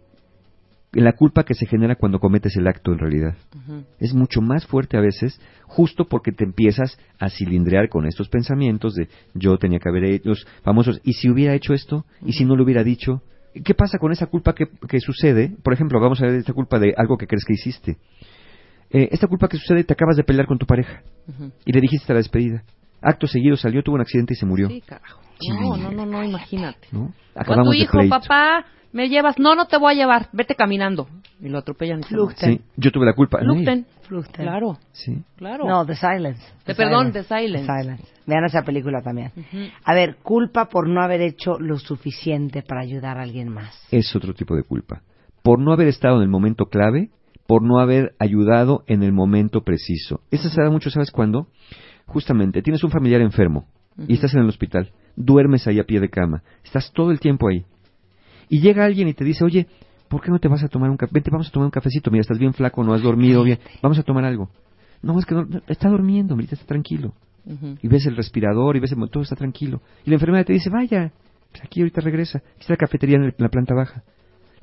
la 0.93 1.13
culpa 1.13 1.43
que 1.43 1.53
se 1.53 1.65
genera 1.65 1.95
cuando 1.95 2.19
cometes 2.19 2.55
el 2.57 2.67
acto 2.67 2.91
en 2.91 2.99
realidad. 2.99 3.35
Es 3.99 4.13
mucho 4.13 4.41
más 4.41 4.65
fuerte 4.65 4.97
a 4.97 5.01
veces, 5.01 5.39
justo 5.65 6.05
porque 6.05 6.31
te 6.31 6.43
empiezas 6.43 6.97
a 7.17 7.29
cilindrear 7.29 7.87
con 7.87 8.05
estos 8.05 8.27
pensamientos 8.27 8.95
de 8.95 9.07
yo 9.33 9.57
tenía 9.57 9.79
que 9.79 9.89
haber 9.89 10.03
hecho, 10.03 10.29
los 10.29 10.45
famosos, 10.63 10.99
¿y 11.03 11.13
si 11.13 11.29
hubiera 11.29 11.55
hecho 11.55 11.73
esto? 11.73 12.05
¿Y 12.25 12.33
si 12.33 12.43
no 12.43 12.55
lo 12.55 12.63
hubiera 12.63 12.83
dicho? 12.83 13.21
¿Qué 13.63 13.73
pasa 13.73 13.97
con 13.99 14.11
esa 14.11 14.27
culpa 14.27 14.53
que, 14.53 14.67
que 14.87 14.99
sucede? 14.99 15.55
Por 15.63 15.73
ejemplo, 15.73 15.99
vamos 15.99 16.21
a 16.21 16.25
ver 16.25 16.35
esta 16.35 16.53
culpa 16.53 16.79
de 16.79 16.93
algo 16.97 17.17
que 17.17 17.27
crees 17.27 17.45
que 17.45 17.53
hiciste. 17.53 17.97
Eh, 18.89 19.09
esta 19.11 19.27
culpa 19.27 19.47
que 19.47 19.57
sucede, 19.57 19.83
te 19.83 19.93
acabas 19.93 20.17
de 20.17 20.23
pelear 20.23 20.47
con 20.47 20.57
tu 20.57 20.65
pareja 20.65 21.01
y 21.65 21.71
le 21.71 21.79
dijiste 21.79 22.11
a 22.11 22.15
la 22.15 22.19
despedida. 22.19 22.63
Acto 23.01 23.25
seguido 23.27 23.55
salió, 23.55 23.81
tuvo 23.81 23.95
un 23.95 24.01
accidente 24.01 24.33
y 24.33 24.35
se 24.35 24.45
murió. 24.45 24.67
Sí, 24.67 24.81
carajo. 24.81 25.21
No, 25.49 25.77
no, 25.77 25.91
no, 25.91 26.05
no, 26.05 26.23
imagínate. 26.23 26.87
¿no? 26.91 27.13
Acabamos 27.35 27.67
tu 27.67 27.73
hijo, 27.73 27.99
papá, 28.09 28.65
me 28.91 29.09
llevas. 29.09 29.39
No, 29.39 29.55
no 29.55 29.65
te 29.65 29.77
voy 29.77 29.93
a 29.93 29.95
llevar, 29.95 30.29
vete 30.33 30.55
caminando. 30.55 31.07
Y 31.39 31.49
lo 31.49 31.57
atropellan 31.59 32.03
Fluchten. 32.03 32.57
Sí, 32.57 32.61
yo 32.77 32.91
tuve 32.91 33.05
la 33.05 33.13
culpa. 33.13 33.39
Fluchten. 33.39 33.85
Fluchten. 34.03 34.45
Claro, 34.45 34.77
Sí. 34.91 35.23
claro. 35.37 35.65
No, 35.67 35.85
The 35.85 35.95
Silence. 35.95 36.41
The- 36.65 36.75
perdón, 36.75 37.11
The 37.13 37.23
Silence. 37.23 37.65
The 37.65 37.81
Silence. 37.81 38.03
Vean 38.27 38.45
esa 38.45 38.61
película 38.63 39.01
también. 39.01 39.31
A 39.83 39.93
ver, 39.95 40.17
culpa 40.21 40.65
por 40.69 40.87
no 40.87 41.01
haber 41.01 41.21
hecho 41.21 41.57
lo 41.59 41.79
suficiente 41.79 42.61
para 42.61 42.81
ayudar 42.81 43.17
a 43.17 43.23
alguien 43.23 43.49
más. 43.49 43.75
es 43.91 44.15
otro 44.15 44.33
tipo 44.33 44.55
de 44.55 44.63
culpa. 44.63 45.01
Por 45.41 45.59
no 45.59 45.73
haber 45.73 45.87
estado 45.87 46.17
en 46.17 46.21
el 46.23 46.29
momento 46.29 46.65
clave, 46.67 47.09
por 47.47 47.63
no 47.63 47.79
haber 47.79 48.13
ayudado 48.19 48.83
en 48.87 49.01
el 49.01 49.11
momento 49.11 49.61
preciso. 49.63 50.21
Eso 50.29 50.47
se 50.49 50.61
da 50.61 50.69
mucho, 50.69 50.91
¿sabes 50.91 51.09
cuándo? 51.09 51.47
Justamente, 52.05 52.61
tienes 52.61 52.83
un 52.83 52.91
familiar 52.91 53.21
enfermo 53.21 53.65
y 54.07 54.13
estás 54.13 54.33
en 54.35 54.41
el 54.41 54.49
hospital, 54.49 54.91
duermes 55.15 55.67
ahí 55.67 55.79
a 55.79 55.83
pie 55.83 55.99
de 55.99 56.09
cama, 56.09 56.43
estás 56.63 56.91
todo 56.93 57.11
el 57.11 57.19
tiempo 57.19 57.47
ahí. 57.49 57.65
Y 58.49 58.59
llega 58.61 58.83
alguien 58.85 59.07
y 59.07 59.13
te 59.13 59.23
dice, 59.23 59.43
oye, 59.43 59.67
¿por 60.09 60.21
qué 60.21 60.29
no 60.31 60.39
te 60.39 60.47
vas 60.47 60.63
a 60.63 60.67
tomar 60.67 60.89
un 60.89 60.97
café? 60.97 61.11
Vente, 61.13 61.29
vamos 61.31 61.47
a 61.47 61.51
tomar 61.51 61.65
un 61.65 61.71
cafecito, 61.71 62.11
mira, 62.11 62.21
estás 62.21 62.37
bien 62.39 62.53
flaco, 62.53 62.83
no 62.83 62.93
has 62.93 63.01
dormido 63.01 63.43
bien, 63.43 63.59
vamos 63.81 63.97
a 63.99 64.03
tomar 64.03 64.25
algo. 64.25 64.49
No, 65.01 65.17
es 65.17 65.25
que 65.25 65.33
no, 65.35 65.47
está 65.67 65.89
durmiendo, 65.89 66.35
mira, 66.35 66.49
está 66.53 66.65
tranquilo. 66.65 67.13
Y 67.81 67.87
ves 67.87 68.05
el 68.05 68.15
respirador 68.15 68.75
y 68.75 68.79
ves 68.79 68.91
el 68.91 69.09
todo 69.09 69.23
está 69.23 69.35
tranquilo. 69.35 69.81
Y 70.05 70.09
la 70.11 70.15
enfermera 70.17 70.43
te 70.43 70.53
dice, 70.53 70.69
vaya, 70.69 71.11
pues 71.51 71.63
aquí 71.63 71.81
ahorita 71.81 72.01
regresa, 72.01 72.37
aquí 72.39 72.61
está 72.61 72.73
la 72.73 72.77
cafetería 72.77 73.15
en, 73.17 73.23
el- 73.23 73.29
en 73.37 73.43
la 73.43 73.49
planta 73.49 73.73
baja. 73.73 74.03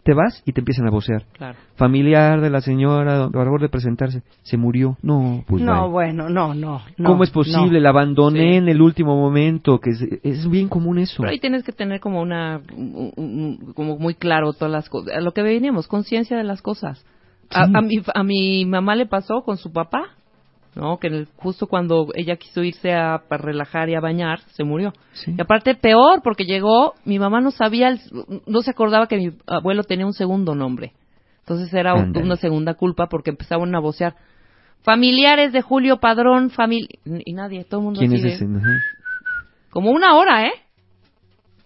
Te 0.09 0.15
vas 0.15 0.43
y 0.47 0.53
te 0.55 0.63
empiezan 0.63 0.87
a 0.87 0.91
vocear. 0.91 1.25
Claro. 1.35 1.59
Familiar 1.77 2.41
de 2.41 2.49
la 2.49 2.63
señora, 2.63 3.25
a 3.25 3.31
favor 3.31 3.61
de 3.61 3.69
presentarse, 3.69 4.23
se 4.43 4.57
murió. 4.57 4.97
No, 5.03 5.45
pues 5.47 5.63
no, 5.63 5.73
vaya. 5.73 5.87
bueno, 5.89 6.31
no, 6.31 6.55
no. 6.55 6.81
no, 6.97 7.09
¿Cómo 7.11 7.25
es 7.25 7.31
posible? 7.31 7.77
no. 7.79 7.81
La 7.81 7.91
abandoné 7.91 8.53
Sí. 8.53 8.57
en 8.57 8.69
el 8.71 8.81
último 8.81 9.15
momento, 9.21 9.81
que 9.81 9.91
es, 9.91 10.01
es 10.23 10.49
bien 10.49 10.69
común 10.71 10.99
eso. 10.99 11.17
Pero 11.19 11.31
ahí 11.31 11.39
tienes 11.39 11.63
que 11.63 11.73
tener 11.73 12.01
como 12.01 12.23
una, 12.23 12.63
un- 12.75 13.13
un- 13.17 13.73
como 13.75 13.99
muy 13.99 14.15
claro 14.15 14.55
todas 14.55 14.73
las 14.73 14.89
cosas, 14.89 15.15
a 15.15 15.21
lo 15.21 15.33
que 15.35 15.43
veníamos, 15.43 15.87
conciencia 15.89 16.39
de 16.39 16.45
las 16.45 16.63
cosas. 16.63 17.05
A, 17.51 17.67
Sí. 17.67 17.73
a 17.75 17.81
mi, 17.83 17.95
a 18.15 18.23
mi 18.23 18.65
mamá 18.65 18.95
le 18.97 19.05
pasó 19.05 19.43
con 19.45 19.59
su 19.59 19.73
papá, 19.75 20.05
¿no? 20.79 20.99
Que 20.99 21.27
justo 21.37 21.67
cuando 21.67 22.07
ella 22.15 22.37
quiso 22.37 22.63
irse 22.63 22.93
a 22.95 23.23
para 23.29 23.43
relajar 23.43 23.89
y 23.89 23.95
a 23.95 24.01
bañar, 24.01 24.41
se 24.53 24.65
murió. 24.65 24.93
Sí. 25.13 25.35
Y 25.37 25.41
aparte 25.41 25.75
peor, 25.75 26.23
porque 26.23 26.45
llegó, 26.45 26.95
mi 27.05 27.19
mamá 27.19 27.41
no 27.41 27.51
sabía, 27.51 27.89
el- 27.89 28.01
no 28.47 28.63
se 28.63 28.71
acordaba 28.71 29.09
que 29.09 29.17
mi 29.17 29.31
abuelo 29.47 29.83
tenía 29.83 30.07
un 30.07 30.13
segundo 30.13 30.55
nombre. 30.55 30.93
Entonces 31.41 31.73
era 31.75 31.95
una 31.95 32.37
segunda 32.37 32.75
culpa 32.75 33.09
porque 33.09 33.31
empezaban 33.31 33.75
a 33.75 33.81
vocear. 33.81 34.15
Familiares 34.83 35.53
de 35.53 35.61
Julio 35.61 35.99
Padrón, 35.99 36.51
familia... 36.51 36.89
Y 37.05 37.33
nadie, 37.33 37.65
todo 37.65 37.81
el 37.81 37.85
mundo 37.85 38.01
¿Quién 38.01 38.13
es 38.13 38.25
ese? 38.25 38.47
Como 39.71 39.91
una 39.91 40.15
hora, 40.15 40.47
¿eh? 40.47 40.53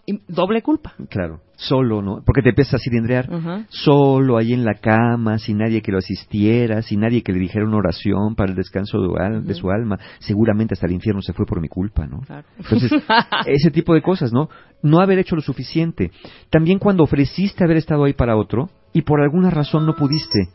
Y 0.05 0.19
doble 0.27 0.61
culpa. 0.61 0.93
Claro, 1.09 1.41
solo, 1.63 2.01
¿no? 2.01 2.21
Porque 2.25 2.41
te 2.41 2.49
empiezas 2.49 2.75
a 2.75 2.77
cilindrear. 2.77 3.27
Solo 3.69 4.37
ahí 4.37 4.53
en 4.53 4.63
la 4.65 4.75
cama, 4.75 5.37
sin 5.39 5.57
nadie 5.57 5.81
que 5.81 5.91
lo 5.91 5.97
asistiera, 5.97 6.81
sin 6.81 6.99
nadie 7.01 7.21
que 7.23 7.31
le 7.33 7.39
dijera 7.39 7.65
una 7.65 7.77
oración 7.77 8.35
para 8.35 8.51
el 8.51 8.55
descanso 8.55 8.99
de, 9.01 9.07
al- 9.23 9.45
de 9.45 9.53
su 9.53 9.69
alma. 9.71 9.99
Seguramente 10.19 10.73
hasta 10.73 10.85
el 10.87 10.93
infierno 10.93 11.21
se 11.21 11.33
fue 11.33 11.45
por 11.45 11.59
mi 11.61 11.67
culpa, 11.67 12.05
¿no? 12.07 12.19
Claro. 12.21 12.47
Entonces, 12.57 12.91
ese 13.45 13.71
tipo 13.71 13.93
de 13.93 14.01
cosas, 14.01 14.31
¿no? 14.33 14.49
No 14.81 14.99
haber 14.99 15.19
hecho 15.19 15.35
lo 15.35 15.41
suficiente. 15.41 16.11
También 16.49 16.79
cuando 16.79 17.03
ofreciste 17.03 17.63
haber 17.63 17.77
estado 17.77 18.03
ahí 18.03 18.13
para 18.13 18.35
otro 18.35 18.69
y 18.93 19.01
por 19.03 19.21
alguna 19.21 19.49
razón 19.49 19.85
no 19.85 19.95
pudiste, 19.95 20.49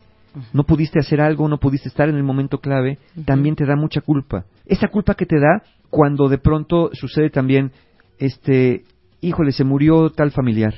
no 0.53 0.63
pudiste 0.63 0.99
hacer 0.99 1.19
algo, 1.21 1.47
no 1.49 1.57
pudiste 1.57 1.89
estar 1.89 2.07
en 2.09 2.15
el 2.15 2.23
momento 2.23 2.59
clave, 2.59 2.99
también 3.25 3.55
te 3.55 3.65
da 3.65 3.75
mucha 3.75 4.01
culpa. 4.01 4.45
Esa 4.65 4.87
culpa 4.87 5.15
que 5.15 5.25
te 5.25 5.37
da 5.39 5.63
cuando 5.89 6.29
de 6.29 6.37
pronto 6.37 6.91
sucede 6.93 7.31
también, 7.31 7.71
este, 8.19 8.83
híjole, 9.21 9.51
se 9.51 9.63
murió 9.63 10.11
tal 10.11 10.29
familiar. 10.31 10.75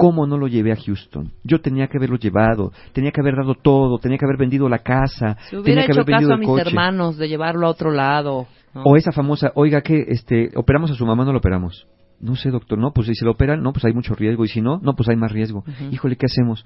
¿Cómo 0.00 0.26
no 0.26 0.38
lo 0.38 0.48
llevé 0.48 0.72
a 0.72 0.76
Houston? 0.76 1.30
Yo 1.44 1.60
tenía 1.60 1.86
que 1.88 1.98
haberlo 1.98 2.16
llevado, 2.16 2.72
tenía 2.92 3.10
que 3.10 3.20
haber 3.20 3.36
dado 3.36 3.54
todo, 3.54 3.98
tenía 3.98 4.16
que 4.18 4.24
haber 4.24 4.38
vendido 4.38 4.68
la 4.68 4.78
casa, 4.78 5.36
Si 5.50 5.56
hubiera 5.56 5.82
tenía 5.82 5.86
que 5.86 5.92
hecho 5.92 6.00
haber 6.00 6.06
vendido 6.14 6.28
caso 6.30 6.34
a 6.34 6.38
mis 6.38 6.48
coche. 6.48 6.68
hermanos 6.68 7.16
de 7.18 7.28
llevarlo 7.28 7.66
a 7.66 7.70
otro 7.70 7.90
lado. 7.90 8.46
¿no? 8.74 8.82
O 8.84 8.96
esa 8.96 9.12
famosa, 9.12 9.52
oiga, 9.54 9.82
que 9.82 10.04
este, 10.08 10.50
operamos 10.56 10.90
a 10.90 10.94
su 10.94 11.04
mamá, 11.04 11.24
no 11.24 11.32
lo 11.32 11.38
operamos. 11.38 11.86
No 12.20 12.36
sé, 12.36 12.50
doctor, 12.50 12.78
no, 12.78 12.92
pues 12.92 13.06
si 13.08 13.14
se 13.14 13.24
lo 13.24 13.30
operan, 13.32 13.62
no, 13.62 13.72
pues 13.72 13.84
hay 13.84 13.92
mucho 13.94 14.14
riesgo, 14.14 14.44
y 14.44 14.48
si 14.48 14.60
no, 14.60 14.78
no, 14.82 14.94
pues 14.94 15.08
hay 15.08 15.16
más 15.16 15.32
riesgo. 15.32 15.64
Híjole, 15.90 16.16
¿qué 16.16 16.26
hacemos? 16.26 16.64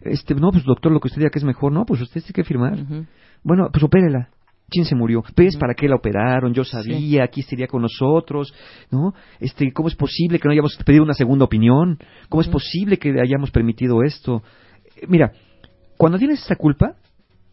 Este, 0.00 0.34
no, 0.34 0.50
pues 0.50 0.64
doctor, 0.64 0.92
lo 0.92 1.00
que 1.00 1.08
usted 1.08 1.18
diga 1.20 1.30
que 1.30 1.38
es 1.38 1.44
mejor, 1.44 1.72
no, 1.72 1.84
pues 1.84 2.00
usted 2.00 2.22
tiene 2.22 2.34
que 2.34 2.44
firmar. 2.44 2.78
Bueno, 3.42 3.68
pues 3.72 3.82
opérela. 3.84 4.28
¿Quién 4.68 4.86
se 4.86 4.94
murió? 4.94 5.22
¿Ves 5.36 5.56
para 5.56 5.74
qué 5.74 5.88
la 5.88 5.96
operaron? 5.96 6.52
Yo 6.54 6.64
sabía, 6.64 7.24
aquí 7.24 7.40
estaría 7.40 7.66
con 7.66 7.82
nosotros, 7.82 8.52
¿no? 8.90 9.14
Este, 9.38 9.72
¿cómo 9.72 9.88
es 9.88 9.94
posible 9.94 10.38
que 10.38 10.48
no 10.48 10.52
hayamos 10.52 10.76
pedido 10.84 11.04
una 11.04 11.14
segunda 11.14 11.44
opinión? 11.44 11.98
¿Cómo 12.28 12.40
es 12.40 12.48
posible 12.48 12.98
que 12.98 13.14
hayamos 13.20 13.50
permitido 13.50 14.02
esto? 14.02 14.42
Eh, 14.96 15.06
Mira, 15.06 15.32
cuando 15.96 16.18
tienes 16.18 16.40
esta 16.40 16.56
culpa, 16.56 16.96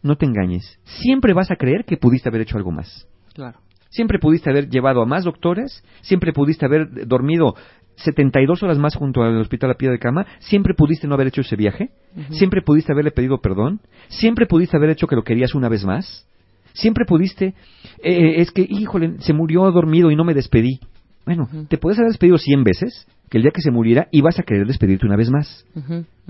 no 0.02 0.16
te 0.16 0.26
engañes. 0.26 0.80
Siempre 0.84 1.32
vas 1.32 1.50
a 1.50 1.56
creer 1.56 1.84
que 1.84 1.96
pudiste 1.96 2.28
haber 2.28 2.42
hecho 2.42 2.56
algo 2.56 2.72
más. 2.72 3.06
Claro. 3.34 3.58
Siempre 3.90 4.18
pudiste 4.18 4.50
haber 4.50 4.68
llevado 4.68 5.02
a 5.02 5.06
más 5.06 5.24
doctores, 5.24 5.84
siempre 6.00 6.32
pudiste 6.32 6.64
haber 6.64 7.06
dormido 7.06 7.54
72 7.96 8.62
horas 8.62 8.78
más 8.78 8.96
junto 8.96 9.22
al 9.22 9.36
hospital 9.36 9.70
a 9.70 9.74
pie 9.74 9.90
de 9.90 9.98
cama, 9.98 10.26
siempre 10.38 10.74
pudiste 10.74 11.06
no 11.06 11.14
haber 11.14 11.26
hecho 11.26 11.42
ese 11.42 11.56
viaje, 11.56 11.90
siempre 12.30 12.62
pudiste 12.62 12.92
haberle 12.92 13.10
pedido 13.10 13.42
perdón, 13.42 13.80
siempre 14.08 14.46
pudiste 14.46 14.78
haber 14.78 14.90
hecho 14.90 15.06
que 15.06 15.14
lo 15.14 15.24
querías 15.24 15.54
una 15.54 15.68
vez 15.68 15.84
más, 15.84 16.26
siempre 16.72 17.04
pudiste, 17.04 17.54
eh, 18.02 18.34
es 18.36 18.50
que, 18.50 18.66
híjole, 18.68 19.16
se 19.20 19.32
murió 19.32 19.70
dormido 19.70 20.10
y 20.10 20.16
no 20.16 20.24
me 20.24 20.34
despedí. 20.34 20.80
Bueno, 21.24 21.48
te 21.68 21.78
puedes 21.78 21.98
haber 21.98 22.10
despedido 22.10 22.36
100 22.36 22.64
veces, 22.64 23.06
que 23.30 23.38
el 23.38 23.42
día 23.42 23.52
que 23.54 23.62
se 23.62 23.70
muriera 23.70 24.08
ibas 24.10 24.38
a 24.38 24.42
querer 24.42 24.66
despedirte 24.66 25.06
una 25.06 25.16
vez 25.16 25.30
más. 25.30 25.64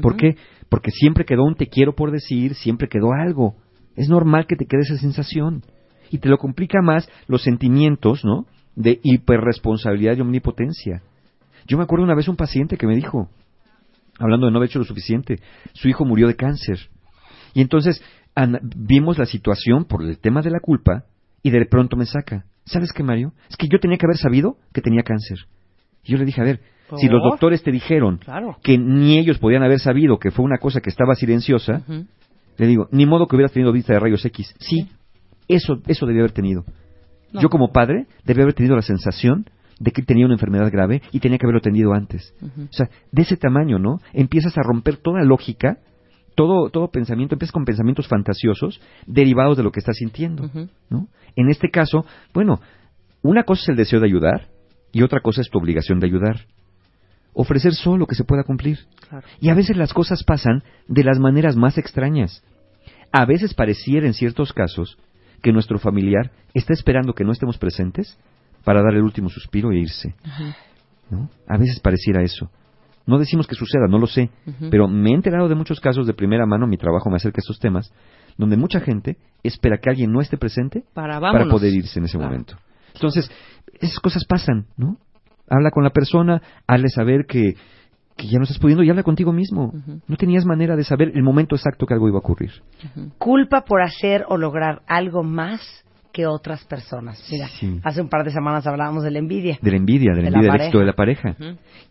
¿Por 0.00 0.16
qué? 0.16 0.36
Porque 0.68 0.90
siempre 0.90 1.24
quedó 1.24 1.44
un 1.44 1.54
te 1.54 1.66
quiero 1.66 1.94
por 1.94 2.10
decir, 2.10 2.54
siempre 2.54 2.88
quedó 2.88 3.12
algo. 3.12 3.56
Es 3.96 4.08
normal 4.08 4.46
que 4.46 4.56
te 4.56 4.66
quede 4.66 4.82
esa 4.82 4.96
sensación. 4.98 5.62
Y 6.10 6.18
te 6.18 6.28
lo 6.28 6.36
complica 6.36 6.82
más 6.82 7.08
los 7.26 7.42
sentimientos, 7.42 8.24
¿no? 8.24 8.46
De 8.76 9.00
hiperresponsabilidad 9.02 10.16
y 10.16 10.20
omnipotencia. 10.20 11.02
Yo 11.66 11.78
me 11.78 11.84
acuerdo 11.84 12.04
una 12.04 12.14
vez 12.14 12.28
un 12.28 12.36
paciente 12.36 12.76
que 12.76 12.86
me 12.86 12.96
dijo, 12.96 13.30
hablando 14.18 14.46
de 14.46 14.52
no 14.52 14.58
haber 14.58 14.68
hecho 14.68 14.78
lo 14.78 14.84
suficiente, 14.84 15.38
su 15.72 15.88
hijo 15.88 16.04
murió 16.04 16.28
de 16.28 16.36
cáncer. 16.36 16.78
Y 17.54 17.60
entonces 17.60 18.02
vimos 18.76 19.18
la 19.18 19.26
situación 19.26 19.84
por 19.84 20.02
el 20.02 20.18
tema 20.18 20.42
de 20.42 20.50
la 20.50 20.60
culpa 20.60 21.04
y 21.42 21.50
de 21.50 21.66
pronto 21.66 21.96
me 21.96 22.06
saca. 22.06 22.44
¿Sabes 22.64 22.92
qué, 22.92 23.02
Mario? 23.02 23.32
Es 23.50 23.56
que 23.56 23.68
yo 23.68 23.78
tenía 23.78 23.98
que 23.98 24.06
haber 24.06 24.16
sabido 24.16 24.56
que 24.72 24.80
tenía 24.80 25.02
cáncer. 25.02 25.38
Y 26.04 26.12
yo 26.12 26.18
le 26.18 26.24
dije, 26.24 26.40
a 26.40 26.44
ver, 26.44 26.60
si 26.96 27.08
los 27.08 27.20
¿Por? 27.20 27.30
doctores 27.32 27.62
te 27.62 27.72
dijeron 27.72 28.18
Claro. 28.18 28.56
que 28.62 28.78
ni 28.78 29.18
ellos 29.18 29.38
podían 29.38 29.62
haber 29.62 29.80
sabido 29.80 30.18
que 30.18 30.30
fue 30.30 30.44
una 30.44 30.58
cosa 30.58 30.80
que 30.80 30.90
estaba 30.90 31.14
silenciosa, 31.14 31.82
le 32.58 32.66
digo, 32.66 32.88
ni 32.92 33.06
modo 33.06 33.26
que 33.26 33.36
hubieras 33.36 33.52
tenido 33.52 33.72
vista 33.72 33.92
de 33.94 34.00
rayos 34.00 34.24
X. 34.24 34.54
Sí, 34.60 34.88
eso, 35.48 35.80
eso 35.86 36.06
debía 36.06 36.22
haber 36.22 36.32
tenido. 36.32 36.64
No. 37.32 37.40
Yo 37.40 37.48
como 37.48 37.72
padre 37.72 38.06
debía 38.24 38.42
haber 38.44 38.54
tenido 38.54 38.76
la 38.76 38.82
sensación 38.82 39.46
de 39.80 39.90
que 39.90 40.02
tenía 40.02 40.26
una 40.26 40.34
enfermedad 40.34 40.70
grave 40.70 41.02
y 41.12 41.18
tenía 41.20 41.38
que 41.38 41.46
haberlo 41.46 41.58
atendido 41.58 41.92
antes. 41.94 42.34
O 42.42 42.72
sea, 42.72 42.88
de 43.10 43.22
ese 43.22 43.36
tamaño, 43.36 43.78
¿no? 43.78 44.00
Empiezas 44.12 44.56
a 44.58 44.62
romper 44.62 44.98
toda 44.98 45.24
lógica, 45.24 45.78
todo, 46.34 46.70
todo 46.70 46.90
pensamiento, 46.90 47.34
empiezas 47.34 47.52
con 47.52 47.64
pensamientos 47.64 48.08
fantasiosos 48.08 48.80
derivados 49.06 49.56
de 49.56 49.62
lo 49.62 49.72
que 49.72 49.80
estás 49.80 49.96
sintiendo. 49.96 50.50
¿no? 50.88 51.08
En 51.36 51.48
este 51.48 51.70
caso, 51.70 52.04
bueno, 52.32 52.60
una 53.22 53.44
cosa 53.44 53.62
es 53.62 53.68
el 53.70 53.76
deseo 53.76 54.00
de 54.00 54.06
ayudar 54.06 54.48
y 54.92 55.02
otra 55.02 55.20
cosa 55.20 55.40
es 55.40 55.50
tu 55.50 55.58
obligación 55.58 56.00
de 56.00 56.06
ayudar. 56.06 56.46
Ofrecer 57.34 57.72
solo 57.72 57.98
lo 57.98 58.06
que 58.06 58.14
se 58.14 58.24
pueda 58.24 58.44
cumplir. 58.44 58.78
Claro. 59.08 59.26
Y 59.40 59.48
a 59.48 59.54
veces 59.54 59.76
las 59.76 59.94
cosas 59.94 60.22
pasan 60.24 60.62
de 60.86 61.04
las 61.04 61.18
maneras 61.18 61.56
más 61.56 61.78
extrañas. 61.78 62.42
A 63.10 63.24
veces 63.24 63.54
pareciera 63.54 64.06
en 64.06 64.14
ciertos 64.14 64.52
casos 64.52 64.98
que 65.42 65.52
nuestro 65.52 65.78
familiar 65.78 66.30
está 66.54 66.72
esperando 66.72 67.14
que 67.14 67.24
no 67.24 67.32
estemos 67.32 67.58
presentes 67.58 68.18
para 68.64 68.82
dar 68.82 68.94
el 68.94 69.02
último 69.02 69.28
suspiro 69.28 69.72
e 69.72 69.78
irse. 69.78 70.14
¿no? 71.10 71.30
A 71.48 71.58
veces 71.58 71.80
pareciera 71.80 72.22
eso. 72.22 72.50
No 73.06 73.18
decimos 73.18 73.46
que 73.46 73.54
suceda, 73.54 73.86
no 73.88 73.98
lo 73.98 74.06
sé, 74.06 74.30
pero 74.70 74.86
me 74.88 75.10
he 75.10 75.14
enterado 75.14 75.48
de 75.48 75.54
muchos 75.54 75.80
casos 75.80 76.06
de 76.06 76.14
primera 76.14 76.46
mano, 76.46 76.66
mi 76.66 76.76
trabajo 76.76 77.10
me 77.10 77.16
acerca 77.16 77.38
a 77.38 77.42
estos 77.42 77.58
temas, 77.58 77.92
donde 78.38 78.56
mucha 78.56 78.80
gente 78.80 79.16
espera 79.42 79.78
que 79.78 79.90
alguien 79.90 80.12
no 80.12 80.20
esté 80.20 80.36
presente 80.36 80.84
Para, 80.94 81.20
poder 81.48 81.72
irse 81.74 81.98
en 81.98 82.04
ese 82.04 82.16
Claro. 82.16 82.30
momento. 82.30 82.56
Entonces, 82.94 83.30
esas 83.80 83.98
cosas 83.98 84.24
pasan, 84.24 84.66
¿no? 84.76 84.98
Habla 85.48 85.70
con 85.70 85.82
la 85.84 85.90
persona, 85.90 86.40
hazle 86.66 86.88
saber 86.88 87.26
que, 87.26 87.54
que 88.16 88.26
ya 88.28 88.38
no 88.38 88.44
estás 88.44 88.58
pudiendo 88.58 88.82
y 88.84 88.90
habla 88.90 89.02
contigo 89.02 89.32
mismo. 89.32 89.72
No 90.06 90.16
tenías 90.16 90.44
manera 90.44 90.76
de 90.76 90.84
saber 90.84 91.10
el 91.14 91.22
momento 91.22 91.56
exacto 91.56 91.86
que 91.86 91.94
algo 91.94 92.08
iba 92.08 92.18
a 92.18 92.20
ocurrir. 92.20 92.52
Culpa 93.18 93.62
por 93.64 93.82
hacer 93.82 94.24
o 94.28 94.36
lograr 94.36 94.82
algo 94.86 95.22
más 95.22 95.60
que 96.12 96.26
otras 96.26 96.64
personas. 96.64 97.26
Mira, 97.30 97.48
Sí. 97.48 97.80
hace 97.82 98.00
un 98.00 98.08
par 98.08 98.24
de 98.24 98.30
semanas 98.30 98.66
hablábamos 98.66 99.02
de 99.04 99.10
la 99.10 99.18
envidia. 99.18 99.58
De 99.60 99.70
la 99.70 99.76
envidia, 99.76 100.12
de 100.12 100.22
la 100.22 100.24
De 100.24 100.30
la 100.30 100.36
envidia 100.36 100.52
del 100.52 100.60
éxito 100.60 100.78
de 100.78 100.86
la 100.86 100.92
pareja. 100.92 101.36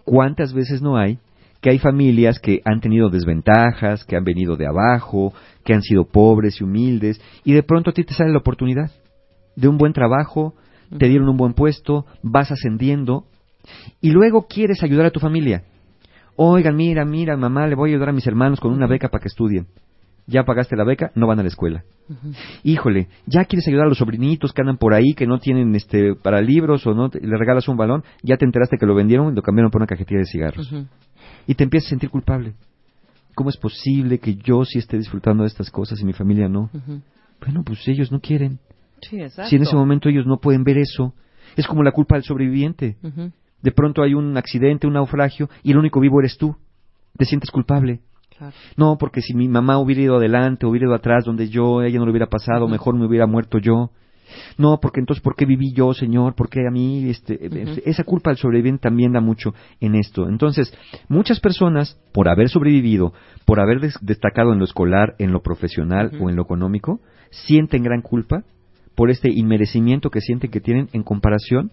¿Cuántas 0.03 0.53
veces 0.53 0.81
no 0.81 0.97
hay 0.97 1.19
que 1.61 1.69
hay 1.69 1.79
familias 1.79 2.39
que 2.39 2.61
han 2.65 2.81
tenido 2.81 3.09
desventajas, 3.09 4.03
que 4.03 4.17
han 4.17 4.23
venido 4.23 4.57
de 4.57 4.67
abajo, 4.67 5.31
que 5.63 5.73
han 5.73 5.83
sido 5.83 6.05
pobres 6.05 6.59
y 6.59 6.63
humildes, 6.63 7.21
y 7.45 7.53
de 7.53 7.63
pronto 7.63 7.91
a 7.91 7.93
ti 7.93 8.03
te 8.03 8.15
sale 8.15 8.31
la 8.31 8.39
oportunidad 8.39 8.89
de 9.55 9.67
un 9.67 9.77
buen 9.77 9.93
trabajo, 9.93 10.55
te 10.97 11.07
dieron 11.07 11.29
un 11.29 11.37
buen 11.37 11.53
puesto, 11.53 12.05
vas 12.23 12.51
ascendiendo, 12.51 13.25
y 14.01 14.09
luego 14.09 14.47
quieres 14.47 14.81
ayudar 14.81 15.05
a 15.05 15.11
tu 15.11 15.19
familia. 15.19 15.63
Oigan, 16.35 16.75
mira, 16.75 17.05
mira, 17.05 17.37
mamá, 17.37 17.67
le 17.67 17.75
voy 17.75 17.91
a 17.91 17.93
ayudar 17.93 18.09
a 18.09 18.13
mis 18.13 18.25
hermanos 18.25 18.59
con 18.59 18.73
una 18.73 18.87
beca 18.87 19.09
para 19.09 19.21
que 19.21 19.27
estudien. 19.27 19.67
Ya 20.27 20.43
pagaste 20.43 20.75
la 20.75 20.83
beca, 20.83 21.11
no 21.15 21.27
van 21.27 21.39
a 21.39 21.43
la 21.43 21.47
escuela. 21.49 21.83
Híjole, 22.63 23.07
ya 23.25 23.45
quieres 23.45 23.67
ayudar 23.67 23.85
a 23.85 23.89
los 23.89 23.97
sobrinitos 23.97 24.53
que 24.53 24.61
andan 24.61 24.77
por 24.77 24.93
ahí, 24.93 25.13
que 25.15 25.25
no 25.27 25.39
tienen 25.39 25.73
este 25.75 26.13
para 26.15 26.41
libros 26.41 26.85
o 26.85 26.93
no, 26.93 27.09
te- 27.09 27.19
le 27.25 27.37
regalas 27.37 27.67
un 27.67 27.77
balón, 27.77 28.03
ya 28.21 28.37
te 28.37 28.45
enteraste 28.45 28.77
que 28.77 28.85
lo 28.85 28.95
vendieron 28.95 29.31
y 29.31 29.35
lo 29.35 29.41
cambiaron 29.41 29.71
por 29.71 29.79
una 29.81 29.87
cajetilla 29.87 30.19
de 30.19 30.25
cigarros. 30.25 30.67
Y 31.47 31.55
te 31.55 31.63
empiezas 31.63 31.87
a 31.87 31.89
sentir 31.91 32.09
culpable. 32.09 32.53
¿Cómo 33.33 33.49
es 33.49 33.57
posible 33.57 34.19
que 34.19 34.35
yo 34.35 34.65
sí 34.65 34.77
esté 34.79 34.97
disfrutando 34.97 35.43
de 35.43 35.47
estas 35.47 35.71
cosas 35.71 35.99
y 36.01 36.05
mi 36.05 36.13
familia 36.13 36.47
no? 36.49 36.69
Bueno, 37.39 37.63
pues 37.65 37.87
ellos 37.87 38.11
no 38.11 38.19
quieren. 38.19 38.59
Sí, 39.01 39.19
exacto. 39.19 39.49
Si 39.49 39.55
en 39.55 39.63
ese 39.63 39.75
momento 39.75 40.09
ellos 40.09 40.27
no 40.27 40.37
pueden 40.37 40.63
ver 40.63 40.77
eso, 40.77 41.13
es 41.55 41.65
como 41.65 41.81
la 41.81 41.91
culpa 41.91 42.15
del 42.15 42.23
sobreviviente. 42.23 42.97
De 43.61 43.71
pronto 43.71 44.03
hay 44.03 44.13
un 44.13 44.37
accidente, 44.37 44.85
un 44.85 44.93
naufragio, 44.93 45.49
y 45.63 45.71
el 45.71 45.77
único 45.77 45.99
vivo 45.99 46.19
eres 46.19 46.37
tú. 46.37 46.55
Te 47.17 47.25
sientes 47.25 47.49
culpable. 47.51 48.01
No, 48.77 48.97
porque 48.99 49.21
si 49.21 49.33
mi 49.33 49.47
mamá 49.47 49.77
hubiera 49.79 50.01
ido 50.01 50.15
adelante, 50.17 50.65
hubiera 50.65 50.87
ido 50.87 50.95
atrás 50.95 51.23
donde 51.25 51.49
yo, 51.49 51.81
ella 51.83 51.99
no 51.99 52.05
lo 52.05 52.11
hubiera 52.11 52.27
pasado, 52.27 52.67
mejor 52.67 52.95
me 52.97 53.05
hubiera 53.05 53.27
muerto 53.27 53.57
yo. 53.57 53.91
No, 54.57 54.79
porque 54.81 55.01
entonces, 55.01 55.21
¿por 55.21 55.35
qué 55.35 55.45
viví 55.45 55.73
yo, 55.73 55.93
Señor? 55.93 56.35
¿Por 56.35 56.49
qué 56.49 56.61
a 56.65 56.71
mí? 56.71 57.09
Este, 57.09 57.33
Ujú. 57.35 57.81
Esa 57.85 58.05
culpa 58.05 58.29
del 58.29 58.37
sobreviviente 58.37 58.81
también 58.81 59.11
da 59.11 59.19
mucho 59.19 59.53
en 59.81 59.95
esto. 59.95 60.29
Entonces, 60.29 60.73
muchas 61.09 61.41
personas, 61.41 61.99
por 62.13 62.29
haber 62.29 62.47
sobrevivido, 62.47 63.11
por 63.45 63.59
haber 63.59 63.81
des- 63.81 63.97
destacado 64.01 64.53
en 64.53 64.59
lo 64.59 64.65
escolar, 64.65 65.15
en 65.19 65.33
lo 65.33 65.41
profesional 65.41 66.11
o 66.21 66.29
en 66.29 66.37
lo 66.37 66.43
económico, 66.43 67.01
sienten 67.29 67.83
gran 67.83 68.01
culpa 68.01 68.43
por 68.95 69.09
este 69.09 69.29
inmerecimiento 69.31 70.09
que 70.09 70.21
sienten 70.21 70.49
que 70.49 70.61
tienen 70.61 70.87
en 70.93 71.03
comparación 71.03 71.71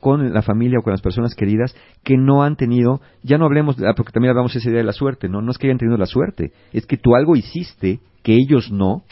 con 0.00 0.32
la 0.32 0.42
familia 0.42 0.78
o 0.78 0.82
con 0.82 0.92
las 0.92 1.00
personas 1.02 1.34
queridas 1.34 1.74
que 2.04 2.16
no 2.16 2.42
han 2.42 2.56
tenido, 2.56 3.00
ya 3.22 3.36
no 3.38 3.46
hablemos, 3.46 3.76
ah, 3.82 3.94
porque 3.96 4.12
también 4.12 4.30
hablamos 4.30 4.54
esa 4.54 4.68
idea 4.68 4.78
de 4.78 4.84
la 4.84 4.92
suerte, 4.92 5.28
¿no? 5.28 5.42
No 5.42 5.50
es 5.50 5.58
que 5.58 5.66
hayan 5.66 5.78
tenido 5.78 5.96
la 5.98 6.06
suerte, 6.06 6.52
es 6.72 6.86
que 6.86 6.96
tú 6.96 7.14
algo 7.16 7.34
hiciste 7.36 7.98
que 8.22 8.34
ellos 8.34 8.70
no, 8.70 9.02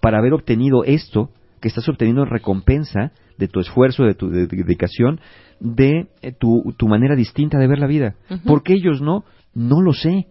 para 0.00 0.18
haber 0.18 0.32
obtenido 0.32 0.84
esto 0.84 1.30
que 1.60 1.68
estás 1.68 1.88
obteniendo 1.88 2.22
en 2.24 2.30
recompensa 2.30 3.12
de 3.38 3.48
tu 3.48 3.60
esfuerzo, 3.60 4.04
de 4.04 4.14
tu 4.14 4.28
de- 4.28 4.46
de- 4.46 4.56
dedicación, 4.64 5.20
de 5.60 6.08
eh, 6.22 6.32
tu, 6.32 6.74
tu 6.76 6.88
manera 6.88 7.14
distinta 7.16 7.58
de 7.58 7.66
ver 7.66 7.78
la 7.78 7.86
vida. 7.86 8.14
Ujú. 8.30 8.40
Porque 8.44 8.74
ellos 8.74 9.00
no, 9.00 9.24
no 9.54 9.80
lo 9.82 9.92
sé, 9.92 10.26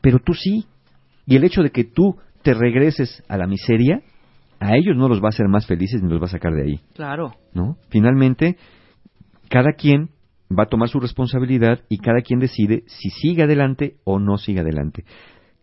pero 0.00 0.18
tú 0.18 0.34
sí. 0.34 0.66
Y 1.26 1.36
el 1.36 1.44
hecho 1.44 1.62
de 1.62 1.70
que 1.70 1.84
tú 1.84 2.16
te 2.42 2.52
regreses 2.52 3.22
a 3.28 3.38
la 3.38 3.46
miseria, 3.46 4.02
a 4.60 4.76
ellos 4.76 4.96
no 4.96 5.08
los 5.08 5.20
va 5.20 5.26
a 5.26 5.28
hacer 5.30 5.48
más 5.48 5.66
felices 5.66 6.02
ni 6.02 6.10
los 6.10 6.20
va 6.20 6.26
a 6.26 6.30
sacar 6.30 6.52
de 6.52 6.62
ahí. 6.62 6.80
Claro. 6.94 7.32
¿no? 7.54 7.76
Finalmente, 7.88 8.56
cada 9.54 9.74
quien 9.74 10.10
va 10.50 10.64
a 10.64 10.68
tomar 10.68 10.88
su 10.88 10.98
responsabilidad 10.98 11.84
y 11.88 11.98
cada 11.98 12.22
quien 12.22 12.40
decide 12.40 12.82
si 12.88 13.10
sigue 13.10 13.44
adelante 13.44 13.98
o 14.02 14.18
no 14.18 14.36
sigue 14.36 14.58
adelante. 14.58 15.04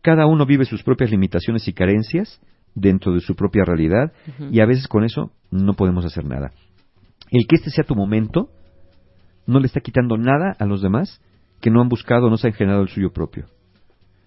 Cada 0.02 0.28
uno 0.28 0.46
vive 0.46 0.64
sus 0.64 0.82
propias 0.82 1.12
limitaciones 1.12 1.68
y 1.68 1.74
carencias 1.74 2.40
dentro 2.74 3.14
de 3.14 3.20
su 3.20 3.36
propia 3.36 3.66
realidad 3.66 4.14
y 4.50 4.62
a 4.62 4.66
veces 4.66 4.88
con 4.88 5.04
eso 5.04 5.34
no 5.52 5.74
podemos 5.74 6.06
hacer 6.06 6.24
nada. 6.24 6.52
El 7.32 7.46
que 7.50 7.58
este 7.58 7.70
sea 7.70 7.84
tu 7.84 7.96
momento 7.96 8.48
no 9.46 9.60
le 9.60 9.66
está 9.66 9.82
quitando 9.82 10.16
nada 10.16 10.56
a 10.58 10.66
los 10.66 10.82
demás 10.82 11.22
que 11.60 11.70
no 11.70 11.82
han 11.82 11.90
buscado 11.90 12.28
o 12.28 12.30
no 12.30 12.38
se 12.38 12.48
han 12.48 12.54
generado 12.54 12.84
el 12.84 12.88
suyo 12.88 13.12
propio. 13.12 13.48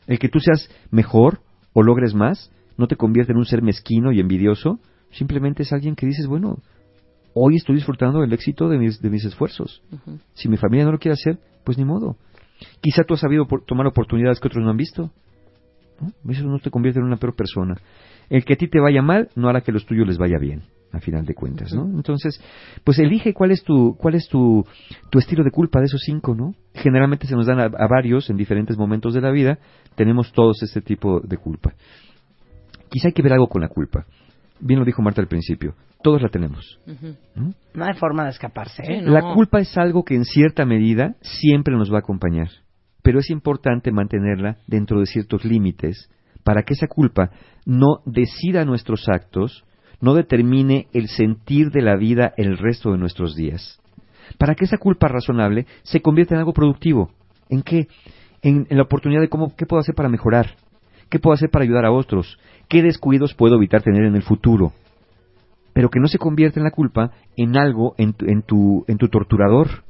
El 0.07 0.19
que 0.19 0.29
tú 0.29 0.41
seas 0.41 0.69
mejor 0.91 1.41
o 1.73 1.83
logres 1.83 2.13
más 2.13 2.53
no 2.77 2.87
te 2.87 2.97
convierte 2.97 3.33
en 3.33 3.39
un 3.39 3.47
ser 3.47 3.63
mezquino 3.63 4.13
y 4.13 4.21
envidioso, 4.21 4.79
simplemente 5.11 5.63
es 5.63 5.73
alguien 5.73 5.97
que 5.97 6.05
dices, 6.05 6.27
bueno, 6.27 6.59
hoy 7.35 7.57
estoy 7.57 7.75
disfrutando 7.77 8.21
del 8.21 8.33
éxito 8.33 8.69
de 8.69 8.79
mis, 8.79 9.01
de 9.01 9.11
mis 9.11 9.25
esfuerzos. 9.25 9.83
Si 10.35 10.49
mi 10.49 10.57
familia 10.57 10.85
no 10.87 10.93
lo 10.93 10.99
quiere 10.99 11.15
hacer, 11.15 11.39
pues 11.65 11.77
ni 11.79 11.85
modo. 11.85 12.17
Quizá 12.81 13.05
tú 13.05 13.15
has 13.15 13.21
sabido 13.21 13.47
por- 13.47 13.65
tomar 13.65 13.87
oportunidades 13.87 14.41
que 14.41 14.49
otros 14.49 14.65
no 14.65 14.71
han 14.71 14.77
visto. 14.77 15.11
¿no? 16.01 16.31
Eso 16.33 16.45
no 16.45 16.59
te 16.59 16.71
convierte 16.71 17.01
en 17.01 17.07
una 17.07 17.17
peor 17.17 17.35
persona. 17.35 17.77
El 18.31 18.45
que 18.45 18.55
a 18.55 18.57
ti 18.57 18.69
te 18.69 18.81
vaya 18.81 19.03
mal 19.03 19.29
no 19.37 19.49
hará 19.49 19.61
que 19.61 19.73
los 19.73 19.85
tuyos 19.87 20.07
les 20.07 20.17
vaya 20.19 20.39
bien, 20.39 20.63
a 20.93 21.01
final 21.01 21.27
de 21.27 21.35
cuentas, 21.35 21.75
¿no? 21.75 21.85
Entonces, 21.85 22.41
pues 22.83 22.99
elige 22.99 23.35
cuál 23.35 23.51
es 23.51 23.63
tu 23.63 23.97
cuál 23.99 24.15
es 24.15 24.27
tu, 24.29 24.65
tu 25.11 25.19
estilo 25.19 25.45
de 25.45 25.51
culpa 25.51 25.79
de 25.81 25.87
esos 25.87 26.01
cinco, 26.05 26.35
¿no? 26.35 26.55
Generalmente 26.75 27.27
se 27.27 27.35
nos 27.35 27.47
dan 27.47 27.61
a, 27.61 27.65
a 27.65 27.87
varios 27.87 28.31
en 28.31 28.37
diferentes 28.39 28.79
momentos 28.79 29.13
de 29.13 29.21
la 29.21 29.31
vida, 29.31 29.59
tenemos 29.95 30.33
todos 30.33 30.63
este 30.63 30.81
tipo 30.81 31.21
de 31.21 31.37
culpa. 31.37 31.75
Quizá 32.91 33.09
hay 33.09 33.13
que 33.13 33.23
ver 33.23 33.33
algo 33.35 33.49
con 33.49 33.61
la 33.61 33.69
culpa. 33.69 34.07
Bien 34.65 34.81
lo 34.81 34.87
dijo 34.87 35.03
Marta 35.03 35.21
al 35.21 35.29
principio, 35.29 35.75
todos 36.03 36.23
la 36.23 36.31
tenemos. 36.31 36.81
¿no? 37.35 37.53
No 37.75 37.85
hay 37.85 37.93
forma 37.95 38.25
de 38.25 38.31
escaparse. 38.31 38.83
¿eh? 38.83 39.01
Sí, 39.01 39.05
no. 39.05 39.13
La 39.13 39.35
culpa 39.35 39.61
es 39.61 39.77
algo 39.77 40.05
que 40.05 40.15
en 40.15 40.25
cierta 40.25 40.65
medida 40.65 41.17
siempre 41.21 41.77
nos 41.77 41.93
va 41.93 41.97
a 41.97 42.01
acompañar, 42.01 42.49
pero 43.03 43.19
es 43.19 43.29
importante 43.29 43.93
mantenerla 43.93 44.57
dentro 44.67 45.01
de 45.01 45.07
ciertos 45.07 45.45
límites 45.45 46.09
para 46.45 46.63
que 46.63 46.73
esa 46.73 46.87
culpa 46.87 47.31
no 47.67 47.99
decida 48.07 48.65
nuestros 48.65 49.07
actos, 49.07 49.67
no 50.01 50.15
determine 50.15 50.89
el 50.95 51.09
sentir 51.09 51.71
de 51.71 51.83
la 51.83 51.97
vida 51.97 52.33
el 52.39 52.57
resto 52.57 52.93
de 52.93 52.99
nuestros 52.99 53.37
días. 53.37 53.79
Para 54.39 54.55
que 54.55 54.65
esa 54.65 54.79
culpa 54.79 55.09
razonable 55.09 55.67
se 55.83 56.01
convierta 56.01 56.35
en 56.35 56.39
algo 56.39 56.55
productivo. 56.55 57.11
¿En 57.51 57.61
qué? 57.61 57.89
En, 58.41 58.67
en 58.71 58.77
la 58.79 58.85
oportunidad 58.85 59.21
de 59.21 59.29
cómo, 59.29 59.55
qué 59.55 59.67
puedo 59.67 59.81
hacer 59.81 59.95
para 59.95 60.09
mejorar, 60.09 60.57
qué 61.15 61.21
puedo 61.21 61.35
hacer 61.35 61.49
para 61.49 61.63
ayudar 61.63 61.85
a 61.85 61.93
otros, 61.93 62.41
qué 62.69 62.83
descuidos 62.83 63.35
puedo 63.35 63.55
evitar 63.55 63.83
tener 63.83 64.03
en 64.03 64.17
el 64.17 64.23
futuro 64.23 64.73
pero 65.73 65.91
que 65.91 66.01
no 66.01 66.07
se 66.07 66.19
convierta 66.19 66.61
en 66.61 66.65
la 66.65 66.71
culpa 66.71 67.11
en 67.37 67.57
algo, 67.57 67.95
en 67.99 68.15
tu, 68.15 68.27
en 68.27 68.43
tu, 68.43 68.85
en 68.87 68.97
tu 68.97 69.09
torturador. 69.09 69.83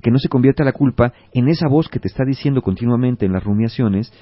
Que 0.00 0.12
no 0.12 0.18
se 0.18 0.28
convierta 0.28 0.62
la 0.62 0.72
culpa 0.72 1.12
en 1.34 1.48
esa 1.48 1.66
voz 1.66 1.88
que 1.88 1.98
te 1.98 2.06
está 2.06 2.24
diciendo 2.24 2.62
continuamente 2.62 3.26
en 3.26 3.32
las 3.32 3.42
rumiaciones, 3.42 4.12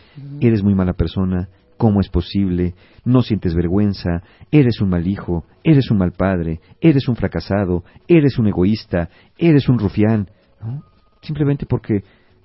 eres 0.41 0.63
muy 0.63 0.75
mala 0.75 0.95
persona, 0.95 1.51
¿cómo 1.77 2.01
es 2.01 2.09
posible? 2.09 2.75
No 3.05 3.21
sientes 3.21 3.55
vergüenza, 3.55 4.23
eres 4.51 4.81
un 4.81 4.89
mal 4.89 5.07
hijo, 5.07 5.45
eres 5.63 5.91
un 5.91 5.99
mal 5.99 6.13
padre, 6.13 6.61
eres 6.81 7.09
un 7.09 7.17
fracasado, 7.17 7.85
eres 8.09 8.39
un 8.39 8.47
egoísta, 8.47 9.11
eres 9.37 9.69
un 9.69 9.79
rufián. 9.79 10.31
¿no? 10.63 10.83
Simplemente 11.21 11.67
porque 11.67 12.03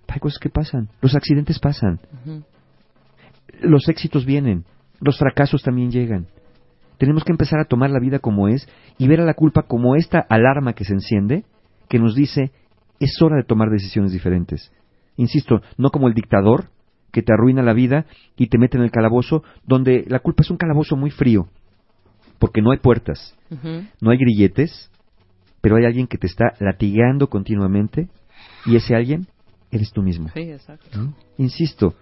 hay 0.09 0.19
cosas 0.19 0.39
que 0.39 0.49
pasan, 0.49 0.89
los 1.01 1.15
accidentes 1.15 1.57
pasan. 1.57 2.01
Los 3.61 3.87
éxitos 3.89 4.25
vienen, 4.25 4.65
los 4.99 5.17
fracasos 5.17 5.63
también 5.63 5.91
llegan. 5.91 6.27
Tenemos 6.97 7.23
que 7.23 7.31
empezar 7.31 7.59
a 7.59 7.65
tomar 7.65 7.89
la 7.89 7.99
vida 7.99 8.19
como 8.19 8.47
es 8.47 8.67
y 8.97 9.07
ver 9.07 9.21
a 9.21 9.25
la 9.25 9.33
culpa 9.33 9.63
como 9.63 9.95
esta 9.95 10.19
alarma 10.19 10.73
que 10.73 10.85
se 10.85 10.93
enciende, 10.93 11.45
que 11.89 11.99
nos 11.99 12.15
dice, 12.15 12.51
es 12.99 13.19
hora 13.21 13.37
de 13.37 13.43
tomar 13.43 13.69
decisiones 13.69 14.11
diferentes. 14.11 14.71
Insisto, 15.17 15.61
no 15.77 15.89
como 15.89 16.07
el 16.07 16.13
dictador 16.13 16.69
que 17.11 17.21
te 17.21 17.33
arruina 17.33 17.63
la 17.63 17.73
vida 17.73 18.05
y 18.37 18.47
te 18.47 18.57
mete 18.57 18.77
en 18.77 18.83
el 18.83 18.91
calabozo, 18.91 19.43
donde 19.65 20.05
la 20.07 20.19
culpa 20.19 20.43
es 20.43 20.51
un 20.51 20.57
calabozo 20.57 20.95
muy 20.95 21.11
frío, 21.11 21.47
porque 22.39 22.61
no 22.61 22.71
hay 22.71 22.77
puertas, 22.77 23.35
no 23.99 24.11
hay 24.11 24.17
grilletes, 24.17 24.91
pero 25.61 25.75
hay 25.75 25.85
alguien 25.85 26.07
que 26.07 26.17
te 26.17 26.27
está 26.27 26.53
latigando 26.59 27.29
continuamente 27.29 28.09
y 28.65 28.75
ese 28.75 28.95
alguien 28.95 29.27
eres 29.71 29.91
tú 29.91 30.01
mismo. 30.01 30.29
Sí, 30.33 30.51
exacto. 30.51 30.87
¿no? 30.97 31.13
Insisto, 31.37 31.95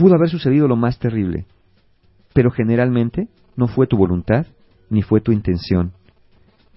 pudo 0.00 0.14
haber 0.14 0.30
sucedido 0.30 0.66
lo 0.66 0.76
más 0.76 0.98
terrible, 0.98 1.44
pero 2.32 2.50
generalmente 2.50 3.28
no 3.54 3.68
fue 3.68 3.86
tu 3.86 3.98
voluntad 3.98 4.46
ni 4.88 5.02
fue 5.02 5.20
tu 5.20 5.30
intención. 5.30 5.92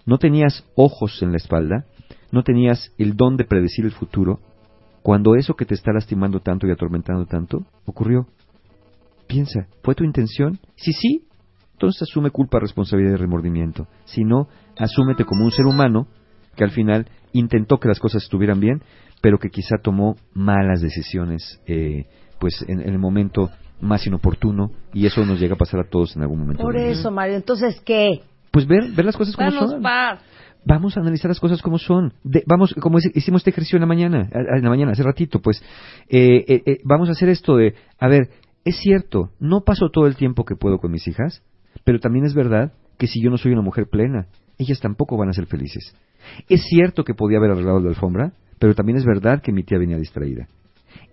No 0.06 0.18
tenías 0.18 0.66
ojos 0.76 1.24
en 1.24 1.32
la 1.32 1.38
espalda, 1.38 1.86
no 2.34 2.44
tenías 2.44 2.92
el 2.98 3.16
don 3.16 3.38
de 3.38 3.46
predecir 3.46 3.86
el 3.86 3.94
futuro, 3.94 4.42
cuando 5.02 5.36
eso 5.36 5.54
que 5.54 5.64
te 5.64 5.74
está 5.74 5.94
lastimando 5.94 6.42
tanto 6.42 6.68
y 6.68 6.72
atormentando 6.72 7.26
tanto 7.26 7.66
ocurrió. 7.86 8.28
Piensa, 9.26 9.68
¿fue 9.84 9.96
tu 9.96 10.04
intención? 10.04 10.60
Si 10.76 10.92
sí, 10.92 11.24
entonces 11.72 12.02
asume 12.02 12.30
culpa, 12.30 12.60
responsabilidad 12.60 13.14
y 13.14 13.22
remordimiento. 13.22 13.88
Si 14.04 14.26
no, 14.26 14.50
asúmete 14.78 15.24
como 15.24 15.46
un 15.46 15.52
ser 15.52 15.66
humano 15.66 16.08
que 16.58 16.66
al 16.66 16.72
final 16.72 17.08
intentó 17.32 17.80
que 17.80 17.88
las 17.88 18.00
cosas 18.00 18.24
estuvieran 18.24 18.60
bien, 18.60 18.84
pero 19.22 19.40
que 19.40 19.50
quizá 19.50 19.78
tomó 19.82 20.18
malas 20.34 20.82
decisiones 20.82 21.62
eh, 21.68 22.06
pues 22.40 22.64
en, 22.68 22.82
en 22.82 22.90
el 22.90 23.00
momento 23.00 23.50
más 23.82 24.06
inoportuno 24.08 24.72
y 24.94 25.06
eso 25.06 25.26
nos 25.26 25.40
llega 25.40 25.56
a 25.56 25.58
pasar 25.58 25.80
a 25.82 25.90
todos 25.90 26.16
en 26.16 26.22
algún 26.22 26.40
momento. 26.40 26.64
Por 26.64 26.78
eso, 26.78 27.12
Mario. 27.12 27.36
Entonces, 27.36 27.82
¿qué? 27.86 28.22
Pues 28.52 28.68
ver, 28.68 28.92
ver 28.96 29.06
las 29.06 29.18
cosas 29.18 29.36
como 29.36 29.52
Danos 29.52 29.72
son. 29.72 29.82
paz. 29.82 30.20
Vamos 30.66 30.96
a 30.96 31.02
analizar 31.02 31.28
las 31.30 31.40
cosas 31.42 31.62
como 31.62 31.78
son. 31.78 32.14
De- 32.24 32.44
vamos, 32.48 32.74
como 32.80 32.98
hicimos 33.00 33.42
este 33.42 33.50
ejercicio 33.50 33.76
en 33.78 33.82
la 33.82 33.88
mañana, 33.88 34.30
a- 34.34 34.54
a- 34.56 34.58
en 34.58 34.64
la 34.64 34.70
mañana, 34.70 34.92
hace 34.94 35.04
ratito, 35.04 35.42
pues, 35.42 35.62
eh, 36.08 36.46
eh, 36.48 36.62
eh, 36.66 36.78
vamos 36.86 37.10
a 37.10 37.12
hacer 37.12 37.28
esto 37.30 37.58
de, 37.58 37.74
a 38.00 38.08
ver, 38.08 38.30
es 38.64 38.78
cierto, 38.78 39.32
no 39.40 39.62
paso 39.66 39.90
todo 39.92 40.08
el 40.08 40.16
tiempo 40.16 40.46
que 40.46 40.56
puedo 40.56 40.78
con 40.78 40.92
mis 40.92 41.06
hijas, 41.08 41.44
pero 41.84 42.00
también 42.00 42.24
es 42.26 42.34
verdad 42.34 42.72
que 42.98 43.08
si 43.08 43.22
yo 43.22 43.30
no 43.30 43.38
soy 43.38 43.52
una 43.52 43.62
mujer 43.62 43.88
plena, 43.92 44.28
ellas 44.58 44.80
tampoco 44.80 45.18
van 45.18 45.28
a 45.28 45.34
ser 45.34 45.48
felices. 45.48 45.94
Es 46.48 46.64
cierto 46.64 47.04
que 47.04 47.14
podía 47.14 47.40
haber 47.40 47.52
arreglado 47.52 47.82
la 47.82 47.90
alfombra, 47.90 48.32
pero 48.60 48.74
también 48.74 48.98
es 48.98 49.04
verdad 49.04 49.42
que 49.42 49.52
mi 49.52 49.64
tía 49.64 49.78
venía 49.80 49.98
distraída. 49.98 50.48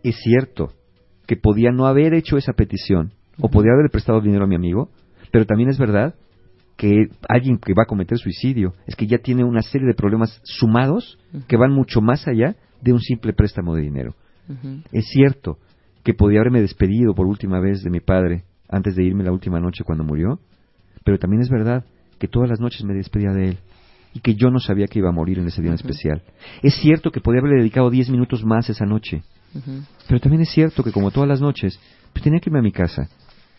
Es 0.05 0.15
cierto 0.23 0.75
que 1.31 1.37
podía 1.37 1.71
no 1.71 1.87
haber 1.87 2.13
hecho 2.13 2.39
esa 2.39 2.55
petición, 2.55 3.13
o 3.39 3.49
podía 3.49 3.71
haber 3.73 3.89
prestado 3.89 4.21
dinero 4.21 4.47
a 4.47 4.49
mi 4.49 4.57
amigo, 4.57 4.91
pero 5.31 5.47
también 5.47 5.69
es 5.69 5.79
verdad 5.79 6.17
que 6.77 7.07
alguien 7.29 7.59
que 7.59 7.73
va 7.73 7.85
a 7.85 7.87
cometer 7.87 8.19
suicidio 8.19 8.73
es 8.89 8.97
que 8.97 9.07
ya 9.07 9.19
tiene 9.19 9.45
una 9.45 9.63
serie 9.63 9.87
de 9.87 9.95
problemas 9.95 10.41
sumados 10.43 11.21
que 11.47 11.57
van 11.57 11.71
mucho 11.71 12.01
más 12.01 12.27
allá 12.27 12.57
de 12.83 12.93
un 12.93 12.99
simple 12.99 13.33
préstamo 13.33 13.77
de 13.77 13.83
dinero. 13.83 14.17
Es 14.91 15.07
cierto 15.07 15.59
que 16.03 16.15
podía 16.15 16.41
haberme 16.41 16.63
despedido 16.63 17.15
por 17.15 17.29
última 17.29 17.61
vez 17.61 17.85
de 17.85 17.91
mi 17.91 18.01
padre 18.01 18.43
antes 18.69 18.97
de 18.97 19.05
irme 19.05 19.23
la 19.23 19.31
última 19.31 19.61
noche 19.61 19.85
cuando 19.85 20.03
murió, 20.03 20.41
pero 21.05 21.21
también 21.21 21.43
es 21.43 21.49
verdad 21.49 21.85
que 22.19 22.27
todas 22.27 22.51
las 22.51 22.59
noches 22.59 22.83
me 22.83 22.95
despedía 22.95 23.31
de 23.31 23.51
él 23.51 23.59
y 24.15 24.19
que 24.19 24.35
yo 24.35 24.51
no 24.51 24.59
sabía 24.59 24.89
que 24.89 24.99
iba 24.99 25.11
a 25.11 25.13
morir 25.13 25.39
en 25.39 25.47
ese 25.47 25.63
día 25.63 25.71
en 25.71 25.77
especial. 25.77 26.25
Es 26.61 26.75
cierto 26.75 27.13
que 27.13 27.21
podía 27.21 27.39
haberle 27.39 27.59
dedicado 27.59 27.89
10 27.89 28.11
minutos 28.11 28.45
más 28.45 28.69
esa 28.69 28.85
noche, 28.85 29.23
Pero 30.09 30.21
también 30.21 30.43
es 30.43 30.51
cierto 30.51 30.83
que 30.83 30.93
como 30.93 31.11
todas 31.11 31.29
las 31.29 31.41
noches, 31.41 31.79
pues 32.13 32.23
tenía 32.23 32.41
que 32.41 32.51
irme 32.51 32.59
a 32.61 32.63
mi 32.63 32.73
casa. 32.73 33.09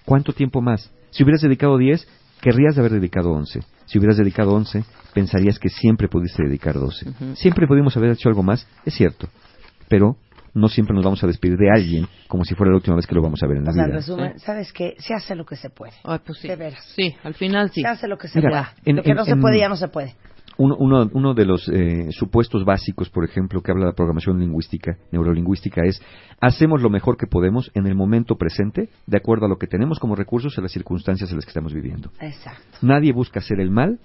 ¿Cuánto 0.06 0.34
tiempo 0.34 0.62
más? 0.62 0.92
Si 1.12 1.24
hubieras 1.24 1.42
dedicado 1.42 1.78
10, 1.78 2.08
querrías 2.42 2.78
haber 2.78 2.92
dedicado 2.92 3.32
11. 3.32 3.60
Si 3.86 3.98
hubieras 4.00 4.18
dedicado 4.18 4.54
11, 4.54 4.84
pensarías 5.14 5.60
que 5.60 5.70
siempre 5.70 6.08
pudiste 6.08 6.44
dedicar 6.44 6.76
12. 6.76 7.10
Ujú. 7.10 7.36
Siempre 7.36 7.68
pudimos 7.68 7.96
haber 7.98 8.12
hecho 8.12 8.30
algo 8.30 8.42
más, 8.44 8.66
es 8.86 8.94
cierto, 8.94 9.28
pero 9.90 10.16
no 10.54 10.68
siempre 10.68 10.94
nos 10.96 11.04
vamos 11.06 11.24
a 11.24 11.28
despedir 11.28 11.58
de 11.58 11.70
alguien 11.70 12.08
como 12.28 12.44
si 12.44 12.56
fuera 12.56 12.72
la 12.72 12.78
última 12.78 12.96
vez 12.96 13.06
que 13.08 13.16
lo 13.16 13.22
vamos 13.22 13.42
a 13.44 13.48
ver 13.48 13.58
en 13.58 13.64
la 13.66 13.72
O 13.72 13.74
sea, 13.74 13.84
en 13.84 13.90
vida. 13.90 13.98
resumen, 14.00 14.40
¿sabes 14.40 14.74
qué? 14.74 14.96
Se 15.00 15.14
hace 15.14 15.36
lo 15.36 15.46
que 15.46 15.56
se 15.56 15.70
puede. 15.70 15.94
Ay, 16.04 16.20
pues 16.26 16.40
sí. 16.40 16.48
De 16.48 16.56
veras. 16.56 16.84
Sí, 16.96 17.16
al 17.24 17.34
final 17.36 17.70
sí. 17.72 17.82
Se 17.82 17.88
hace 17.88 18.08
lo 18.08 18.18
que 18.18 18.28
se 18.28 18.40
Mira, 18.40 18.50
pueda. 18.50 18.74
en- 18.84 18.96
lo 18.98 19.04
que 19.04 19.12
en- 19.12 19.18
no 19.18 19.26
se 19.26 19.32
en- 19.32 19.42
puede 19.42 19.60
ya 19.60 19.70
no 19.70 19.76
se 19.78 19.88
puede. 19.88 20.16
Uno, 20.62 20.76
uno, 20.78 21.10
uno 21.14 21.34
de 21.34 21.46
los 21.46 21.68
eh, 21.70 22.12
supuestos 22.12 22.64
básicos, 22.64 23.10
por 23.10 23.26
ejemplo, 23.26 23.62
que 23.62 23.72
habla 23.72 23.88
de 23.88 23.94
programación 23.94 24.40
lingüística, 24.40 24.96
neurolingüística, 25.12 25.82
es 25.84 26.00
hacemos 26.40 26.84
lo 26.84 26.92
mejor 26.92 27.18
que 27.18 27.26
podemos 27.26 27.72
en 27.74 27.88
el 27.88 27.96
momento 27.96 28.36
presente, 28.36 28.90
de 29.08 29.18
acuerdo 29.18 29.48
a 29.48 29.50
lo 29.50 29.58
que 29.58 29.66
tenemos 29.66 29.98
como 29.98 30.16
recursos 30.16 30.56
y 30.56 30.62
las 30.62 30.72
circunstancias 30.72 31.32
en 31.32 31.38
las 31.38 31.46
que 31.46 31.50
estamos 31.50 31.74
viviendo. 31.74 32.12
Exacto. 32.20 32.78
Nadie 32.84 33.12
busca 33.12 33.40
hacer 33.40 33.60
el 33.60 33.72
mal, 33.72 34.00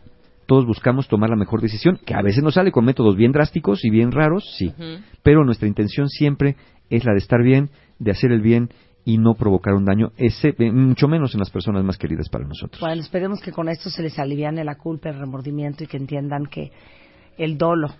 todos 0.46 0.64
buscamos 0.64 1.08
tomar 1.08 1.28
la 1.28 1.36
mejor 1.36 1.60
decisión, 1.60 1.98
que 2.06 2.14
a 2.14 2.22
veces 2.22 2.42
nos 2.42 2.54
sale 2.54 2.72
con 2.72 2.86
métodos 2.86 3.16
bien 3.16 3.32
drásticos 3.32 3.84
y 3.84 3.90
bien 3.90 4.10
raros, 4.10 4.44
sí, 4.56 4.72
pero 5.22 5.44
nuestra 5.44 5.68
intención 5.68 6.08
siempre 6.08 6.56
es 6.88 7.04
la 7.04 7.12
de 7.12 7.18
estar 7.18 7.42
bien, 7.42 7.68
de 7.98 8.12
hacer 8.12 8.32
el 8.32 8.40
bien 8.40 8.70
y 9.06 9.18
no 9.18 9.34
provocar 9.34 9.72
un 9.74 9.84
daño, 9.84 10.10
ese, 10.18 10.54
eh, 10.58 10.72
mucho 10.72 11.06
menos 11.06 11.32
en 11.32 11.38
las 11.38 11.50
personas 11.50 11.84
más 11.84 11.96
queridas 11.96 12.28
para 12.28 12.44
nosotros. 12.44 12.80
Bueno, 12.80 13.00
esperemos 13.00 13.40
que 13.40 13.52
con 13.52 13.68
esto 13.68 13.88
se 13.88 14.02
les 14.02 14.18
aliviane 14.18 14.64
la 14.64 14.74
culpa, 14.74 15.08
el 15.08 15.18
remordimiento 15.18 15.84
y 15.84 15.86
que 15.86 15.96
entiendan 15.96 16.46
que 16.46 16.72
el 17.38 17.56
dolo 17.56 17.94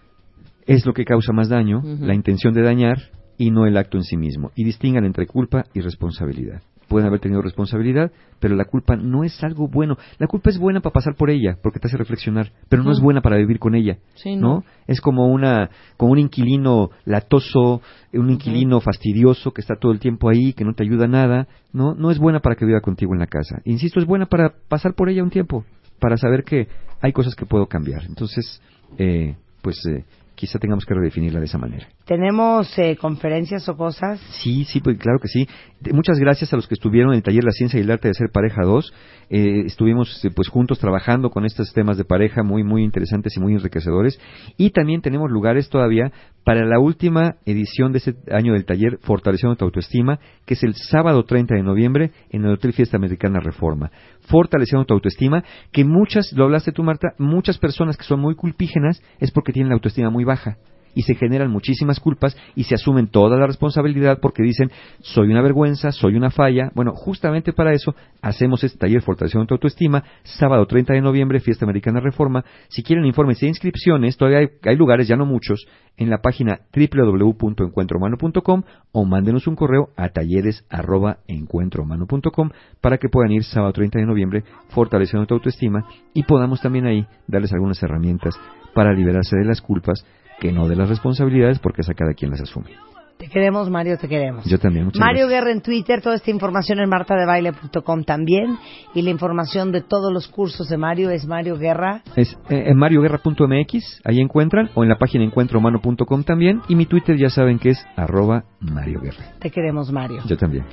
es 0.67 0.85
lo 0.85 0.93
que 0.93 1.05
causa 1.05 1.33
más 1.33 1.49
daño, 1.49 1.81
la 2.01 2.15
intención 2.15 2.53
de 2.53 2.63
dañar 2.63 2.99
y 3.39 3.53
no 3.53 3.67
el 3.67 3.77
acto 3.77 3.97
en 3.97 4.03
sí 4.03 4.17
mismo. 4.17 4.51
Y 4.57 4.65
distingan 4.65 5.05
entre 5.05 5.27
culpa 5.27 5.67
y 5.75 5.81
responsabilidad. 5.81 6.61
Pueden 6.89 7.09
haber 7.09 7.21
tenido 7.21 7.43
responsabilidad, 7.43 8.13
pero 8.39 8.55
la 8.55 8.65
culpa 8.65 8.95
no 8.97 9.25
es 9.25 9.43
algo 9.43 9.69
bueno. 9.69 9.97
La 10.19 10.27
culpa 10.27 10.51
es 10.51 10.59
buena 10.59 10.81
para 10.81 10.93
pasar 10.93 11.17
por 11.17 11.31
ella, 11.31 11.59
porque 11.63 11.81
te 11.81 11.89
hace 11.89 11.97
reflexionar, 11.97 12.53
pero 12.69 12.85
no 12.85 12.93
es 12.93 13.01
buena 13.01 13.23
para 13.23 13.37
vivir 13.37 13.59
con 13.59 13.75
ella. 13.75 13.99
Sí, 14.15 14.37
¿no? 14.37 14.49
no. 14.49 14.65
Es 14.87 15.01
como 15.01 15.27
una 15.27 15.71
como 15.97 16.13
un 16.13 16.19
inquilino 16.19 16.91
latoso, 17.05 17.83
un 18.13 18.31
inquilino 18.31 18.81
fastidioso 18.81 19.53
que 19.53 19.61
está 19.61 19.75
todo 19.77 19.93
el 19.93 19.99
tiempo 19.99 20.29
ahí, 20.29 20.53
que 20.53 20.65
no 20.65 20.75
te 20.75 20.85
ayuda 20.85 21.09
nada, 21.09 21.49
¿no? 21.73 21.95
No 21.95 22.11
es 22.11 22.19
buena 22.19 22.41
para 22.41 22.55
que 22.55 22.65
viva 22.65 22.81
contigo 22.81 23.15
en 23.15 23.21
la 23.21 23.27
casa. 23.27 23.61
Insisto, 23.65 23.99
es 23.99 24.07
buena 24.07 24.27
para 24.27 24.55
pasar 24.69 24.95
por 24.95 25.09
ella 25.09 25.23
un 25.23 25.31
tiempo, 25.31 25.65
para 25.99 26.17
saber 26.17 26.45
que 26.45 26.69
hay 27.01 27.13
cosas 27.13 27.35
que 27.35 27.47
puedo 27.47 27.67
cambiar. 27.67 28.05
Entonces, 28.05 28.63
eh, 28.99 29.37
pues 29.63 29.85
eh, 29.87 30.05
quizá 30.37 30.59
tengamos 30.61 30.85
que 30.85 30.95
redefinirla 30.95 31.41
de 31.41 31.47
esa 31.47 31.59
manera. 31.59 31.89
¿Tenemos 32.05 32.79
eh, 32.79 32.97
conferencias 33.01 33.69
o 33.69 33.77
cosas? 33.77 34.21
Sí, 34.43 34.65
sí, 34.65 34.81
pues 34.81 34.99
claro 34.99 35.19
que 35.21 35.29
sí. 35.29 35.49
De- 35.81 35.93
Muchas 35.93 36.19
gracias 36.21 36.53
a 36.53 36.57
los 36.57 36.69
que 36.69 36.75
estuvieron 36.75 37.11
en 37.13 37.17
el 37.17 37.23
taller 37.23 37.43
La 37.43 37.51
Ciencia 37.51 37.81
y 37.81 37.83
el 37.83 37.91
Arte 37.91 38.09
de 38.09 38.15
Ser 38.15 38.29
Pareja 38.33 38.63
2. 38.63 38.93
Eh, 39.31 39.63
estuvimos 39.67 40.25
eh, 40.25 40.31
pues 40.35 40.49
juntos 40.49 40.79
trabajando 40.79 41.31
con 41.31 41.45
estos 41.45 41.73
temas 41.73 41.97
de 41.97 42.05
pareja 42.05 42.45
muy 42.45 42.63
muy 42.63 42.85
interesantes 42.85 43.37
y 43.37 43.41
muy 43.41 43.55
enriquecedores 43.55 44.21
y 44.57 44.71
también 44.71 45.01
tenemos 45.01 45.29
lugares 45.33 45.69
todavía 45.69 46.13
para 46.45 46.65
la 46.65 46.79
última 46.79 47.35
edición 47.45 47.91
de 47.91 47.99
este 47.99 48.15
año 48.31 48.53
del 48.53 48.65
taller 48.65 48.99
Fortaleciendo 49.03 49.57
tu 49.57 49.65
autoestima, 49.65 50.21
que 50.45 50.55
es 50.55 50.63
el 50.63 50.75
sábado 50.77 51.25
30 51.25 51.57
de 51.57 51.63
noviembre 51.65 52.13
en 52.31 52.45
el 52.45 52.53
Hotel 52.53 52.73
Fiesta 52.73 52.97
Americana 52.99 53.41
Reforma. 53.41 53.91
Fortaleciendo 54.29 54.85
tu 54.85 54.95
autoestima, 54.95 55.43
que 55.73 55.85
muchas, 55.85 56.33
lo 56.33 56.45
hablaste 56.45 56.71
tú 56.71 56.85
Marta, 56.85 57.09
muchas 57.19 57.59
personas 57.59 57.97
que 57.97 58.05
son 58.05 58.21
muy 58.21 58.37
culpígenas 58.37 59.03
es 59.19 59.33
porque 59.33 59.53
tienen 59.53 59.71
la 59.71 59.75
autoestima 59.75 60.11
muy 60.11 60.23
baja 60.27 60.57
y 60.97 61.03
se 61.03 61.15
generan 61.15 61.51
muchísimas 61.51 62.01
culpas 62.01 62.37
y 62.57 62.65
se 62.65 62.75
asumen 62.75 63.07
toda 63.09 63.37
la 63.37 63.47
responsabilidad 63.47 64.19
porque 64.21 64.43
dicen 64.43 64.73
soy 65.01 65.31
una 65.31 65.43
vergüenza, 65.43 65.93
soy 65.93 66.17
una 66.17 66.31
falla. 66.31 66.73
Bueno, 66.75 66.93
justamente 66.95 67.53
para 67.53 67.73
eso 67.73 67.95
hacemos 68.23 68.65
este 68.65 68.79
taller 68.79 69.03
Fortaleciendo 69.03 69.47
tu 69.47 69.55
autoestima, 69.55 70.03
sábado 70.25 70.67
30 70.67 70.95
de 70.95 71.03
noviembre, 71.03 71.39
Fiesta 71.39 71.67
Americana 71.67 72.01
Reforma. 72.01 72.45
Si 72.69 72.83
quieren 72.83 73.05
informes 73.05 73.43
e 73.43 73.47
inscripciones, 73.47 74.17
todavía 74.17 74.39
hay, 74.39 74.49
hay 74.65 74.77
lugares, 74.77 75.07
ya 75.07 75.17
no 75.17 75.27
muchos, 75.27 75.67
en 75.99 76.09
la 76.11 76.19
página 76.19 76.61
www.encuentrohumano.com 76.75 78.63
o 78.93 79.05
mándenos 79.05 79.47
un 79.47 79.55
correo 79.55 79.91
a 79.97 80.09
talleres@encuentrohumano.com 80.09 82.51
para 82.81 82.97
que 82.99 83.09
puedan 83.09 83.31
ir 83.33 83.45
sábado 83.45 83.73
30 83.73 83.99
de 83.99 84.07
noviembre 84.07 84.45
fortaleciendo 84.69 85.27
tu 85.27 85.35
autoestima 85.35 85.85
y 86.15 86.23
podamos 86.25 86.61
también 86.61 86.87
ahí 86.87 87.07
darles 87.27 87.53
algunas 87.53 87.83
herramientas 87.83 88.39
para 88.75 88.93
liberarse 88.93 89.37
de 89.37 89.45
las 89.45 89.61
culpas 89.61 90.05
que 90.41 90.53
no 90.53 90.69
de 90.69 90.77
las 90.77 90.89
responsabilidades 90.89 91.59
porque 91.59 91.83
esa 91.83 91.95
cada 91.95 92.15
quien 92.15 92.31
las 92.31 92.41
asume. 92.41 92.71
Te 93.19 93.29
queremos, 93.29 93.71
Mario, 93.71 93.97
te 93.97 94.09
queremos. 94.09 94.45
Yo 94.45 94.59
también, 94.59 94.85
muchas 94.85 95.01
Mario 95.01 95.27
gracias. 95.27 95.41
Guerra 95.41 95.53
en 95.53 95.63
Twitter, 95.63 96.03
toda 96.03 96.17
esta 96.17 96.31
información 96.31 96.81
en 96.81 96.89
martadebaile.com 96.91 98.05
también. 98.05 98.59
Y 98.95 99.01
la 99.01 99.11
información 99.11 99.73
de 99.73 99.81
todos 99.81 100.13
los 100.13 100.29
cursos 100.29 100.69
de 100.69 100.77
Mario 100.77 101.09
es 101.09 101.27
Mario 101.27 101.57
Guerra. 101.57 102.03
Es 102.15 102.39
eh, 102.51 102.65
en 102.67 102.77
marioguerra.mx, 102.77 104.03
ahí 104.05 104.21
encuentran, 104.21 104.69
o 104.75 104.83
en 104.83 104.91
la 104.91 104.99
página 104.99 105.25
encuentrohumano.com 105.25 106.25
también, 106.25 106.61
y 106.69 106.77
mi 106.77 106.85
Twitter 106.85 107.17
ya 107.17 107.31
saben 107.31 107.59
que 107.59 107.71
es 107.71 107.87
arroba 107.97 108.45
Mario 108.61 109.01
Guerra. 109.01 109.25
Te 109.41 109.51
queremos, 109.51 109.91
Mario. 109.91 110.23
Yo 110.27 110.37
también. 110.37 110.67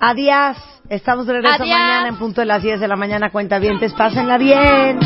Adiós. 0.00 0.56
Estamos 0.88 1.26
de 1.26 1.34
regreso 1.34 1.62
Adiós. 1.62 1.68
mañana 1.68 2.08
en 2.08 2.16
punto 2.16 2.40
de 2.40 2.46
las 2.46 2.62
10 2.62 2.80
de 2.80 2.88
la 2.88 2.96
mañana. 2.96 3.30
Cuenta 3.30 3.58
bien, 3.58 3.78
pásenla 3.96 4.38
bien. 4.38 4.98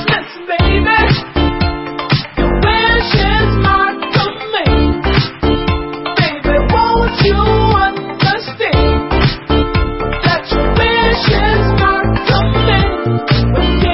understand 7.32 9.10
that 10.24 10.44
your 10.52 10.68
passions 10.76 11.80
are 11.80 12.04
coming 12.28 12.90
when 13.54 13.93